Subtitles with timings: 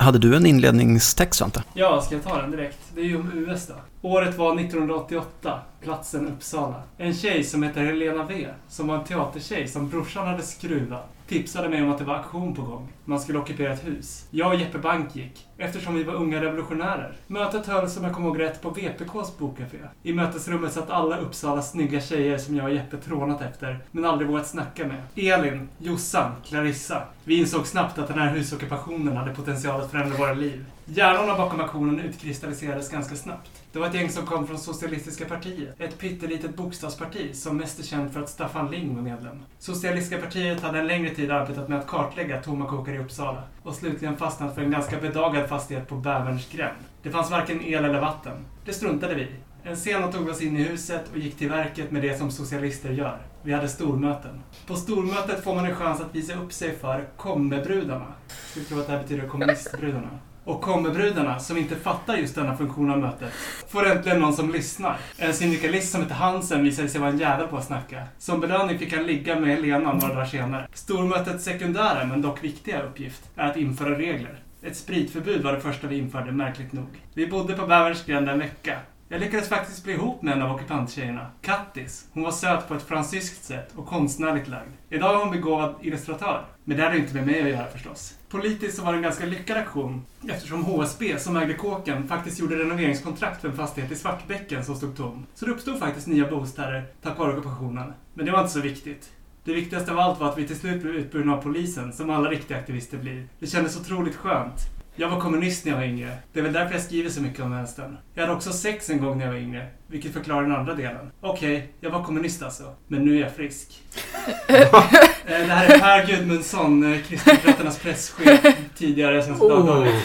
[0.00, 1.62] Hade du en inledningstext Svante?
[1.74, 2.78] Ja, ska jag ta den direkt?
[2.94, 3.74] Det är ju om US då.
[4.08, 5.60] Året var 1988.
[5.80, 6.82] Platsen Uppsala.
[6.98, 11.68] En tjej som heter Helena V, som var en teatertjej som brorsan hade skruvat, tipsade
[11.68, 12.88] mig om att det var aktion på gång.
[13.04, 14.26] Man skulle ockupera ett hus.
[14.30, 17.16] Jag och Jeppe Bank gick, eftersom vi var unga revolutionärer.
[17.26, 19.78] Mötet hölls, om jag kommer ihåg rätt, på VPKs bokcafé.
[20.02, 24.30] I mötesrummet satt alla Uppsalas snygga tjejer som jag och Jeppe trånat efter, men aldrig
[24.30, 25.02] vågat snacka med.
[25.14, 27.02] Elin, Jossan, Clarissa.
[27.24, 30.64] Vi insåg snabbt att den här husockupationen hade potential att förändra våra liv.
[30.84, 33.59] Hjärnorna bakom aktionen utkristalliserades ganska snabbt.
[33.72, 37.82] Det var ett gäng som kom från Socialistiska partiet, ett pyttelitet bokstavsparti som mest är
[37.82, 39.42] känt för att Staffan Ling var medlem.
[39.58, 43.74] Socialistiska partiet hade en längre tid arbetat med att kartlägga tomma kåkar i Uppsala och
[43.74, 46.76] slutligen fastnat för en ganska bedagad fastighet på Bäverns gränd.
[47.02, 48.36] Det fanns varken el eller vatten.
[48.64, 49.34] Det struntade vi i.
[49.62, 52.90] En sena tog oss in i huset och gick till verket med det som socialister
[52.90, 53.18] gör.
[53.42, 54.40] Vi hade stormöten.
[54.66, 58.06] På stormötet får man en chans att visa upp sig för kommebrudarna.
[58.50, 60.08] Skulle tro att det här betyder kommunistbrudarna.
[60.44, 63.32] Och kombibrudarna, som inte fattar just denna funktion av mötet,
[63.68, 64.96] får äntligen någon som lyssnar.
[65.18, 68.02] En syndikalist som heter Hansen visade sig vara en jävel på att snacka.
[68.18, 70.68] Som belöning fick han ligga med Helena några dagar senare.
[70.72, 74.42] Stormötets sekundära, men dock viktiga uppgift, är att införa regler.
[74.62, 76.88] Ett spritförbud var det första vi införde, märkligt nog.
[77.14, 78.78] Vi bodde på Bäverns gränd en vecka.
[79.12, 82.08] Jag lyckades faktiskt bli ihop med en av ockupanttjejerna, Kattis.
[82.12, 84.70] Hon var söt på ett fransyskt sätt och konstnärligt lagd.
[84.90, 86.44] Idag är hon begåvad illustratör.
[86.64, 88.14] Men det hade inte med mig att göra förstås.
[88.28, 92.58] Politiskt så var det en ganska lyckad aktion eftersom HSB, som ägde kåken, faktiskt gjorde
[92.58, 95.26] renoveringskontrakt för en fastighet i Svartbäcken som stod tom.
[95.34, 97.92] Så det uppstod faktiskt nya bostäder tack vare ockupationen.
[98.14, 99.10] Men det var inte så viktigt.
[99.44, 102.30] Det viktigaste av allt var att vi till slut blev utburna av polisen, som alla
[102.30, 103.26] riktiga aktivister blir.
[103.38, 104.79] Det kändes otroligt skönt.
[105.00, 106.16] Jag var kommunist när jag var yngre.
[106.32, 107.96] Det är väl därför jag skriver så mycket om vänstern.
[108.14, 111.10] Jag hade också sex en gång när jag var yngre, vilket förklarar den andra delen.
[111.20, 113.82] Okej, okay, jag var kommunist alltså, men nu är jag frisk.
[114.46, 118.40] det här är Per Gudmundsson, Kristdemokraternas presschef,
[118.78, 119.94] tidigare Svenska Dagbladet.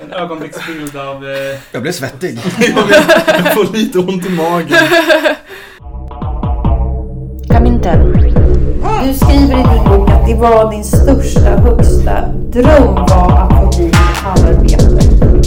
[0.00, 1.28] En ögonblicksbild av...
[1.28, 1.58] Eh...
[1.72, 2.38] Jag blev svettig.
[3.26, 4.78] jag får lite ont i magen.
[9.03, 12.11] Du skriver i din bok att det var din största, högsta
[12.51, 15.41] dröm var att få bli metallarbetare.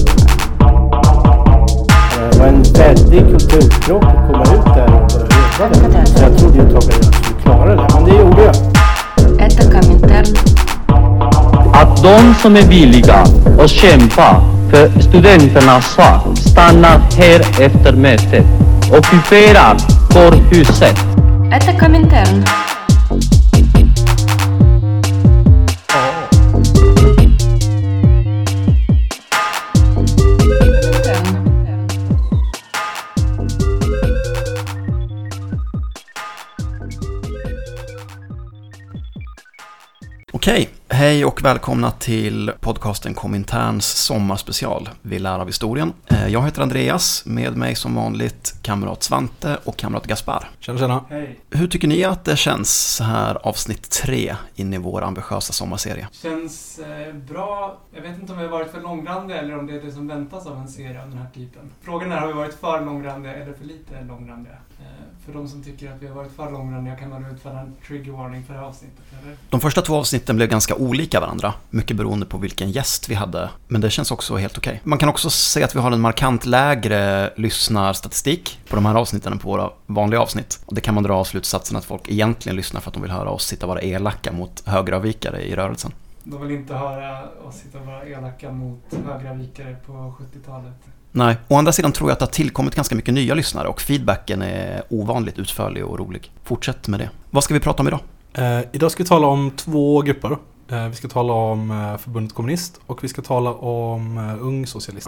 [2.31, 5.11] Det var en väldig kulturkrock att komma ut där och
[5.59, 6.05] börja jobba där.
[6.05, 8.55] Så jag trodde ju ett tag att jag skulle klara det, men det gjorde jag.
[9.47, 10.37] Это Коминтерн.
[11.75, 13.25] Att de som är villiga
[13.61, 18.45] att kämpa för studenternas sak stannar här efter mötet,
[18.93, 19.77] ockuperar
[20.13, 20.99] kårhuset.
[21.53, 22.45] Это Коминтерн.
[40.50, 40.68] Okej,
[41.00, 44.90] hej och välkomna till podcasten Kominterns sommarspecial.
[45.02, 45.94] Vi lär av historien.
[46.08, 50.50] Eh, jag heter Andreas, med mig som vanligt kamrat Svante och kamrat Gaspar.
[50.60, 51.06] Tjena, tjena.
[51.10, 51.40] Hej.
[51.50, 56.08] Hur tycker ni att det känns så här avsnitt tre in i vår ambitiösa sommarserie?
[56.12, 57.80] Känns eh, bra.
[57.96, 60.08] Jag vet inte om vi har varit för långrandiga eller om det är det som
[60.08, 61.72] väntas av en serie av den här typen.
[61.82, 64.58] Frågan är, har vi varit för långrandiga eller för lite långrandiga?
[64.80, 64.86] Eh,
[65.26, 68.12] för de som tycker att vi har varit för långrandiga kan man utfärda en trigger
[68.12, 69.38] warning för det här avsnittet, eller?
[69.50, 73.50] De första två avsnitten blev ganska olika varandra, mycket beroende på vilken gäst vi hade.
[73.68, 74.82] Men det känns också helt okej.
[74.84, 79.34] Man kan också se att vi har en markant lägre lyssnarstatistik på de här avsnitten
[79.34, 80.60] än på våra vanliga avsnitt.
[80.66, 83.12] Och det kan man dra av slutsatsen att folk egentligen lyssnar för att de vill
[83.12, 85.92] höra oss sitta och vara elaka mot högeravvikare i rörelsen.
[86.24, 90.74] De vill inte höra oss sitta och vara elaka mot högeravvikare på 70-talet.
[91.12, 93.82] Nej, å andra sidan tror jag att det har tillkommit ganska mycket nya lyssnare och
[93.82, 96.32] feedbacken är ovanligt utförlig och rolig.
[96.44, 97.10] Fortsätt med det.
[97.30, 98.00] Vad ska vi prata om idag?
[98.34, 100.38] Eh, idag ska vi tala om två grupper.
[100.72, 104.68] Eh, vi ska tala om eh, Förbundet Kommunist och vi ska tala om eh, Ung
[104.68, 105.08] Socialist.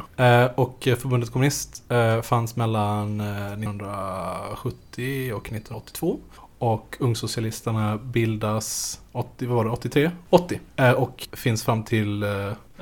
[0.55, 1.83] Och Förbundet Kommunist
[2.23, 6.19] fanns mellan 1970 och 1982.
[6.57, 10.11] Och Ungsocialisterna bildas 80, vad var det, 83?
[10.29, 10.59] 80.
[10.97, 12.25] och finns fram till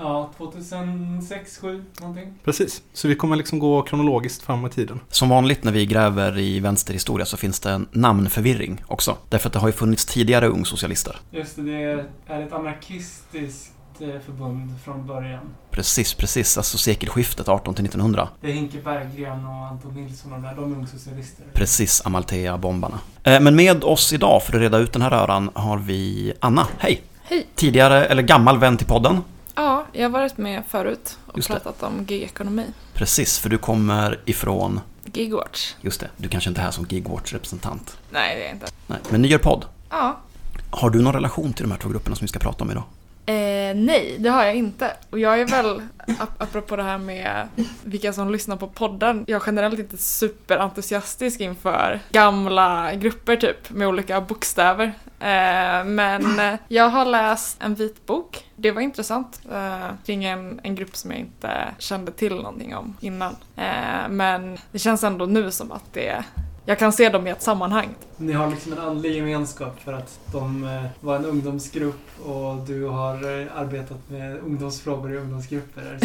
[0.02, 2.34] Ja, 2006, 2007 någonting.
[2.44, 5.00] Precis, så vi kommer liksom gå kronologiskt fram i tiden.
[5.10, 9.18] Som vanligt när vi gräver i vänsterhistoria så finns det en namnförvirring också.
[9.30, 11.16] Därför att det har ju funnits tidigare ungsocialister.
[11.32, 15.42] Just det, det är ett anarkistiskt eh, förbund från början.
[15.72, 16.58] Precis, precis.
[16.58, 18.30] Alltså sekelskiftet 18 till 1900.
[18.42, 21.46] Det är Hinke Berggren och Anton Nilsson och de där, de är ungsocialister.
[21.54, 23.00] Precis, Amalthea-bombarna.
[23.24, 26.68] Eh, men med oss idag för att reda ut den här röran har vi Anna.
[26.78, 27.02] Hej!
[27.24, 27.48] Hej!
[27.56, 29.22] Tidigare, eller gammal vän till podden.
[29.60, 31.54] Ja, jag har varit med förut och Just det.
[31.54, 32.66] pratat om gigekonomi.
[32.94, 34.82] Precis, för du kommer ifrån...
[35.14, 35.74] Gigwatch.
[35.82, 37.98] Just det, du kanske inte är här som Gigwatch-representant.
[38.12, 38.66] Nej, det är jag inte.
[38.88, 39.66] Nej, men ni gör podd.
[39.90, 40.18] Ja,
[40.72, 42.84] Har du någon relation till de här två grupperna som vi ska prata om idag?
[43.26, 44.92] Eh, nej, det har jag inte.
[45.10, 47.48] Och jag är väl, ap- apropå det här med
[47.84, 53.88] vilka som lyssnar på podden, jag är generellt inte superentusiastisk inför gamla grupper typ med
[53.88, 54.86] olika bokstäver.
[55.20, 60.76] Eh, men eh, jag har läst en vitbok, det var intressant, eh, kring en, en
[60.76, 63.36] grupp som jag inte kände till någonting om innan.
[63.56, 66.24] Eh, men det känns ändå nu som att det,
[66.66, 67.90] jag kan se dem i ett sammanhang.
[68.18, 72.86] Ni har liksom en andlig gemenskap för att de eh, var en ungdomsgrupp och du
[72.86, 76.00] har eh, arbetat med ungdomsfrågor i ungdomsgrupper.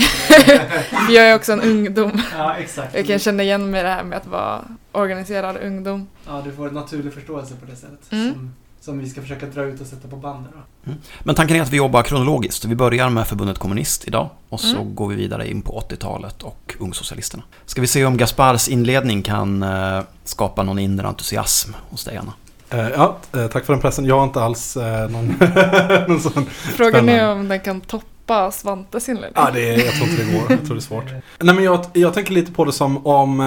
[1.11, 2.23] Jag är också en ungdom.
[2.33, 2.95] ja, exakt.
[2.95, 6.09] Jag kan känna igen mig i det här med att vara organiserad ungdom.
[6.27, 8.13] Ja, du får en naturlig förståelse på det sättet.
[8.13, 8.33] Mm.
[8.33, 8.55] Som,
[8.85, 10.53] som vi ska försöka dra ut och sätta på banden
[10.85, 10.93] då.
[11.23, 12.65] Men tanken är att vi jobbar kronologiskt.
[12.65, 14.95] Vi börjar med förbundet Kommunist idag och så Mm.
[14.95, 17.43] går vi vidare in på 80-talet och Ungsocialisterna.
[17.67, 22.33] Ska vi se om Gaspars inledning kan eh, skapa någon inre entusiasm hos dig, Anna?
[22.71, 24.05] Eh, ja, eh, tack för den pressen.
[24.05, 24.77] Jag har inte alls
[25.11, 25.27] någon,
[26.09, 26.47] någon sån...
[26.51, 29.33] Frågan är om den kan toppa Svantes inledning.
[29.35, 30.45] Ja, det är, jag tror inte det går.
[30.49, 31.05] Jag tror det är svårt.
[31.41, 33.41] Nej, men jag, jag tänker lite på det som om...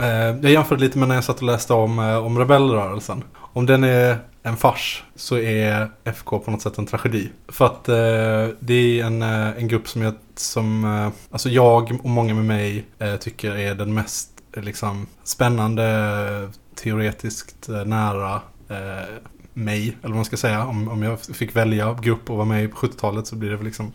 [0.00, 0.06] Eh,
[0.42, 3.24] jag jämförde lite med när jag satt och läste om, om rebellrörelsen.
[3.52, 7.30] Om den är en fars så är FK på något sätt en tragedi.
[7.48, 11.98] För att eh, det är en, eh, en grupp som jag, som, eh, alltså jag
[12.02, 18.34] och många med mig eh, tycker är den mest eh, liksom, spännande, teoretiskt eh, nära
[18.68, 19.14] eh,
[19.52, 20.66] mig, eller vad man ska säga.
[20.66, 23.66] Om, om jag fick välja grupp och vara med på 70-talet så blir det väl
[23.66, 23.92] liksom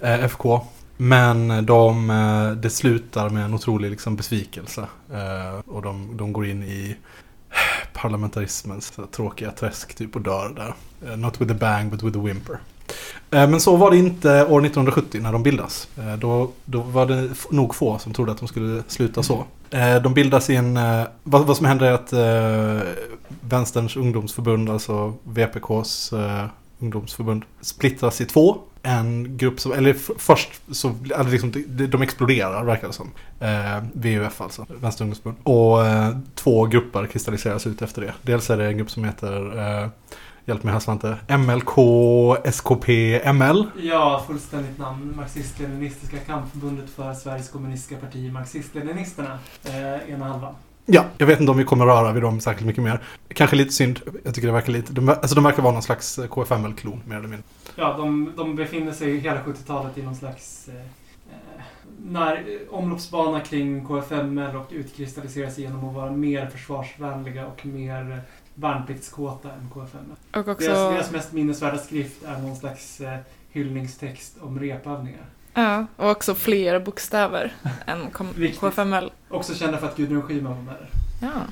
[0.00, 0.60] eh, FK.
[0.96, 4.86] Men de, eh, det slutar med en otrolig liksom, besvikelse.
[5.12, 6.96] Eh, och de, de går in i
[7.92, 10.74] parlamentarismens tråkiga träsk typ och dör där.
[11.10, 12.58] Eh, not with a bang but with a whimper.
[13.30, 15.88] Eh, men så var det inte år 1970 när de bildas.
[15.98, 19.44] Eh, då, då var det nog få som trodde att de skulle sluta så.
[20.02, 20.78] De bildas i en...
[21.22, 22.12] Vad, vad som händer är att
[23.40, 26.12] Vänsterns ungdomsförbund, alltså VPKs
[26.78, 28.58] ungdomsförbund, splittras i två.
[28.82, 33.10] En grupp som, eller först så, eller liksom, de, de exploderar verkar det som.
[33.40, 35.36] Eh, VUF alltså, Vänsterns ungdomsförbund.
[35.42, 38.14] Och eh, två grupper kristalliseras ut efter det.
[38.22, 39.88] Dels är det en grupp som heter, eh,
[40.44, 41.76] hjälp mig här Svante, MLK,
[42.44, 43.66] SKP, ML.
[43.82, 45.14] Ja, fullständigt namn.
[45.16, 49.38] Marxist-leninistiska kampförbundet för Sveriges kommunistiska parti, Marxist-leninisterna.
[49.64, 50.54] Eh, ena halvan.
[50.86, 53.00] Ja, jag vet inte om vi kommer röra vid dem särskilt mycket mer.
[53.34, 54.00] Kanske lite synd.
[54.24, 54.92] Jag tycker det verkar lite...
[54.92, 57.42] De, alltså de verkar vara någon slags KFML-klon, mer eller mindre.
[57.80, 60.68] Ja, de, de befinner sig hela 70-talet i någon slags...
[60.68, 61.62] Eh, eh,
[62.06, 68.20] när omloppsbana kring KFML och utkristalliseras genom att vara mer försvarsvänliga och mer
[68.54, 70.16] värnpliktskåta än KFML.
[70.32, 73.18] Och också, Deras, deras mest minnesvärda skrift är någon slags eh,
[73.52, 75.24] hyllningstext om repövningar.
[75.54, 77.52] ja, och också fler bokstäver
[77.86, 78.10] än.
[78.60, 79.12] KFML.
[79.28, 80.88] Också kända för att Gudrun Schyman var med där.
[81.28, 81.42] Ja.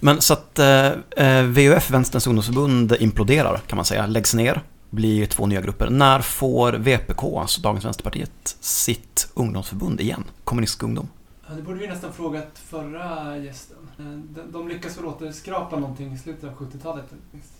[0.00, 0.86] Men så att eh,
[1.26, 4.60] eh, VUF, Vänsterns ungdomsförbund, imploderar kan man säga, läggs ner,
[4.94, 5.90] blir två nya grupper.
[5.90, 10.24] När får VPK, alltså Dagens Vänsterpartiet, sitt ungdomsförbund igen?
[10.44, 11.08] Kommunistisk ungdom?
[11.48, 13.76] Ja, det borde vi nästan frågat förra gästen.
[13.98, 14.04] Eh,
[14.52, 17.04] De, lyckas väl återskrapa någonting i slutet av 70-talet,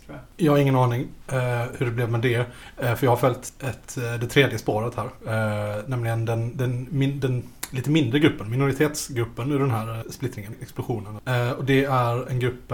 [0.06, 0.46] tror jag.
[0.46, 1.36] Jag har ingen aning eh,
[1.78, 2.34] hur det blev med det.
[2.78, 5.88] Eh, för jag har följt ett, det tredje spåret här.
[5.88, 11.16] Nämligen den, den, min, den lite mindre gruppen, minoritetsgruppen ur den här splittringen, explosionen.
[11.56, 12.72] Och det är en grupp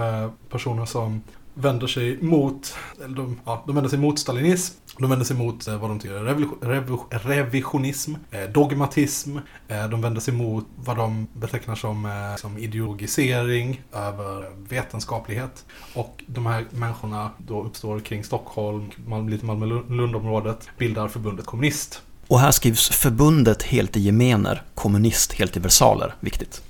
[0.49, 1.21] personer som
[1.61, 5.67] vänder sig mot, eller de, ja, de vänder sig mot stalinism, de vänder sig mot
[5.67, 9.37] eh, vad de tycker är revisionism, eh, dogmatism,
[9.67, 15.65] eh, de vänder sig mot vad de betecknar som, som ideologisering över vetenskaplighet.
[15.93, 22.01] Och de här människorna då uppstår kring Stockholm, Malmö, lite Malmö-Lundområdet, bildar förbundet Kommunist.
[22.27, 26.15] Och här skrivs förbundet helt i gemener, kommunist helt i versaler.
[26.19, 26.61] Viktigt.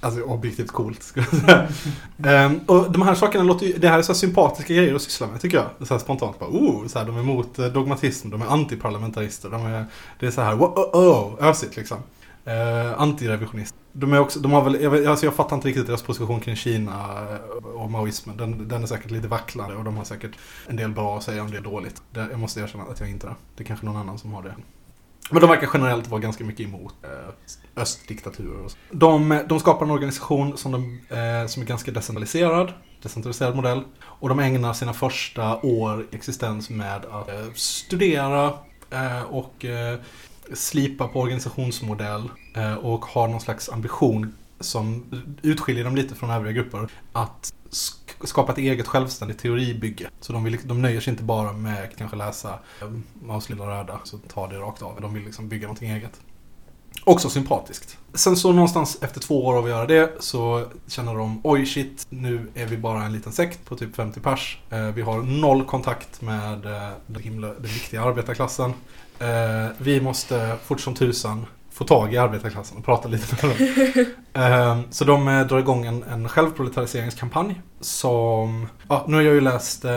[0.00, 1.68] Alltså objektivt coolt skulle jag säga.
[2.44, 5.02] Ehm, och de här sakerna låter ju, det här är så här sympatiska grejer att
[5.02, 5.88] syssla med tycker jag.
[5.88, 9.50] Så här spontant bara, oh, så här, de är emot eh, dogmatism, de är antiparlamentarister,
[9.50, 9.84] de är,
[10.18, 11.98] det är så här, wow, oh, oh, ösigt liksom.
[12.46, 13.74] Uh, antirevisionist.
[13.92, 16.56] De är också, de har väl, jag, alltså jag fattar inte riktigt deras position kring
[16.56, 18.36] Kina eh, och maoismen.
[18.36, 20.30] Den, den är säkert lite vacklande och de har säkert
[20.66, 22.02] en del bra att säga om det är dåligt.
[22.10, 23.34] Det, jag måste erkänna att jag inte är.
[23.56, 24.54] Det är kanske någon annan som har det.
[25.30, 28.64] Men de verkar generellt vara ganska mycket emot eh, östdiktaturer.
[28.64, 28.76] Och så.
[28.90, 32.72] De, de skapar en organisation som, de, eh, som är ganska decentraliserad,
[33.02, 33.82] decentraliserad modell.
[34.02, 38.52] Och de ägnar sina första år i existens med att eh, studera
[38.90, 39.98] eh, och eh,
[40.54, 45.04] slipa på organisationsmodell eh, och har någon slags ambition som
[45.42, 47.54] utskiljer dem lite från övriga grupper att
[48.24, 50.10] skapa ett eget självständigt teoribygge.
[50.20, 52.88] Så de, vill, liksom, de nöjer sig inte bara med att kanske läsa eh,
[53.22, 55.00] Maus lilla röda, så ta det rakt av.
[55.00, 56.20] De vill liksom bygga någonting eget.
[57.04, 57.98] Också sympatiskt.
[58.14, 62.06] Sen så någonstans efter två år av att göra det så känner de oj shit,
[62.08, 64.58] nu är vi bara en liten sekt på typ 50 pers.
[64.70, 68.72] Eh, vi har noll kontakt med eh, den, himla, den viktiga arbetarklassen.
[69.78, 71.46] Vi måste fort som tusan
[71.80, 74.06] få tag i arbetarklassen och prata lite med dem.
[74.32, 79.40] Eh, så de eh, drar igång en, en självproletariseringskampanj som, ja nu har jag ju
[79.40, 79.90] läst, eh,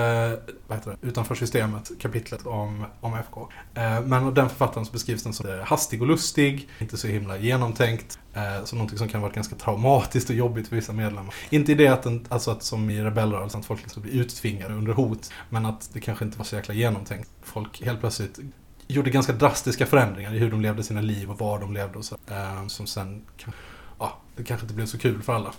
[0.67, 3.47] vad heter det, Utanför systemet, kapitlet om, om FK.
[3.73, 7.07] Eh, men av den författaren så beskrivs den som eh, hastig och lustig, inte så
[7.07, 11.33] himla genomtänkt, eh, som någonting som kan vara ganska traumatiskt och jobbigt för vissa medlemmar.
[11.49, 14.73] Inte i det att, den, alltså att som i rebellrörelsen, att folk liksom blir uttvingade
[14.73, 17.29] under hot, men att det kanske inte var så jäkla genomtänkt.
[17.43, 18.39] Folk helt plötsligt
[18.87, 22.05] gjorde ganska drastiska förändringar i hur de levde sina liv och var de levde och
[22.05, 22.17] så.
[22.31, 23.21] Eh, som sen,
[23.99, 25.51] ja, det kanske inte blev så kul för alla.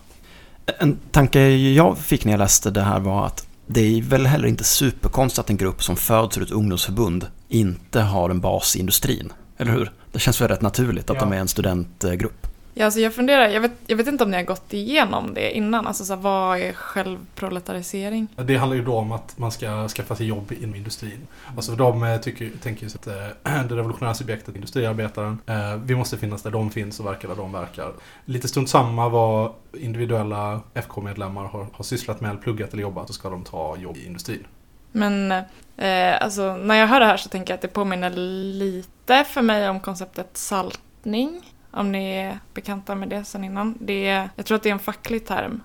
[0.78, 4.48] En tanke jag fick när jag läste det här var att det är väl heller
[4.48, 8.80] inte superkonstigt att en grupp som föds ur ett ungdomsförbund inte har en bas i
[8.80, 9.32] industrin.
[9.56, 9.92] Eller hur?
[10.12, 11.20] Det känns väl rätt naturligt att Ja.
[11.22, 12.46] de är en studentgrupp.
[12.76, 15.56] Ja, alltså jag funderar, jag vet, jag vet inte om ni har gått igenom det
[15.56, 18.28] innan, alltså så här, vad är självproletarisering?
[18.36, 21.26] Det handlar ju då om att man ska skaffa sig jobb inom industrin.
[21.56, 26.18] Alltså de eh, tycker, tänker ju att eh, det revolutionära subjektet, industriarbetaren, eh, vi måste
[26.18, 27.92] finnas där de finns och verka där de verkar.
[28.24, 33.30] Lite stund samma vad individuella FK-medlemmar har, har sysslat med, pluggat eller jobbat, så ska
[33.30, 34.46] de ta jobb i industrin.
[34.92, 35.32] Men
[35.76, 39.42] eh, alltså, när jag hör det här så tänker jag att det påminner lite för
[39.42, 41.53] mig om konceptet saltning.
[41.76, 43.78] Om ni är bekanta med det sen innan.
[43.80, 45.62] Det är, jag tror att det är en facklig term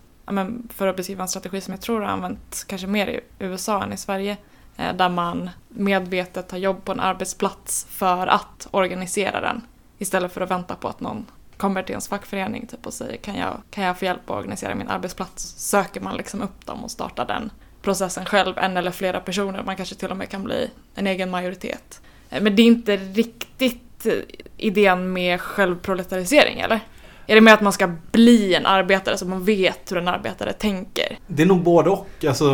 [0.69, 3.93] för att beskriva en strategi som jag tror har använts kanske mer i USA än
[3.93, 4.37] i Sverige.
[4.77, 9.61] Eh, där man medvetet tar jobb på en arbetsplats för att organisera den.
[9.97, 11.25] Istället för att vänta på att någon
[11.57, 14.75] kommer till ens fackförening typ, och säger kan jag, kan jag få hjälp att organisera
[14.75, 15.43] min arbetsplats?
[15.57, 17.51] Söker man liksom upp dem och startar den
[17.81, 19.63] processen själv, en eller flera personer.
[19.63, 22.01] Man kanske till och med kan bli en egen majoritet.
[22.29, 24.13] Eh, men det är inte riktigt Eh,
[24.57, 26.79] idén med självproletarisering, eller?
[27.27, 30.53] Är det med att man ska bli en arbetare så man vet hur en arbetare
[30.53, 31.17] tänker?
[31.27, 32.07] Det är nog både och.
[32.27, 32.45] Alltså,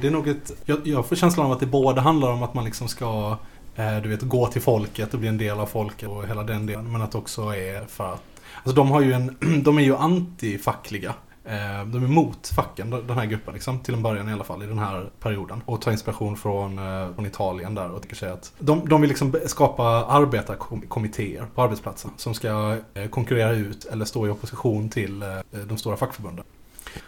[0.00, 2.54] det är nog ett, jag, jag får känslan av att det både handlar om att
[2.54, 3.38] man liksom ska
[3.76, 6.66] eh, du vet, gå till folket och bli en del av folket och hela den
[6.66, 6.92] delen.
[6.92, 8.22] Men att det också är för att
[8.64, 11.14] Alltså de, har ju en, de är ju antifackliga.
[11.44, 14.62] Eh, de är emot facken, den här gruppen, liksom, till en början i alla fall,
[14.62, 15.62] i den här perioden.
[15.64, 19.08] Och tar inspiration från, eh, från Italien där och tycker sig att de, de vill
[19.08, 25.24] liksom skapa arbetarkommittéer på arbetsplatsen som ska eh, konkurrera ut eller stå i opposition till
[25.68, 26.44] de stora fackförbunden.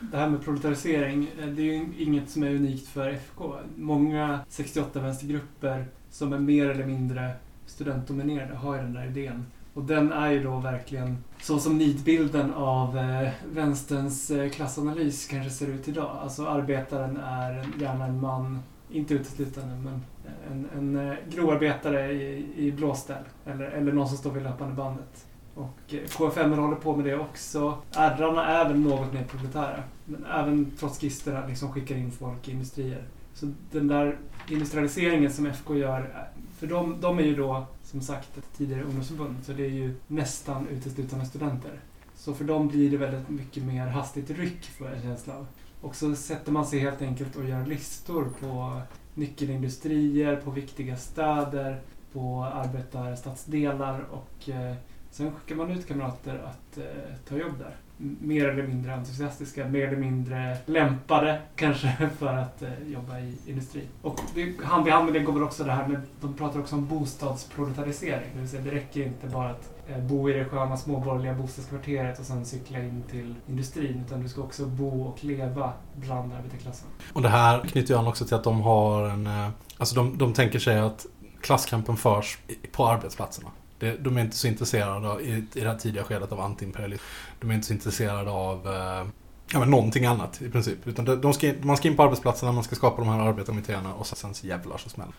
[0.01, 3.55] Det här med proletarisering, det är ju inget som är unikt för FK.
[3.77, 7.31] Många 68-vänstergrupper som är mer eller mindre
[7.67, 9.47] studentdominerade har ju den där idén.
[9.75, 15.51] Och den är ju då verkligen så som nidbilden av eh, vänsterns eh, klassanalys kanske
[15.51, 16.19] ser ut idag.
[16.23, 22.53] Alltså arbetaren är gärna en man, inte uteslutande, men eh, en, en eh, grovarbetare i,
[22.57, 23.25] i blåställ.
[23.47, 25.27] Eller, eller någon som står vid löpande bandet.
[25.55, 27.79] Och eh, KFM håller på med det också.
[27.97, 29.83] Ärrarna är väl något mer proletära.
[30.05, 33.05] Men även trotskisterna liksom skickar in folk i industrier.
[33.35, 38.01] Så den där industrialiseringen som FK gör, eh, för de, de är ju då som
[38.01, 39.37] sagt ett tidigare ungdomsförbund.
[39.43, 41.81] Så det är ju nästan uteslutande studenter.
[42.17, 45.47] Så för dem blir det väldigt mycket mer hastigt ryck får jag en känsla av.
[45.81, 48.81] Och så sätter man sig helt enkelt och gör listor på
[49.15, 51.81] nyckelindustrier, på viktiga städer,
[52.13, 54.75] på arbetarstadsdelar och eh,
[55.11, 57.77] sen skickar man ut kamrater att eh, ta jobb där.
[58.21, 63.89] Mer eller mindre entusiastiska, mer eller mindre lämpade kanske för att eh, jobba i industrin.
[64.03, 66.61] Och det, hand i hand med det går väl också det här med, de pratar
[66.61, 68.29] också om bostadsproletarisering.
[68.35, 72.19] Det vill säga det räcker inte bara att eh, bo i det sköna småborgerliga bostadskvarteret
[72.19, 74.03] och sen cykla in till industrin.
[74.07, 76.89] Utan du ska också bo och leva bland arbetarklassen.
[77.13, 79.27] Och det här knyter ju an också till att de har en...
[79.27, 81.07] eh, Alltså de, de tänker sig att
[81.41, 82.39] klasskampen förs
[82.73, 83.49] på arbetsplatserna.
[83.79, 87.05] Det, de är inte så intresserade i, i det här tidiga skedet av antiimperialism.
[87.45, 89.07] De är inte så intresserade av eh,
[89.53, 90.87] ja, men någonting annat i princip.
[90.87, 93.21] Utan de, de ska, in- man ska in på arbetsplatserna, man ska skapa de här
[93.21, 95.13] arbetarkommittéerna och sen så jävlar så smäller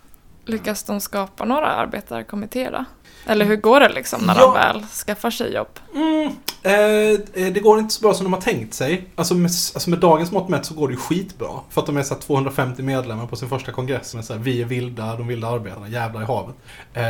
[0.47, 2.85] Lyckas de skapa några arbetarkommittéer då?
[3.31, 4.41] Eller hur går det liksom när Ja.
[4.41, 5.67] de väl skaffar sig jobb?
[5.95, 6.25] Mm,
[6.63, 9.07] eh, det går inte så bra som de har tänkt sig.
[9.15, 11.49] Alltså med, alltså med dagens mått mätt så går det ju skitbra.
[11.69, 14.15] För att de är så här 250 medlemmar på sin första kongress.
[14.15, 16.55] Är så här, vi är vilda, de vilda arbetarna, jävlar i havet.
[16.93, 17.03] Eh,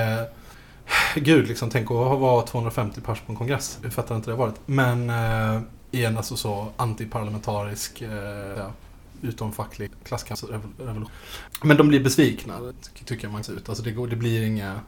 [1.16, 3.80] gud, liksom, tänk att vara 250 pers på en kongress.
[3.84, 4.56] Jag fattar inte det varit.
[4.66, 5.62] Men eh,
[5.92, 8.10] i en alltså så antiparlamentarisk, eh,
[8.58, 8.72] ja,
[9.22, 11.10] utomfacklig klasskampsrevolution.
[11.64, 12.60] Men de blir besvikna,
[12.94, 13.70] ty- tycker jag man ser ut.
[13.70, 14.80] Alltså det, går, det blir inga...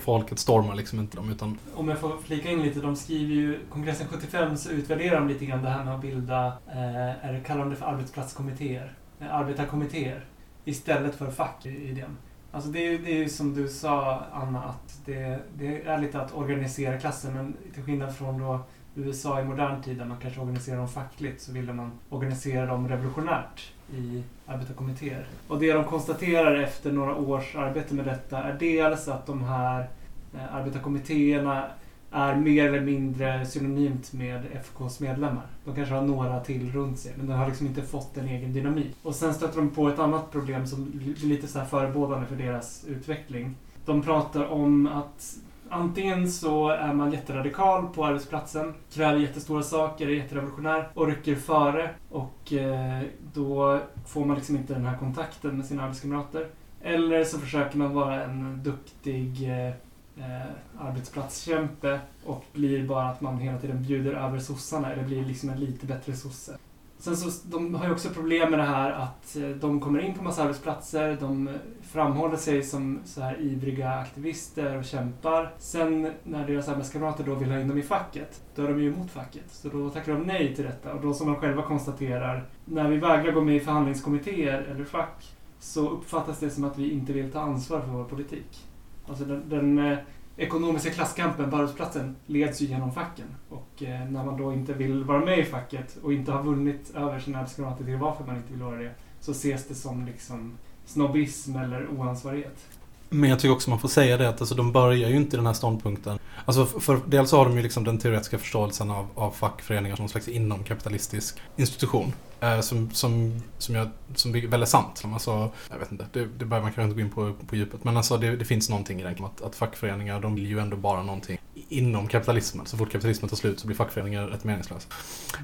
[0.00, 3.58] Folket stormar liksom inte dem, utan Om jag får flika in lite, de skriver ju,
[3.70, 7.40] kongressen 75 så utvärderar de lite grann det här med att bilda, eh, är det,
[7.40, 8.92] kallar de det för arbetsplatskommittéer?
[9.20, 10.24] Eh, arbetarkommittéer.
[10.64, 12.16] Istället för fack i idén.
[12.56, 15.98] Alltså det är ju det är ju som du sa Anna, att det, det är
[15.98, 18.60] lite att organisera klassen men till skillnad från då
[18.94, 22.88] USA i modern tid där man kanske organiserar dem fackligt så ville man organisera dem
[22.88, 25.26] revolutionärt i arbetarkommittéer.
[25.48, 29.88] Och det de konstaterar efter några års arbete med detta är dels att de här
[30.34, 31.64] eh, arbetarkommittéerna
[32.10, 35.46] är mer eller mindre synonymt med FKs medlemmar.
[35.64, 38.52] De kanske har några till runt sig, men de har liksom inte fått en egen
[38.52, 38.96] dynamik.
[39.02, 42.36] Och sen stöter de på ett annat problem som blir lite så här förebådande för
[42.36, 43.54] deras utveckling.
[43.84, 45.36] De pratar om att
[45.68, 51.90] antingen så är man jätteradikal på arbetsplatsen, kräver jättestora saker, är jätterevolutionär och rycker före
[52.10, 56.46] och eh, då får man liksom inte den här kontakten med sina arbetskamrater.
[56.82, 59.74] Eller så försöker man vara en duktig eh,
[60.16, 65.50] eh, arbetsplatskämpe och blir bara att man hela tiden bjuder över sossarna eller blir liksom
[65.50, 66.58] en lite bättre sosse.
[66.98, 70.14] Sen så, de har ju också problem med det här att eh, de kommer in
[70.14, 71.50] på massa arbetsplatser, de
[71.82, 75.52] framhåller sig som så här ivriga aktivister och kämpar.
[75.58, 78.92] Sen när deras arbetskamrater då vill ha in dem i facket, då är de ju
[78.92, 79.44] emot facket.
[79.48, 80.94] Så då tackar de nej till detta.
[80.94, 85.36] Och då som de själva konstaterar, när vi vägrar gå med i förhandlingskommittéer eller fack
[85.58, 88.65] så uppfattas det som att vi inte vill ta ansvar för vår politik.
[89.08, 89.98] Alltså den, den eh,
[90.36, 93.26] ekonomiska klasskampen på arbetsplatsen leds ju genom facken.
[93.48, 96.92] Och eh, när man då inte vill vara med i facket och inte har vunnit
[96.94, 100.52] över sina arbetskamrater till varför man inte vill vara det, så ses det som liksom
[100.86, 102.66] snobbism eller oansvarighet.
[103.10, 105.38] Men jag tycker också man får säga det att alltså, de börjar ju inte i
[105.38, 106.18] den här ståndpunkten.
[106.44, 110.08] Alltså för, dels har de ju liksom den teoretiska förståelsen av, av fackföreningar som någon
[110.08, 112.12] slags inomkapitalistisk institution.
[112.40, 115.02] Eh, som, som, som, jag, som är väldigt sant.
[115.04, 117.84] Alltså, jag vet inte, det, det behöver man kanske inte gå in på, på djupet.
[117.84, 119.24] Men alltså det, det finns någonting i den.
[119.24, 121.38] Att, att fackföreningar, de vill ju ändå bara någonting
[121.68, 122.66] inom kapitalismen.
[122.66, 124.88] Så fort kapitalismen tar slut så blir fackföreningar rätt meningslösa.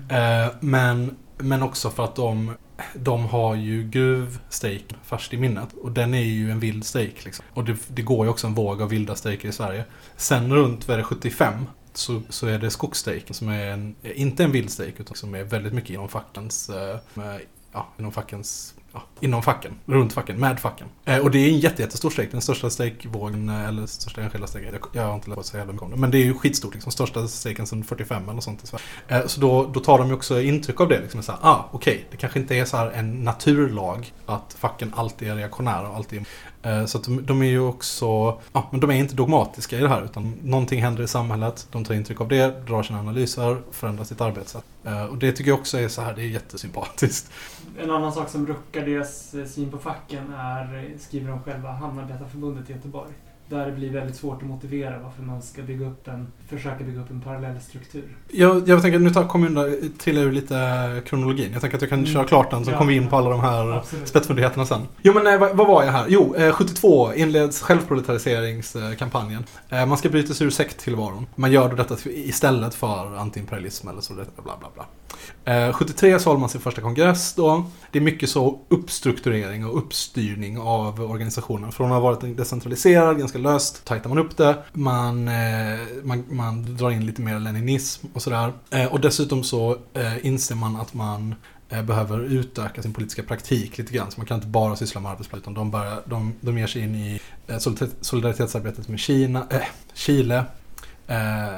[0.09, 2.55] Eh, men, men också för att de
[2.95, 5.69] de har ju gruvstrejk färskt i minnet.
[5.73, 7.25] Och den är ju en vild strejk.
[7.25, 7.45] Liksom.
[7.55, 9.85] Och det, det, går ju också en våg av vilda strejker i Sverige.
[10.17, 11.55] Sen runt, vad det, 75?
[11.95, 15.45] Så, så är det skogsstrejken som är en, inte en vild strejk utan som är
[15.45, 16.99] väldigt mycket inom fackens, eh,
[17.73, 20.89] ja, inom fackens ja, inom facken, runt facken, med facken.
[21.05, 24.47] Eh, och det är en jätte, jättestor strejk, den största strejkvågen, eh, eller största enskilda
[24.47, 24.79] strejken.
[24.93, 26.93] Jag, har inte lärt så jävla mycket om det, men det är ju skitstort, liksom,
[26.93, 28.85] största strejken sedan 45 eller sånt i Sverige.
[29.09, 31.69] Eh, så då, då tar de ju också intryck av det, liksom, så här, ah,
[31.73, 35.89] okej, okay, det kanske inte är så här en naturlag att facken alltid är reaktionära
[35.89, 38.05] och alltid Eh, Eh, så att de, de, är ju också,
[38.53, 41.85] ja, men de är inte dogmatiska i det här utan någonting händer i samhället, de
[41.85, 44.65] tar intryck av det, drar sina analyser, förändrar sitt arbetssätt.
[44.85, 47.33] Eh, och det tycker jag också är så här, det är jättesympatiskt.
[47.83, 52.71] En annan sak som ruckar deras eh, syn på facken är, skriver de själva, Hamnarbetarförbundet
[52.71, 53.13] i Göteborg
[53.53, 57.01] där det blir väldigt svårt att motivera varför man ska bygga upp en, försöka bygga
[57.01, 58.17] upp en parallell struktur.
[58.31, 61.53] Jag, jag tänker, nu tar, kommer jag till ur lite kronologin.
[61.53, 62.13] Jag tänker att jag kan mm.
[62.13, 64.09] köra klart den så ja, kommer vi in på alla de här absolut.
[64.09, 64.81] spetsfundigheterna sen.
[65.03, 66.07] Jo men nej, vad, vad, var jag här?
[66.09, 69.45] Jo, eh, 72 inleds självproletariseringskampanjen.
[69.69, 71.27] Eh, man ska bryta sig ur sekttillvaron.
[71.35, 74.25] Man gör då detta istället för antiimperialism eller så, bla
[74.61, 74.87] bla bla.
[75.45, 77.65] Eh, 73 så håller man sin första kongress då.
[77.91, 81.73] Det är mycket så uppstrukturering och uppstyrning av organisationen.
[81.73, 84.57] Från att ha varit decentraliserad, ganska löst, tajtar man upp det.
[84.73, 88.53] Man, eh, man, man drar in lite mer leninism och sådär.
[88.71, 91.35] Eh, och dessutom så eh, inser man att man
[91.69, 94.11] eh, behöver utöka sin politiska praktik lite grann.
[94.11, 96.83] Så man kan inte bara syssla med arbetsplats utan de, börjar, de, de ger sig
[96.83, 97.59] in i eh,
[98.01, 99.61] solidaritetsarbetet med Kina, äh,
[99.95, 100.45] Chile,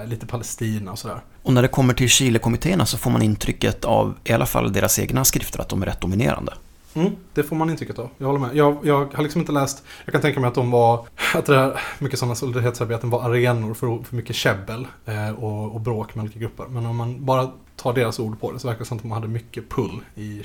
[0.07, 1.21] lite Palestina och sådär.
[1.45, 4.99] Och när det kommer till Chile-kommittéerna så får man intrycket av, i alla fall deras
[4.99, 6.53] egna skrifter, att de är rätt dominerande.
[6.95, 8.09] Mm, det får man intrycket av.
[8.19, 8.57] Jag håller med.
[8.57, 11.57] Jag, jag har liksom inte läst, jag kan tänka mig att de var, att det
[11.57, 16.23] här, mycket sådana solidaritetsarbeten var arenor för, för mycket käbbel eh, och, och bråk med
[16.23, 16.65] olika grupper.
[16.69, 17.51] Men om man bara
[17.85, 20.39] tar deras ord på det så verkar det som att man hade mycket pull i
[20.39, 20.45] eh,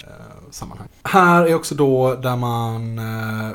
[0.51, 0.87] sammanhang.
[1.03, 3.51] Här är också då där man eh,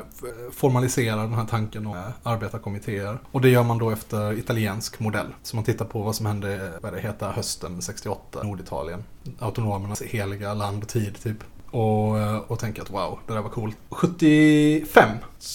[0.51, 3.17] formaliserar den här tanken om eh, arbetarkommittéer.
[3.31, 5.27] Och det gör man då efter italiensk modell.
[5.43, 9.03] Så man tittar på vad som hände, eh, vad det heter, hösten 68, Norditalien.
[9.39, 11.37] Autonomernas heliga land och tid typ.
[11.75, 13.77] Och, eh, och tänker att wow, det där var coolt.
[13.89, 15.09] 75,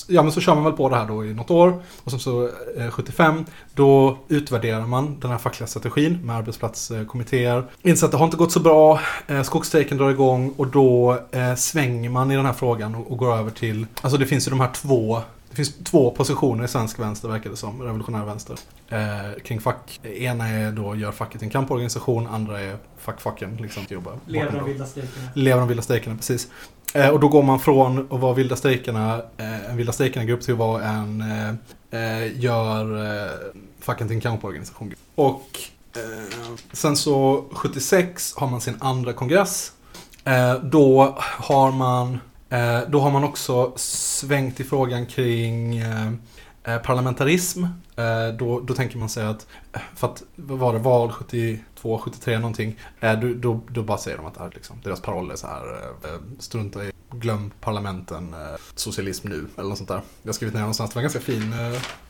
[0.08, 1.82] ja men så kör man väl på det här då i något år.
[2.04, 7.64] Och sen så eh, 75, då utvärderar man den här fackliga strategin med arbetsplatskommittéer.
[7.82, 11.54] Inser att det har inte gått så bra, eh, skogsstrejken drar igång och då eh,
[11.54, 14.50] svänger man i den här frågan och, och går över till, alltså det finns ju
[14.50, 18.56] de här två det finns två positioner i svensk vänster verkar det som, revolutionär vänster.
[18.88, 20.00] Eh, kring fack.
[20.02, 23.56] Ena är då gör facket till en kamporganisation, andra är fackfacken.
[23.56, 25.28] Liksom, jobbar Lever de vilda strejkerna.
[25.34, 26.48] Lever de vilda strejkerna, precis.
[26.94, 30.52] Eh, och då går man från att vara vilda strejkerna, eh, en vilda strejkerna-grupp till
[30.52, 31.20] att vara en
[31.90, 33.30] eh, eh, gör eh,
[33.80, 34.94] facken till en kamporganisation.
[35.14, 35.48] Och
[36.72, 39.72] sen så 76 har man sin andra kongress.
[40.62, 42.18] då har man
[42.50, 46.12] Eh, då har man också svängt i frågan kring eh,
[46.64, 47.64] eh parlamentarism.
[47.96, 51.98] Eh, då, då tänker man sig att, eh, för att, vad var det, val 72,
[51.98, 52.78] 73 någonting.
[53.00, 55.64] Då, då, då bara säger de att liksom, deras paroll är så här,
[56.38, 58.34] strunta i, glöm parlamenten,
[58.74, 60.02] socialism nu, eller något sånt där.
[60.22, 61.54] Jag har skrivit ner någonstans, det var en ganska fin,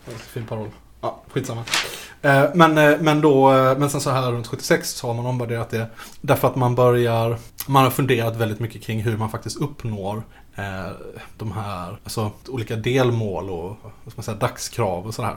[0.07, 0.68] ganska fin paroll.
[1.00, 1.64] Ja, skitsamma.
[2.22, 5.26] Eh, men, eh, men, då, eh, men sen så här runt 76 så har man
[5.26, 5.86] omvärderat det.
[6.20, 10.22] Därför att man börjar, man har funderat väldigt mycket kring hur man faktiskt uppnår
[11.38, 15.36] de här, alltså olika delmål och vad ska man säga, dagskrav och sådär.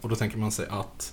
[0.00, 1.12] Och då tänker man sig att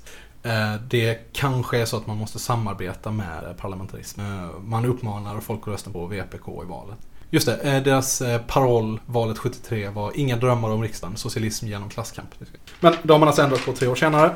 [0.88, 4.22] det kanske är så att man måste samarbeta med parlamentarism.
[4.64, 6.98] Man uppmanar folk att rösta på VPK i valet.
[7.30, 11.90] Just det, eh, deras eh, paroll valet 73 var inga drömmar om riksdagen, socialism genom
[11.90, 12.30] klasskamp.
[12.80, 14.32] Men det har man alltså ändrat på tre år senare.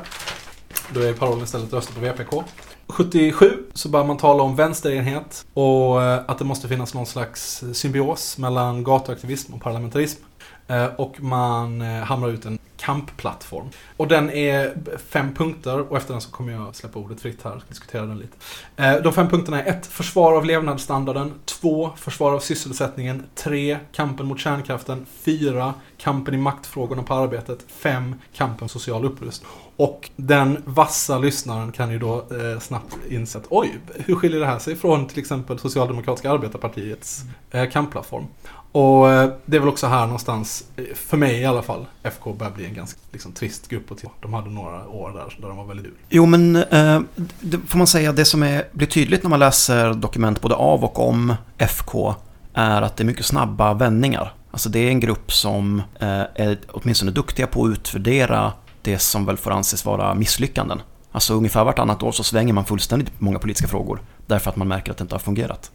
[0.94, 2.44] Då är parollen istället rösta på VPK.
[2.86, 7.64] 77 så börjar man tala om vänsterenhet och eh, att det måste finnas någon slags
[7.72, 10.22] symbios mellan gatuaktivism och parlamentarism.
[10.70, 13.68] Eh, och man eh, hamrar ut en kampplattform.
[13.96, 14.74] Och den är
[15.08, 18.18] fem punkter och efter den så kommer jag släppa ordet fritt här och diskutera den
[18.18, 18.36] lite.
[18.76, 19.86] Eh, de fem punkterna är 1.
[19.86, 21.32] Försvar av levnadsstandarden.
[21.44, 21.90] 2.
[21.96, 23.26] Försvar av sysselsättningen.
[23.34, 23.78] 3.
[23.92, 25.06] Kampen mot kärnkraften.
[25.22, 25.74] 4.
[25.98, 27.64] Kampen i maktfrågorna på arbetet.
[27.68, 28.14] 5.
[28.34, 29.50] Kampen social upprustning.
[29.80, 34.46] Och den vassa lyssnaren kan ju då eh, snabbt inse att oj, hur skiljer det
[34.46, 38.26] här sig från till exempel Socialdemokratiska arbetarpartiets eh, kampplattform?
[38.72, 42.32] Och eh, det är väl också här någonstans, eh, för mig i alla fall, FK
[42.32, 44.10] börjar bli en ganska liksom, trist grupp titta.
[44.20, 45.94] De hade några år där, där de var väldigt kul.
[46.08, 47.00] Jo, men eh,
[47.40, 50.84] det får man säga, det som är, blir tydligt när man läser dokument både av
[50.84, 52.14] och om FK
[52.54, 54.34] är att det är mycket snabba vändningar.
[54.50, 59.26] Alltså det är en grupp som eh, är åtminstone duktiga på att utvärdera det som
[59.26, 60.82] väl får anses vara misslyckanden.
[61.12, 64.68] Alltså ungefär vartannat år så svänger man fullständigt på många politiska frågor därför att man
[64.68, 65.70] märker att det inte har fungerat.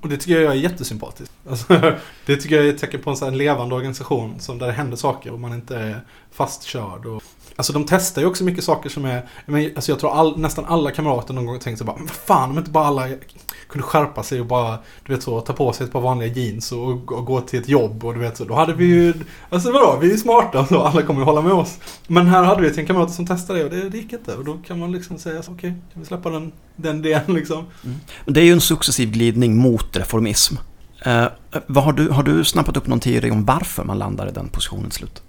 [0.00, 1.32] Och det tycker jag är jättesympatiskt.
[1.50, 4.72] Alltså, det tycker jag är ett tecken på en sån levande organisation som där det
[4.72, 6.00] händer saker och man inte är
[6.32, 7.06] fastkörd.
[7.06, 7.22] Och,
[7.56, 10.64] alltså de testar ju också mycket saker som är, men, alltså jag tror all, nästan
[10.64, 13.08] alla kamrater någon gång tänkt sig bara, vad fan om inte bara alla
[13.68, 16.72] kunde skärpa sig och bara, du vet så, ta på sig ett par vanliga jeans
[16.72, 19.14] och, och gå till ett jobb och du vet så, då hade vi ju,
[19.50, 21.78] alltså vadå, vi är smarta så, alla kommer ju hålla med oss.
[22.06, 24.34] Men här hade vi ett gäng kamrater som testade det och det, det gick inte
[24.34, 27.64] och då kan man liksom säga okej, kan vi släppa den, den delen liksom.
[28.24, 30.54] Men det är ju en successiv glidning mot reformism.
[31.04, 31.26] Eh,
[31.66, 34.48] vad har, du, har du snappat upp någon teori om varför man landar i den
[34.48, 35.22] positionen slut?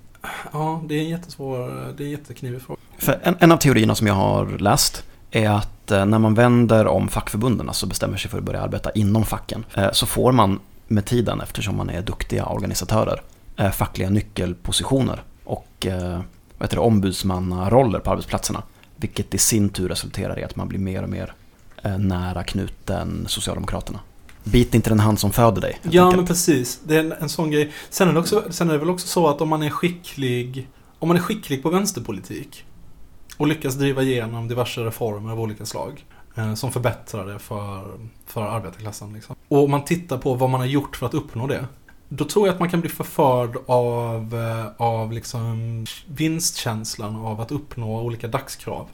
[0.52, 2.80] Ja, det är en jättesvår, det är en jätteknivig fråga.
[2.98, 5.04] För en, en av teorierna som jag har läst
[5.36, 8.92] är att eh, när man vänder om fackförbunden, alltså bestämmer sig för att börja arbeta
[8.92, 13.22] inom facken, eh, så får man med tiden, eftersom man är duktiga organisatörer,
[13.58, 15.88] eh, fackliga nyckelpositioner och
[16.58, 18.64] vad heter det, ombudsmannaroller på arbetsplatserna.
[18.96, 21.34] Vilket i sin tur resulterar i att man blir mer och mer
[21.98, 24.00] nära knuten Socialdemokraterna.
[24.44, 25.80] Bit inte den hand som föder dig.
[25.82, 26.18] Ja, enkelt.
[26.18, 26.80] men precis.
[26.84, 27.72] Det är en, en sån grej.
[27.90, 30.68] Sen är, också, sen är det väl också så att om man är skicklig
[31.00, 32.66] om man är skicklig på vänsterpolitik
[33.38, 38.42] och lyckas driva igenom diverse reformer av olika slag eh, som förbättrar det för, för
[38.42, 39.14] arbetarklassen.
[39.14, 39.36] Liksom.
[39.48, 41.68] Och man tittar på vad man har gjort för att uppnå det.
[42.10, 47.52] Då tror jag att man kan bli förförd av, eh, av liksom vinstkänslan av att
[47.52, 48.88] uppnå olika dagskrav.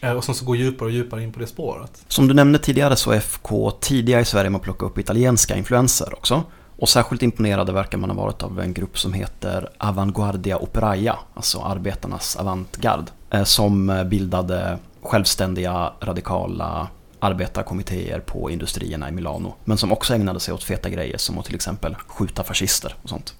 [0.00, 2.04] Eh, och sen så gå djupare och djupare in på det spåret.
[2.08, 5.56] Som du nämnde tidigare så är FK tidiga i Sverige med att plocka upp italienska
[5.56, 6.42] influenser också.
[6.78, 11.60] Och särskilt imponerade verkar man ha varit av en grupp som heter Avanguardia Operaia, alltså
[11.60, 20.14] arbetarnas avantgard, eh, som bildade självständiga radikala arbetarkommittéer på industrierna i Milano, men som också
[20.14, 23.34] ägnade sig åt feta grejer som att till exempel skjuta fascister och sånt.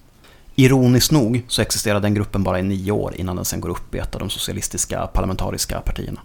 [0.55, 3.95] Ironiskt nog så existerade den gruppen bara i nio år innan den sen går upp
[3.95, 6.21] i ett av de socialistiska parlamentariska partierna.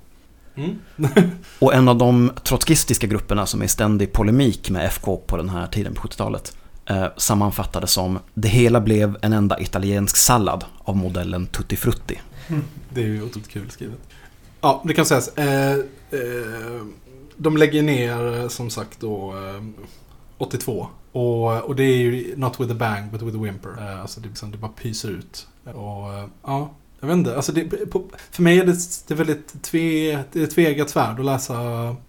[0.55, 0.79] Mm.
[1.59, 5.48] Och en av de trotskistiska grupperna som är i ständig polemik med FK på den
[5.48, 10.97] här tiden på 70-talet eh, sammanfattades som Det hela blev en enda italiensk sallad av
[10.97, 12.21] modellen Tutti Frutti.
[12.49, 12.64] Mm.
[12.88, 13.99] Det är ju otroligt kul skrivet.
[14.61, 15.38] Ja, det kan sägas.
[15.38, 15.79] Eh, eh,
[17.37, 19.62] de lägger ner eh, som sagt då eh,
[20.38, 20.88] 82.
[21.12, 23.71] Och, och det är ju not with a bang but with a whimper.
[23.79, 25.47] Eh, alltså det, liksom, det bara pyser ut.
[25.64, 27.37] Och eh, ja, jag vet inte.
[27.37, 28.77] Alltså det, på, för mig är det,
[29.09, 31.57] det är väldigt tve, det är tveeggat svärd att läsa,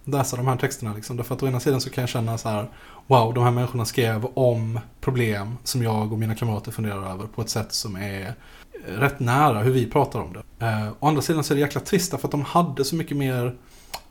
[0.04, 0.94] läsa de här texterna.
[0.94, 1.16] Liksom.
[1.16, 2.68] Därför att å ena sidan så kan jag känna så här
[3.06, 7.42] Wow, de här människorna skrev om problem som jag och mina kamrater funderar över på
[7.42, 8.34] ett sätt som är
[8.86, 10.66] eh, rätt nära hur vi pratar om det.
[10.66, 13.16] Eh, å andra sidan så är det jäkla trist för att de hade så mycket
[13.16, 13.56] mer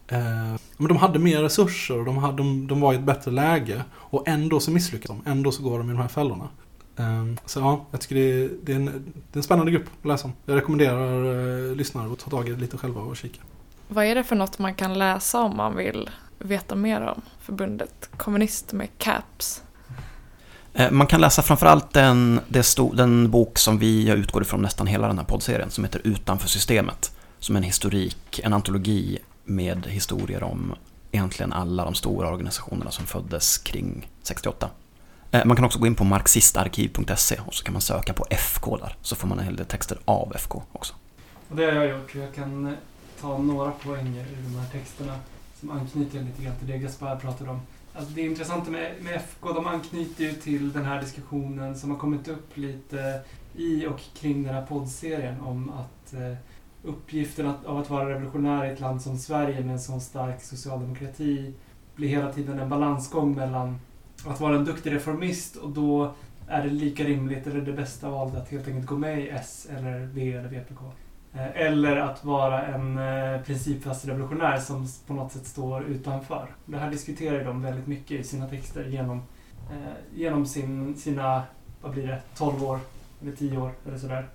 [0.08, 3.32] eh, men de hade mer resurser och de, hade, de, de var i ett bättre
[3.32, 3.84] läge.
[3.93, 5.21] Och ändå så misslyckas de.
[5.25, 6.49] Ändå så går de i de här fällorna.
[6.97, 9.86] Eh, så ja, jag tycker det är, det, är en, det är en spännande grupp
[10.01, 10.34] att läsa om.
[10.45, 13.41] Jag rekommenderar eh, lyssnare att ta tag i det lite själva och kika.
[13.88, 18.10] Vad är det för något man kan läsa om man vill veta mer om förbundet
[18.17, 19.62] Kommunist med caps?
[20.73, 22.39] Eh, Man kan läsa framförallt den,
[22.93, 27.12] den bok som vi utgår ifrån nästan hela den här poddserien som heter Utanför systemet.
[27.39, 30.75] Som en historik, en antologi med historier om
[31.12, 34.69] egentligen alla de stora organisationerna som föddes kring 68.
[35.32, 38.77] Eh, Man kan också gå in på marxistarkiv.se och så kan man söka på FK
[38.77, 38.95] där.
[39.01, 40.93] Så får man en hel del texter av FK också.
[41.49, 42.15] Och det har jag gjort.
[42.15, 42.77] Jag kan
[43.21, 45.13] ta några poänger ur de här texterna
[45.63, 47.60] som anknyter lite grann till det Gaspar pratade om.
[47.93, 51.97] Alltså det intressanta med, med FK, de anknyter ju till den här diskussionen som har
[51.97, 53.21] kommit upp lite
[53.56, 56.38] i och kring den här poddserien om att eh,
[56.84, 60.41] uppgiften att, av att vara revolutionär i ett land som Sverige med en sån stark
[60.41, 61.54] socialdemokrati
[61.95, 63.80] blir hela tiden en balansgång mellan
[64.26, 66.13] att vara en duktig reformist och då
[66.47, 69.67] är det lika rimligt eller det bästa valet att helt enkelt gå med i S
[69.78, 70.80] eller V eller VPK.
[71.35, 76.47] Eh, eller att vara en eh, principfast revolutionär som på något sätt står utanför.
[76.65, 79.17] Det här diskuterar de väldigt mycket i sina texter genom,
[79.71, 81.43] eh, genom sin, sina,
[81.81, 82.79] vad blir det, 12 år
[83.21, 84.25] eller 10 år eller sådär.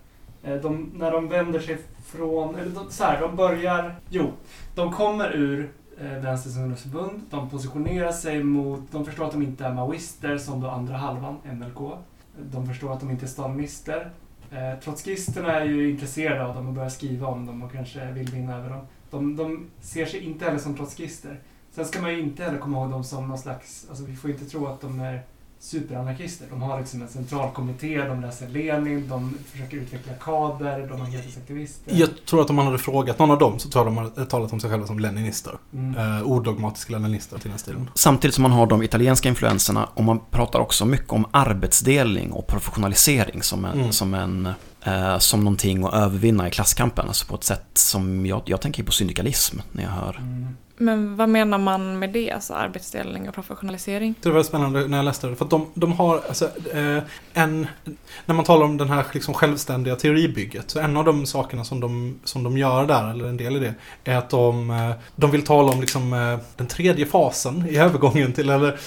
[0.42, 4.32] Eh, de, när de vänder sig från, eller de, så här, de börjar, jo,
[4.74, 9.64] de kommer ur eh, Vänsterns ungdomsförbund, de positionerar sig mot, de förstår att de inte
[9.64, 11.92] är maoister som då andra halvan, MLK.
[12.52, 14.10] De förstår att de inte är stalinister.
[14.52, 18.30] Eh, trotskisterna är ju intresserade av dem och börjar skriva om dem och kanske vill
[18.30, 18.86] vinna över dem.
[19.10, 21.40] De, de ser sig inte heller som trotskister.
[21.70, 24.30] Sen ska man ju inte heller komma ihåg dem som någon slags, alltså vi får
[24.30, 25.22] inte tro att de är
[25.60, 26.46] superanarkister.
[26.50, 31.92] De har liksom en centralkommitté, de läser Lenin, de försöker utveckla kader, de har heltidsaktivister.
[31.94, 34.26] Jag tror att om man hade frågat någon av dem så tror jag de hade
[34.26, 35.52] talat om sig själva som leninister.
[35.72, 36.16] Mm.
[36.16, 37.90] Eh, odogmatiska leninister till den stilen.
[37.94, 42.46] Samtidigt som man har de italienska influenserna och man pratar också mycket om arbetsdelning och
[42.46, 43.92] professionalisering som, en, Mm.
[43.92, 44.48] som, en,
[44.82, 47.08] eh, som någonting att övervinna i klasskampen.
[47.08, 50.16] Alltså på ett sätt som jag, jag tänker på syndikalism när jag hör.
[50.16, 50.56] Mm.
[50.78, 52.30] Men vad menar man med det?
[52.30, 54.14] Alltså arbetsdelning och professionalisering?
[54.22, 55.36] Det var väldigt spännande när jag läste det.
[55.36, 57.66] För att de, de har, alltså, eh, en...
[58.26, 60.70] När man talar om den här liksom självständiga teoribygget.
[60.70, 63.58] Så en av de sakerna som de, som de gör där, eller en del i
[63.58, 67.76] det, är att de, eh, de vill tala om liksom, eh, den tredje fasen i
[67.76, 68.78] övergången till, eller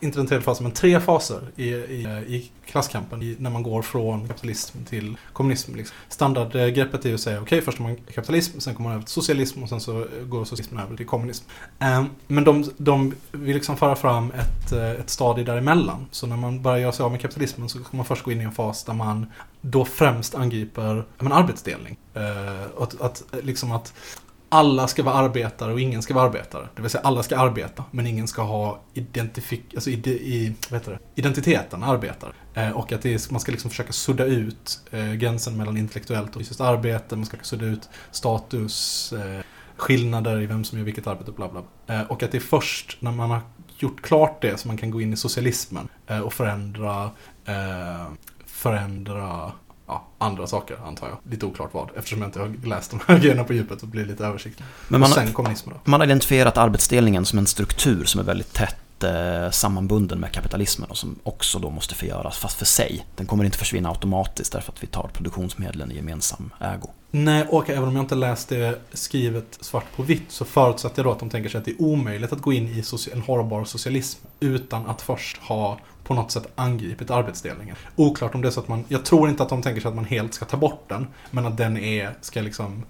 [0.00, 3.22] inte den tredje fasen, men tre faser i, i, eh, i klasskampen.
[3.22, 5.74] I, när man går från kapitalism till kommunism.
[5.74, 5.96] Liksom.
[6.08, 9.12] Standardgreppet är ju att säga, okej, först har man kapitalism, sen kommer man över till
[9.12, 11.44] socialism och sen så går socialismen över till kommunism.
[11.78, 16.06] Ehm, men de, de vill liksom föra fram ett, eh, ett stadie däremellan.
[16.10, 18.40] Så när man börjar göra sig av med kapitalismen så kommer man först gå in
[18.40, 19.26] i en fas där man
[19.60, 21.96] då främst angriper men arbetsdelning.
[22.14, 23.92] Eh, att, att, liksom att
[24.48, 26.68] alla ska vara arbetare och ingen ska vara arbetare.
[26.76, 30.80] Det vill säga alla ska arbeta, men ingen ska ha identifik alltså ide, i, vad
[30.80, 31.20] heter det?
[31.20, 32.32] identiteten arbetare.
[32.58, 36.42] Eh, och att är, man ska liksom försöka sudda ut eh, gränsen mellan intellektuellt och
[36.42, 37.16] fysiskt arbete.
[37.16, 39.40] Man ska sudda ut status, eh,
[39.76, 41.62] skillnader i vem som gör vilket arbete, bla bla.
[42.08, 43.40] Och att det är först när man har
[43.78, 45.88] gjort klart det som man kan gå in i socialismen
[46.24, 47.10] och förändra,
[48.46, 49.52] förändra
[49.86, 51.18] ja, andra saker, antar jag.
[51.32, 54.04] Lite oklart vad, eftersom jag inte har läst de här grejerna på djupet och blir
[54.04, 54.66] lite översiktlig.
[54.88, 55.90] Men man, och sen kommunismen då.
[55.90, 58.76] man har identifierat arbetsdelningen som en struktur som är väldigt tätt
[59.50, 63.06] sammanbunden med kapitalismen och som också då måste förgöras, fast för sig.
[63.16, 66.88] Den kommer inte försvinna automatiskt därför att vi tar produktionsmedlen i gemensam ägo.
[67.10, 71.06] Nej, och även om jag inte läst det skrivet svart på vitt så förutsätter jag
[71.06, 73.64] då att de tänker sig att det är omöjligt att gå in i en hållbar
[73.64, 77.76] socialism utan att först ha på något sätt angripit arbetsdelningen.
[77.96, 79.94] Oklart om det är så att man, jag tror inte att de tänker sig att
[79.94, 82.84] man helt ska ta bort den, men att den är, ska liksom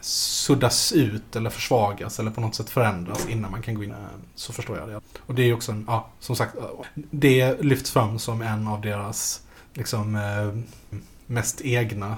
[0.00, 3.94] suddas ut eller försvagas eller på något sätt förändras innan man kan gå in.
[4.34, 5.00] Så förstår jag det.
[5.26, 6.54] Och det är ju också en, ja, som sagt,
[6.94, 9.42] det lyfts fram som en av deras
[9.74, 10.58] liksom eh,
[11.26, 12.16] mest egna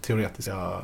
[0.00, 0.82] teoretiska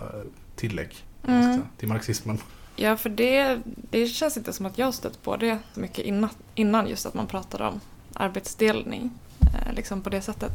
[0.57, 1.43] tillägg Mm.
[1.43, 2.39] säga, till marxismen.
[2.77, 6.31] Ja, för det, det känns inte som att jag stött på det så mycket innan,
[6.55, 7.81] innan just att man pratade om
[8.15, 9.11] arbetsdelning.
[9.41, 10.53] Eh, liksom på det sättet.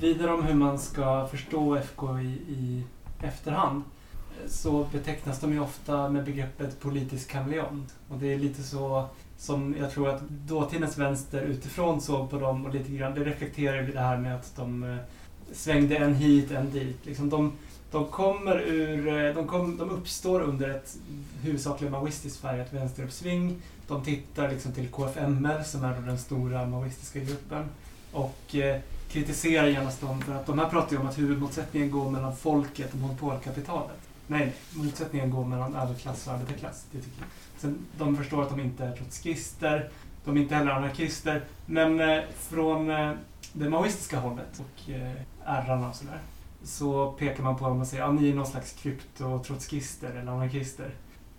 [0.00, 2.84] Vidare om hur man ska förstå FK i, i
[3.22, 3.82] efterhand
[4.50, 7.94] så betecknas de ju ofta med begreppet politisk kameleont.
[8.08, 9.08] Och det är lite så
[9.38, 13.82] som jag tror att dåtidens vänster utifrån såg på dem och lite grann, det reflekterar
[13.82, 14.96] ju det här med att de eh,
[15.52, 17.06] svängde en hit, en dit.
[17.06, 17.52] Liksom de,
[17.90, 20.96] de kommer ur, eh, de, kom, de uppstår under ett
[21.42, 23.62] huvudsakligen maoistiskt färgat vänsteruppsving.
[23.88, 27.64] De tittar liksom till KFML som är den stora maoistiska gruppen
[28.12, 28.80] och eh,
[29.10, 32.92] kritiserar genast dem för att de här pratar ju om att huvudmotsättningen går mellan folket
[32.92, 34.07] och monopolkapitalet.
[34.30, 36.86] Nej, motsättningen går mellan överklass och arbetarklass.
[36.92, 37.28] Det tycker jag.
[37.56, 39.90] Sen, de förstår att de inte är trotskister,
[40.24, 43.12] de är inte heller anarkister, men eh, från eh,
[43.52, 45.12] det maoistiska hållet och eh,
[45.44, 46.20] ärrarna och sådär
[46.62, 50.90] så pekar man på dem och säger att ni är någon slags krypto-trotskister eller anarkister.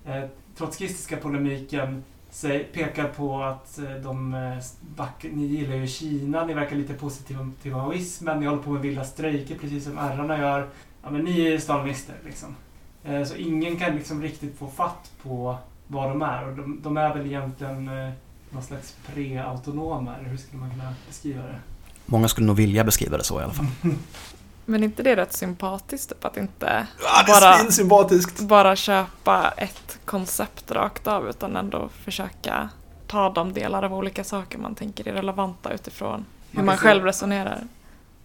[0.05, 0.23] Eh,
[0.57, 4.57] trotskistiska polemiken säg, pekar på att eh, de eh,
[4.95, 8.81] back, ni gillar ju Kina, ni verkar lite positiva till maoismen, ni håller på med
[8.81, 10.69] vilda strejker precis som ärrarna gör.
[11.03, 12.55] Ja, men ni är stalinister liksom.
[13.03, 15.57] Eh, Så ingen kan liksom riktigt få fatt på
[15.87, 16.47] vad de är.
[16.47, 18.13] Och de, de är väl egentligen eh,
[18.49, 21.59] någon slags pre-autonoma, eller hur skulle man kunna beskriva det?
[22.05, 23.65] Många skulle nog vilja beskriva det så i alla fall.
[24.65, 29.51] Men inte det är rätt sympatiskt typ, att inte Ja, det Bara- är bara köpa
[29.57, 32.69] ett koncept rakt av utan ändå försöka
[33.07, 37.01] ta de delar av olika saker man tänker är relevanta utifrån hur Man man själv
[37.01, 37.59] se- resonerar.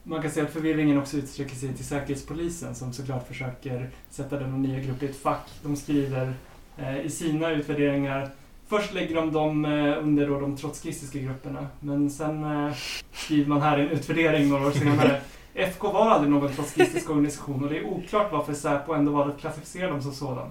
[0.06, 4.56] Man kan säga att förvirringen också utsträcker sig till Säkerhetspolisen som såklart försöker sätta denna
[4.56, 5.50] nya grupp i ett fack.
[5.62, 6.34] De skriver
[6.78, 8.30] eh, i sina utvärderingar
[8.68, 12.74] Först lägger de dem eh, under då de trotskistiska grupperna men sen eh,
[13.12, 15.20] skriver man här i en utvärdering några år senare
[15.54, 19.40] FK var aldrig någon trotskistisk organisation och det är oklart varför Säpo ändå valde att
[19.40, 20.48] klassificera dem som sådan.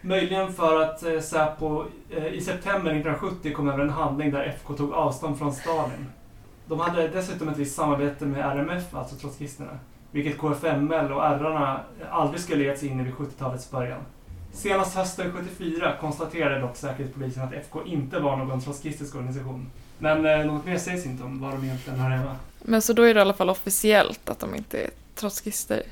[0.00, 4.74] Möjligen för att eh, Säpo eh, i september 1970 kom över en handling där FK
[4.74, 6.06] tog avstånd från Stalin.
[6.68, 9.78] De hade dessutom ett visst samarbete med RMF, alltså trotskisterna,
[10.10, 14.00] vilket KFML och Rarna aldrig skulle gett sig in i vid 70-talets början.
[14.52, 19.70] Senast hösten 74 konstaterade dock Säkerhetspolisen att FK inte var någon trotskistisk organisation.
[19.98, 22.36] Men eh, något mer sägs inte om vad de egentligen hör hemma.
[22.62, 25.82] Men så då är det i alla fall officiellt att de inte är trotskister.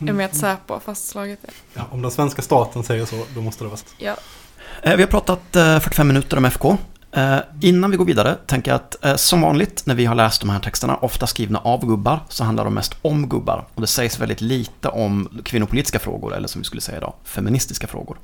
[0.00, 1.50] I och med att Säpo har fastslagit det.
[1.74, 3.86] Ja, om den svenska staten säger så, då måste det vara så.
[3.98, 4.16] Ja.
[4.82, 6.76] Eh, Vi har pratat eh, 45 minuter om FK.
[7.16, 10.40] Eh, Innan vi går vidare tänker jag att eh, som vanligt när vi har läst
[10.40, 13.64] de här texterna, ofta skrivna av gubbar, så handlar de mest om gubbar.
[13.74, 17.86] Och det sägs väldigt lite om kvinnopolitiska frågor, eller som vi skulle säga idag, feministiska
[17.86, 18.18] frågor.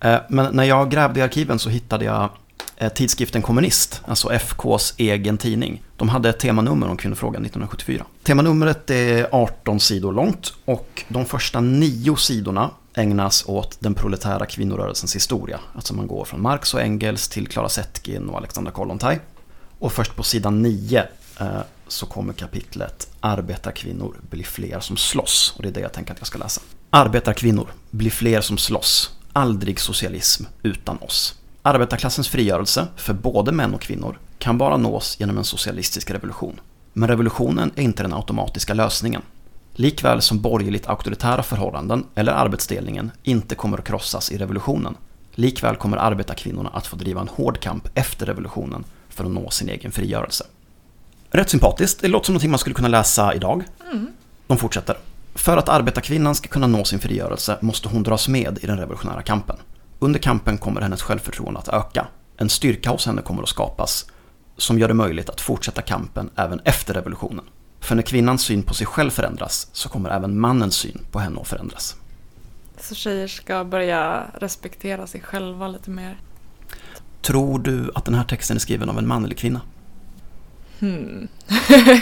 [0.00, 2.28] Eh, Men när jag grävde i arkiven så hittade jag
[2.76, 5.82] eh, tidskriften Kommunist, alltså FKs egen tidning.
[5.96, 8.04] De hade ett temanummer om kvinnofrågan 1974.
[8.22, 15.16] Temanumret är 18 sidor långt och de första nio sidorna ägnas åt den proletära kvinnorörelsens
[15.16, 15.60] historia.
[15.74, 19.20] Alltså man går från Marx och Engels till Clara Zetkin och Alexandra Kollontaj.
[19.78, 21.04] Och först på sidan 9
[21.40, 21.46] eh,
[21.88, 25.54] så kommer kapitlet Arbetarkvinnor blir fler som slåss.
[25.56, 26.60] Och det är det jag tänker att jag ska läsa.
[26.90, 29.16] Arbetarkvinnor blir fler som slåss.
[29.32, 31.38] Aldrig socialism utan oss.
[31.62, 36.60] Arbetarklassens frigörelse för både män och kvinnor kan bara nås genom en socialistisk revolution.
[36.92, 39.22] Men revolutionen är inte den automatiska lösningen.
[39.78, 44.96] Likväl som borgerligt auktoritära förhållanden eller arbetsdelningen inte kommer att krossas i revolutionen.
[45.34, 49.68] Likväl kommer arbetarkvinnorna att få driva en hård kamp efter revolutionen för att nå sin
[49.68, 50.44] egen frigörelse.
[51.30, 53.64] Rätt sympatiskt, det låter som någonting man skulle kunna läsa idag.
[54.46, 54.96] De fortsätter.
[55.34, 59.22] För att arbetarkvinnan ska kunna nå sin frigörelse måste hon dras med i den revolutionära
[59.22, 59.56] kampen.
[59.98, 62.06] Under kampen kommer hennes självförtroende att öka.
[62.36, 64.06] En styrka hos henne kommer att skapas
[64.56, 67.44] som gör det möjligt att fortsätta kampen även efter revolutionen.
[67.86, 71.40] För när kvinnans syn på sig själv förändras så kommer även mannens syn på henne
[71.40, 71.96] att förändras.
[72.80, 76.16] Så tjejer ska börja respektera sig själva lite mer.
[77.22, 79.60] Tror du att den här texten är skriven av en man eller kvinna?
[80.80, 81.28] Hmm.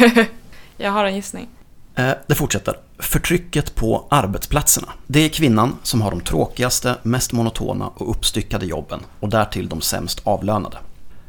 [0.76, 1.48] Jag har en gissning.
[1.94, 2.76] Eh, Det fortsätter.
[2.98, 4.88] Förtrycket på arbetsplatserna.
[5.06, 9.80] Det är kvinnan som har de tråkigaste, mest monotona och uppstyckade jobben och därtill de
[9.80, 10.76] sämst avlönade.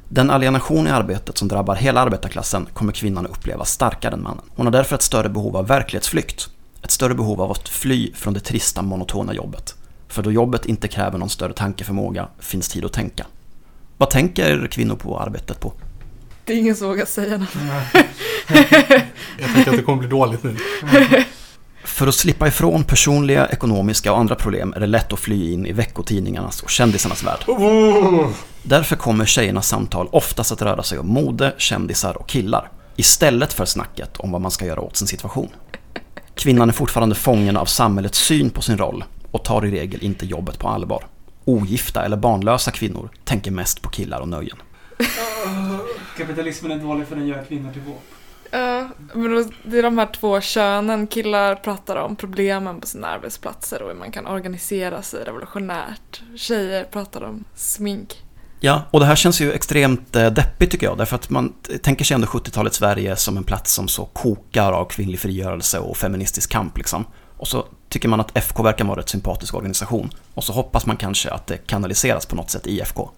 [0.09, 4.43] Den alienation i arbetet som drabbar hela arbetarklassen kommer kvinnan att uppleva starkare än mannen.
[4.55, 6.49] Hon har därför ett större behov av verklighetsflykt.
[6.81, 9.75] Ett större behov av att fly från det trista, monotona jobbet.
[10.07, 13.25] För då jobbet inte kräver någon större tankeförmåga finns tid att tänka.
[13.97, 15.73] Vad tänker kvinnor på arbetet på?
[16.45, 17.49] Det är ingen som vågar säga något.
[19.39, 20.57] Jag tänker att det kommer bli dåligt nu.
[21.85, 25.65] För att slippa ifrån personliga, ekonomiska och andra problem är det lätt att fly in
[25.65, 27.45] i veckotidningarnas och kändisarnas värld.
[28.63, 32.71] Därför kommer tjejernas samtal oftast att röra sig om mode, kändisar och killar.
[32.95, 35.49] Istället för snacket om vad man ska göra åt sin situation.
[36.35, 40.25] Kvinnan är fortfarande fången av samhällets syn på sin roll och tar i regel inte
[40.25, 41.07] jobbet på allvar.
[41.45, 44.57] Ogifta eller barnlösa kvinnor tänker mest på killar och nöjen.
[46.17, 48.14] Kapitalismen är dålig för den gör kvinnor till våp.
[48.59, 51.07] Ja, men då- det är de här två könen.
[51.07, 56.21] Killar pratar om problemen på sina arbetsplatser och hur man kan organisera sig revolutionärt.
[56.35, 58.21] Tjejer pratar om smink.
[58.59, 62.05] Ja, och det här känns ju extremt eh, deppigt tycker jag, därför att man tänker
[62.05, 66.49] sig ändå 70-talets Sverige som en plats som så kokar av kvinnlig frigörelse och feministisk
[66.51, 67.05] kamp liksom.
[67.37, 70.09] Och så tycker man att FK verkar vara en rätt sympatisk organisation.
[70.33, 73.09] Och så hoppas man kanske att det kanaliseras på något sätt i FK.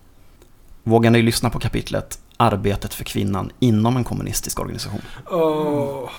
[0.84, 5.02] Vågar ni lyssna på kapitlet Arbetet för kvinnan inom en kommunistisk organisation?
[5.32, 6.10] Åh.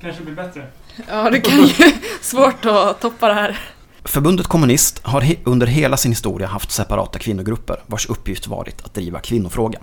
[0.00, 0.66] Kanske blir bättre.
[1.08, 1.72] Ja, det kan ju
[2.20, 3.58] svårt att toppa det här.
[4.04, 8.94] Förbundet Kommunist har he- under hela sin historia haft separata kvinnogrupper vars uppgift varit att
[8.94, 9.82] driva kvinnofrågan.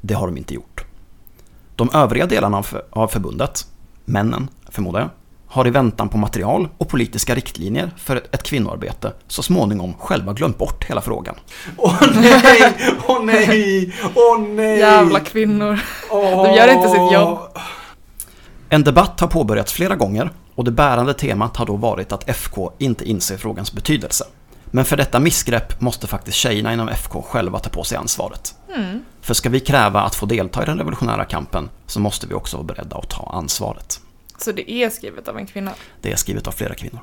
[0.00, 0.84] Det har de inte gjort.
[1.76, 3.66] De övriga delarna av, för- av förbundet,
[4.04, 5.10] männen förmodar jag,
[5.50, 10.58] har i väntan på material och politiska riktlinjer för ett, kvinnoarbete så småningom själva glömt
[10.58, 11.34] bort hela frågan.
[11.76, 12.76] Åh nej!
[13.06, 13.94] Åh nej!
[14.14, 14.78] Åh nej!
[14.78, 15.80] Jävla kvinnor.
[16.10, 17.38] De gör inte sitt jobb.
[18.68, 22.72] En debatt har påbörjats flera gånger och det bärande temat har då varit att FK
[22.78, 24.24] inte inser frågans betydelse.
[24.64, 28.54] Men för detta missgrepp måste faktiskt tjejerna inom FK själva ta på sig ansvaret.
[28.76, 29.04] Mm.
[29.20, 32.56] För ska vi kräva att få delta i den revolutionära kampen så måste vi också
[32.56, 34.00] vara beredda att ta ansvaret.
[34.42, 35.72] Så det är skrivet av en kvinna.
[36.00, 37.00] Det är skrivet av flera kvinnor.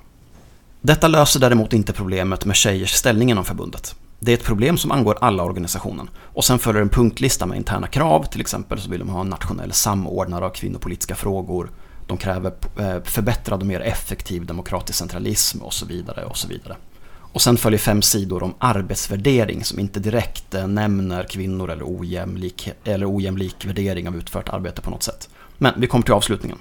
[0.82, 3.96] Detta löser däremot inte problemet med tjejers ställning inom förbundet.
[4.20, 6.10] Det är ett problem som angår alla organisationen.
[6.18, 9.30] Och sen följer en punktlista med interna krav, till exempel så vill de ha en
[9.30, 11.72] nationell samordnare av kvinnopolitiska frågor.
[12.08, 16.76] De kräver eh, förbättrad och mer effektiv demokratisk centralism och så vidare och så vidare.
[17.34, 22.70] Och sen följer fem sidor om arbetsvärdering som inte direkt eh, nämner kvinnor eller ojämlik,
[22.84, 25.30] eller ojämlik värdering av utfört arbete på något sätt.
[25.58, 26.58] Men vi kommer till avslutningen.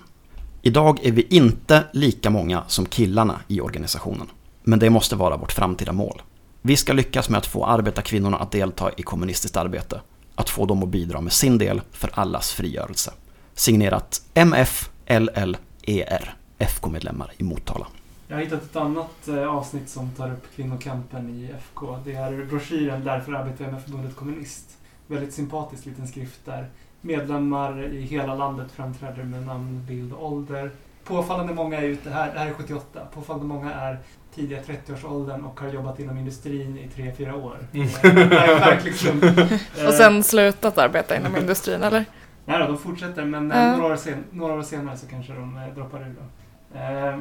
[0.67, 4.27] Idag är vi inte lika många som killarna i organisationen.
[4.63, 6.23] Men det måste vara vårt framtida mål.
[6.63, 10.01] Vi ska lyckas med att få arbetarkvinnorna att delta i kommunistiskt arbete.
[10.35, 13.13] Att få dem att bidra med sin del för allas frigörelse.
[13.55, 17.87] Signerat MFLLER, FK-medlemmar i Motala.
[18.29, 21.99] Jag har hittat ett annat eh, avsnitt som tar upp kvinnokampen i FK.
[22.05, 24.79] Det är broschyren Därför arbetar jag med förbundet Kommunist.
[25.07, 26.69] Väldigt sympatisk liten skrift där
[27.07, 30.71] medlemmar i hela landet framträder med namn, bild och ålder.
[31.05, 33.99] Påfallande många är ute här, det här är 78, påfallande många är
[34.35, 37.57] tidiga 30-årsåldern och har jobbat inom industrin i 3-4 år.
[37.73, 37.87] Mm.
[37.89, 39.49] Eh, Verkligen.
[39.87, 42.05] Och sen slutat arbeta inom industrin, eller?
[42.45, 43.77] Nej då, de fortsätter men eh, Ja.
[43.77, 46.79] några, år sen, några år senare så kanske de eh, droppar ur då.
[46.79, 47.19] Eh,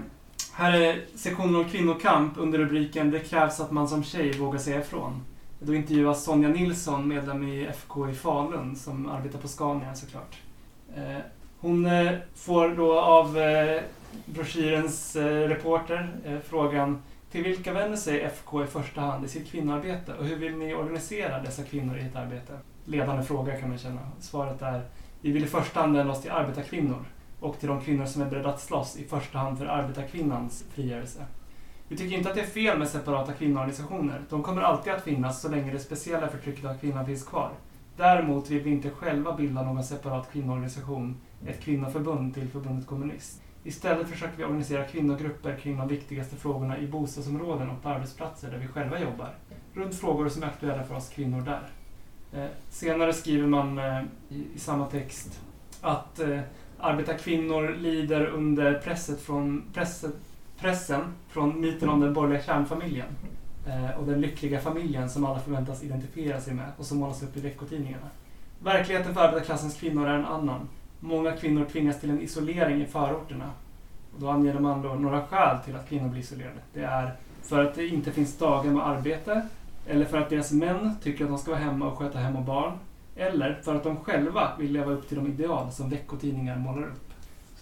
[0.53, 4.79] här är sektionen om kvinnokamp under rubriken Det krävs att man som tjej vågar säga
[4.79, 5.21] ifrån.
[5.59, 10.37] Då intervjuas Sonja Nilsson, medlem i FK i Falun, som arbetar på Scania såklart.
[10.95, 11.17] Eh,
[11.59, 13.81] hon eh, får då av eh,
[14.25, 16.09] broschyrens reporter
[16.43, 17.01] frågan
[17.31, 20.73] till vilka vänder sig FK i första hand i sitt kvinnoarbete och hur vill ni
[20.73, 22.53] organisera dessa kvinnor i ett arbete?
[22.85, 23.99] Ledande fråga kan man känna.
[24.19, 24.81] Svaret är
[25.21, 27.05] vi vill i första hand vända oss till arbetarkvinnor
[27.39, 31.25] och till de kvinnor som är beredda att slåss i första hand för arbetarkvinnans frigörelse.
[31.87, 34.21] Vi tycker inte att det är fel med separata kvinnoorganisationer.
[34.29, 37.51] De kommer alltid att finnas så länge det speciella förtrycket av kvinnan finns kvar.
[37.97, 41.17] Däremot vill vi inte själva bilda någon separat kvinnoorganisation,
[41.47, 43.41] ett kvinnoförbund till förbundet kommunist.
[43.63, 48.57] Istället försöker vi organisera kvinnogrupper kring de viktigaste frågorna i bostadsområden och på arbetsplatser där
[48.57, 49.35] vi själva jobbar.
[49.73, 51.69] Runt frågor som är aktuella för oss kvinnor där.
[52.33, 55.41] Eh, senare skriver man eh, i, i samma text
[55.81, 56.39] att eh,
[56.79, 60.15] arbetarkvinnor lider under presset från, presset,
[60.59, 63.07] pressen från myten om den borgerliga kärnfamiljen
[63.67, 67.37] eh, och den lyckliga familjen som alla förväntas identifiera sig med och som målas upp
[67.37, 68.09] i veckotidningarna.
[68.59, 70.69] Verkligheten för arbetarklassens kvinnor är en annan.
[70.99, 73.51] Många kvinnor tvingas till en isolering i förorterna.
[74.13, 76.59] Och då anger man då några skäl till att kvinnor blir isolerade.
[76.73, 79.47] Det är för att det inte finns dagar med arbete,
[79.87, 82.43] eller för att deras män tycker att de ska vara hemma och sköta hem och
[82.43, 82.73] barn,
[83.15, 87.04] eller för att de själva vill leva upp till de ideal som veckotidningar målar upp.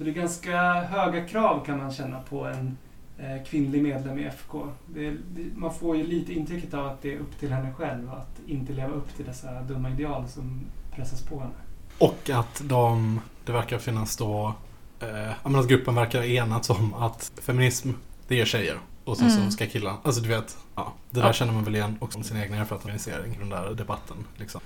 [0.04, 2.78] Så det är ganska höga krav kan man känna på en
[3.18, 4.68] eh, kvinnlig medlem i FK.
[4.88, 8.12] Det, det, man får ju lite intrycket av att det är upp till henne själv
[8.14, 10.62] att inte leva upp till dessa dumma ideal som
[10.96, 11.54] pressas på henne.
[11.98, 14.54] Och att de, det verkar finnas då,
[15.00, 17.90] eh, att gruppen verkar enats om att feminism,
[18.28, 18.78] det är tjejer.
[19.06, 19.46] Och sen Mm.
[19.46, 21.34] så ska killar, alltså du vet, ja, det där Ja.
[21.34, 24.62] känner man väl igen också om sin egen erfarenhet av organisering, den där debatten liksom.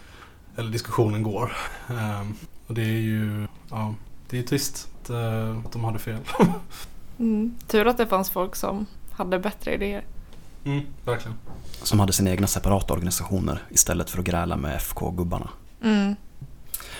[0.58, 1.52] Eller diskussionen går.
[1.90, 2.34] Ehm,
[2.68, 3.94] och det är ju, ja,
[4.30, 6.20] det är trist att, eh, de hade fel.
[7.20, 7.56] Mm.
[7.68, 10.04] Tur att det fanns folk som hade bättre idéer.
[10.66, 11.38] Mm, verkligen.
[11.84, 15.50] Som hade sina egna separata organisationer istället för att gräla med FK-gubbarna.
[15.84, 16.16] Mm.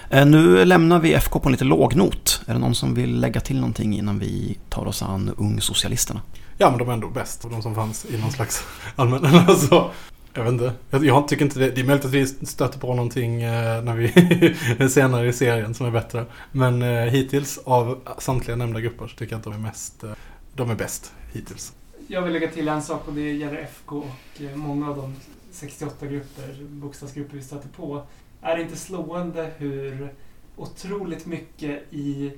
[0.10, 2.42] Eh, Nu lämnar vi FK på en lite låg not.
[2.46, 6.22] Är det någon som vill lägga till någonting innan vi tar oss an Ungsocialisterna?
[6.58, 7.42] Ja men de är ändå bäst.
[7.52, 8.64] De som fanns i någon slags
[8.96, 9.26] allmän...
[9.48, 9.92] Alltså,
[10.38, 10.74] jag vet inte.
[10.90, 11.72] Jag, jag tycker inte det.
[11.72, 15.86] Det är möjligt att vi stöter på någonting eh, när vi senare i serien som
[15.86, 16.26] är bättre.
[16.52, 20.04] Men eh, hittills av samtliga nämnda grupper så tycker jag att de är mest...
[20.04, 20.12] Eh,
[20.56, 21.74] de är bäst hittills.
[22.08, 25.16] Jag vill lägga till en sak och det gäller FK och eh, många av de
[25.52, 28.02] 68 grupper, bokstavsgrupper vi stöter på.
[28.42, 30.14] Är det inte slående hur
[30.56, 32.34] otroligt mycket i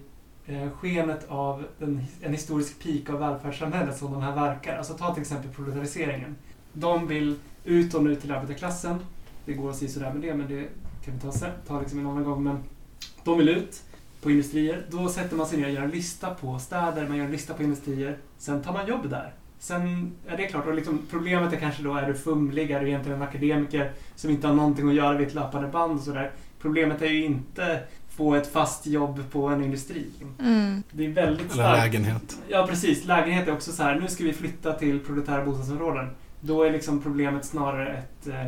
[0.45, 4.77] eh, skenet av den, en historisk peak av välfärdssamhället som de här verkar.
[4.77, 6.35] Alltså ta till exempel proletariseringen.
[6.73, 8.99] De vill ut och nu till arbetarklassen.
[9.45, 10.67] Det går att säga sådär med det, men det
[11.05, 11.31] kan vi ta,
[11.67, 12.43] ta liksom en annan gång.
[12.43, 12.57] Men
[13.23, 13.81] de vill ut
[14.21, 14.85] på industrier.
[14.89, 17.53] Då sätter man sig ner och gör en lista på städer, man gör en lista
[17.53, 18.17] på industrier.
[18.37, 19.33] Sen tar man jobb där.
[19.59, 22.87] Sen är det klart, och liksom problemet är kanske då, är du fumlig, är du
[22.87, 26.31] egentligen en akademiker som inte har någonting att göra vid ett löpande band och sådär.
[26.61, 27.79] Problemet är ju inte
[28.09, 30.05] få ett fast jobb på en industri.
[30.39, 30.83] Mm.
[30.91, 31.77] Det är väldigt Eller starkt.
[31.79, 32.37] lägenhet.
[32.47, 33.05] Ja, precis.
[33.05, 36.09] Lägenhet är också så här, nu ska vi flytta till proletära bostadsområden.
[36.41, 38.47] Då är liksom problemet snarare ett eh,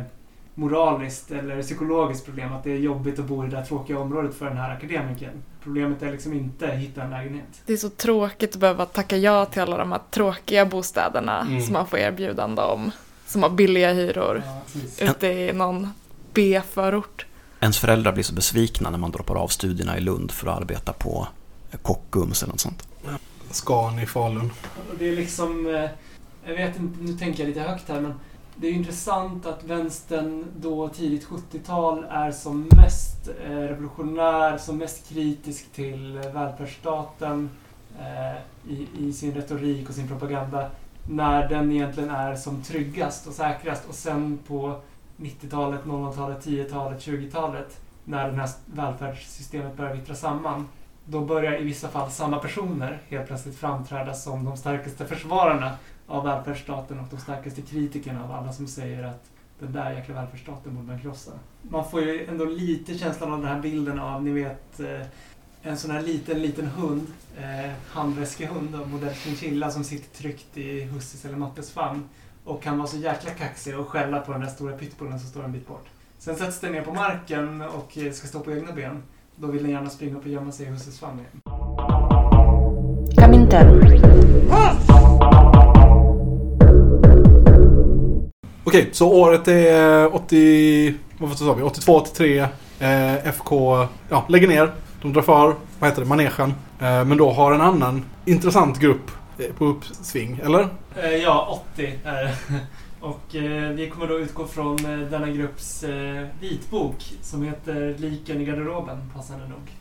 [0.54, 2.52] moraliskt eller psykologiskt problem.
[2.52, 5.42] Att det är jobbigt att bo i det där tråkiga området för den här akademikern.
[5.62, 7.62] Problemet är liksom inte att hitta en lägenhet.
[7.66, 11.62] Det är så tråkigt att behöva tacka ja till alla de här tråkiga bostäderna Mm.
[11.62, 12.90] som man får erbjudande om.
[13.26, 15.02] Som har billiga hyror Ja, precis.
[15.02, 15.88] ute i någon
[16.34, 17.26] B-förort.
[17.60, 20.92] Ens föräldrar blir så besvikna när man droppar av studierna i Lund för att arbeta
[20.92, 21.28] på
[21.82, 22.88] Kockums eller något sånt.
[23.50, 24.50] Scan i Falun.
[24.98, 25.90] Det är liksom, eh,
[26.44, 28.14] jag vet inte, nu tänker jag lite högt här men
[28.56, 34.78] det är ju intressant att vänstern då tidigt 70-tal är som mest eh, revolutionär, som
[34.78, 37.50] mest kritisk till välfärdsstaten
[38.00, 40.70] eh, i, i sin retorik och sin propaganda.
[41.10, 44.80] När den egentligen är som tryggast och säkrast och sen på
[45.16, 50.68] 90-talet, 00-talet, 10-talet, 20-talet när det här välfärdssystemet börjar vittra samman
[51.04, 55.72] då börjar i vissa fall samma personer helt plötsligt framträda som de starkaste försvararna
[56.12, 60.74] av välfärdsstaten och de starkaste kritikerna av alla som säger att den där jäkla välfärdsstaten
[60.74, 61.30] borde man krossa.
[61.62, 65.06] Man får ju ändå lite känslan av den här bilden av, ni vet, eh,
[65.62, 67.06] en sån här liten, liten hund,
[67.38, 72.04] eh, handväskehund av modell chinchilla som sitter tryckt i husses eller mattes famn
[72.44, 75.44] och kan vara så jäkla kaxig och skälla på den där stora pitbullen som står
[75.44, 75.86] en bit bort.
[76.18, 79.02] Sen sätts den ner på marken och eh, ska stå på egna ben.
[79.36, 81.40] Då vill den gärna springa upp och gömma sig i husses famn igen.
[83.16, 84.91] Kaminter.
[88.72, 90.94] Okej, så året är 80...
[91.18, 91.62] Vad sa vi?
[91.62, 92.38] 82, 83.
[92.78, 94.72] Eh, FK ja, lägger ner.
[95.02, 96.54] De drar för, vad heter det, manegen.
[96.80, 100.68] Eh, men då har en annan intressant grupp eh, på uppsving, eller?
[100.96, 102.34] Eh, Ja, 80 är det.
[103.00, 108.40] Och eh, vi kommer då utgå från eh, denna grupps eh, vitbok som heter Liken
[108.40, 109.72] i garderoben, passande nog.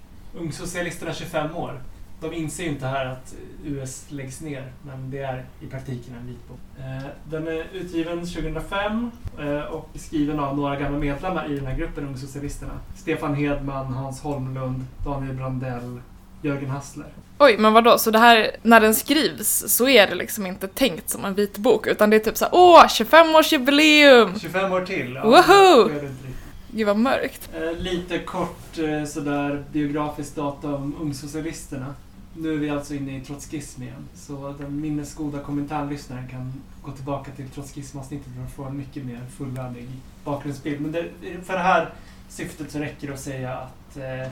[0.44, 1.82] Ungsocialisterna 25 år.
[2.22, 6.28] De inser ju inte här att US läggs ner, men det är i praktiken en
[6.28, 6.60] vitbok.
[6.80, 11.78] Eh, den är utgiven 2005 eh, och skriven av några gamla medlemmar i den här
[11.78, 12.74] gruppen, Ungsocialisterna.
[12.96, 16.02] Stefan Hedman, Hans Holmlund, Daniel Brandell,
[16.42, 17.08] Jörgen Hassler.
[17.38, 17.98] Oj, men vadå?
[17.98, 21.88] Så det här, när den skrivs så är det liksom inte tänkt som en vitbok
[21.88, 24.40] utan det är typ såhär åh, 25-årsjubileum!
[24.40, 25.14] 25 år till!
[25.16, 25.90] Ja, Woho!
[26.74, 27.50] Gud vad mörkt.
[27.56, 31.96] Eh, lite kort eh, sådär biografiskt data om ungsocialisterna.
[32.34, 34.08] Nu är vi alltså inne i trotskism igen.
[34.14, 36.54] Så den minnesgoda kommentarlyssnaren kan
[36.84, 39.90] gå tillbaka till trotskismavsnittet för att få en mycket mer fullödig
[40.24, 40.82] bakgrundsbild.
[40.82, 41.10] Men det,
[41.44, 41.94] för det här
[42.30, 44.32] syftet så räcker det att säga att eh,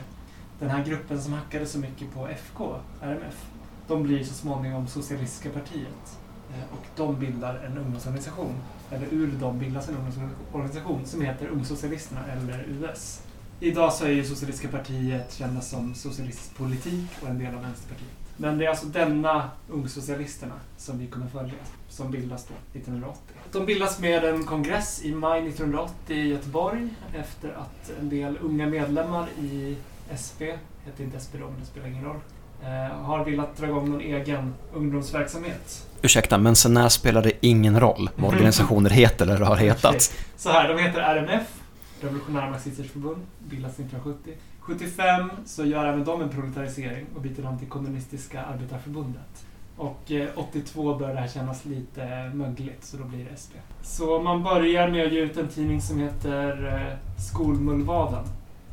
[0.58, 3.46] den här gruppen som hackade så mycket på FK, RMF,
[3.88, 6.18] de blir så småningom Socialistiska partiet.
[6.54, 8.54] Eh, och de bildar en ungdomsorganisation,
[8.90, 13.22] eller ur dem bildas en ungdomsorganisation som heter Ungsocialisterna, eller US.
[13.62, 18.10] Idag så är ju Socialistiska partiet kända som Socialistisk politik och en del av Vänsterpartiet.
[18.36, 21.54] Men det är alltså denna Ungsocialisterna som vi kommer följa,
[21.88, 23.20] som bildas då 1980.
[23.52, 28.66] De bildas med en kongress i maj 1980 i Göteborg efter att en del unga
[28.66, 29.76] medlemmar i
[30.24, 30.40] SP,
[30.84, 32.20] heter inte SP då men det spelar ingen roll,
[32.62, 35.86] eh, har velat dra igång någon egen ungdomsverksamhet.
[36.02, 40.16] Ursäkta, men sen när spelar det ingen roll vad organisationer heter eller har hetat?
[40.36, 41.59] Så här, de heter RMF,
[42.00, 44.34] Revolutionära Marxisters Förbund, bildas 1970.
[44.60, 49.46] 75 så gör även de en proletarisering och byter namn till Kommunistiska Arbetarförbundet.
[49.76, 53.52] Och eh, 82 börjar det här kännas lite eh, mögligt, så då blir det SP.
[53.82, 58.24] Så man börjar med att ge ut en tidning som heter eh, Skolmullvaden.